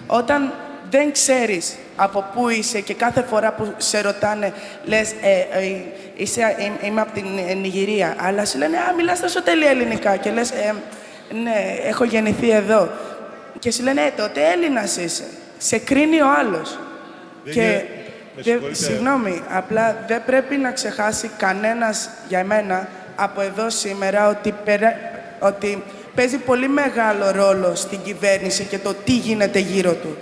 Όταν 0.08 0.54
δεν 0.90 1.12
ξέρεις 1.12 1.76
από 1.96 2.26
πού 2.34 2.50
είσαι 2.50 2.80
και 2.80 2.94
κάθε 2.94 3.22
φορά 3.22 3.52
που 3.52 3.74
σε 3.78 4.02
ρωτάνε 4.02 4.54
λες 4.84 5.12
ε, 5.12 5.40
ε, 5.40 5.82
είσαι, 6.16 6.42
ε, 6.82 6.88
είμαι 6.88 7.02
από 7.02 7.12
την 7.12 7.26
Νιγηρία 7.62 8.16
αλλά 8.20 8.46
σου 8.46 8.58
λένε 8.58 8.78
«Α, 8.78 8.94
μιλάς 8.98 9.20
τόσο 9.20 9.44
τέλεια 9.44 9.70
ελληνικά» 9.70 10.16
και 10.16 10.32
λες 10.32 10.52
«Ε, 10.52 10.74
«Ναι, 11.44 11.88
έχω 11.88 12.04
γεννηθεί 12.04 12.50
εδώ» 12.50 12.90
και 13.60 13.72
σου 13.72 13.84
λένε 13.84 14.02
«Ε, 14.02 14.12
τότε 14.18 14.52
Έλληνας 14.52 14.98
είσαι». 14.98 15.24
Σε 15.58 15.78
κρίνει 15.78 16.22
ο 16.22 16.28
άλλος. 16.40 16.80
και 18.42 18.60
συγγνώμη, 18.72 19.44
απλά 19.50 20.04
δεν 20.08 20.22
πρέπει 20.26 20.58
να 20.58 20.72
ξεχάσει 20.72 21.32
κανένας 21.38 22.10
για 22.28 22.44
μένα 22.44 22.88
από 23.16 23.42
εδώ 23.42 23.70
σήμερα 23.70 24.28
ότι, 24.28 24.54
ότι 25.40 25.84
παίζει 26.16 26.38
πολύ 26.38 26.68
μεγάλο 26.68 27.32
ρόλο 27.32 27.76
στην 27.76 28.00
κυβέρνηση 28.04 28.64
και 28.64 28.78
το 28.78 28.94
τι 28.94 29.12
γίνεται 29.12 29.60
γύρω 29.60 29.94
του. 29.94 30.18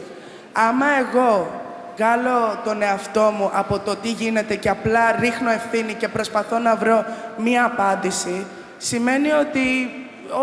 Άμα 0.53 0.85
εγώ 0.99 1.63
βγάλω 1.95 2.61
τον 2.63 2.81
εαυτό 2.81 3.33
μου 3.37 3.49
από 3.53 3.79
το 3.79 3.95
τι 3.95 4.09
γίνεται 4.09 4.55
και 4.55 4.69
απλά 4.69 5.15
ρίχνω 5.19 5.51
ευθύνη 5.51 5.93
και 5.93 6.07
προσπαθώ 6.07 6.59
να 6.59 6.75
βρω 6.75 7.05
μία 7.37 7.65
απάντηση, 7.65 8.45
σημαίνει 8.77 9.31
ότι 9.31 9.61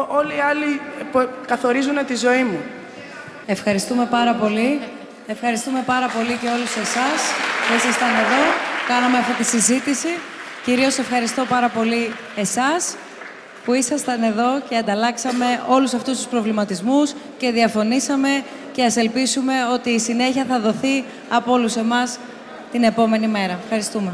όλοι 0.09 0.37
οι 0.37 0.41
άλλοι 0.41 0.81
καθορίζουν 1.47 2.07
τη 2.07 2.17
ζωή 2.17 2.43
μου. 2.43 2.61
Ευχαριστούμε 3.47 4.07
πάρα 4.11 4.35
πολύ. 4.35 4.81
Ευχαριστούμε 5.27 5.83
πάρα 5.87 6.07
πολύ 6.09 6.39
και 6.41 6.49
όλους 6.49 6.77
εσάς 6.77 7.21
που 7.67 7.75
ήσασταν 7.77 8.09
εδώ. 8.09 8.43
Κάναμε 8.89 9.19
αυτή 9.19 9.33
τη 9.33 9.45
συζήτηση. 9.45 10.09
Κυρίως 10.65 10.99
ευχαριστώ 10.99 11.45
πάρα 11.45 11.69
πολύ 11.69 12.13
εσάς 12.37 12.97
που 13.65 13.73
ήσασταν 13.75 14.23
εδώ 14.23 14.61
και 14.69 14.77
ανταλλάξαμε 14.77 15.63
όλους 15.69 15.95
αυτούς 15.95 16.17
τους 16.17 16.27
προβληματισμούς 16.27 17.15
και 17.39 17.51
διαφωνήσαμε 17.51 18.45
και 18.73 18.85
ας 18.85 18.97
ελπίσουμε 18.97 19.55
ότι 19.73 19.91
η 19.91 19.99
συνέχεια 19.99 20.45
θα 20.45 20.61
δοθεί 20.61 21.05
από 21.29 21.53
όλους 21.53 21.77
εμάς 21.77 22.19
την 22.73 22.83
επόμενη 22.83 23.29
μέρα. 23.29 23.59
Ευχαριστούμε. 23.63 24.13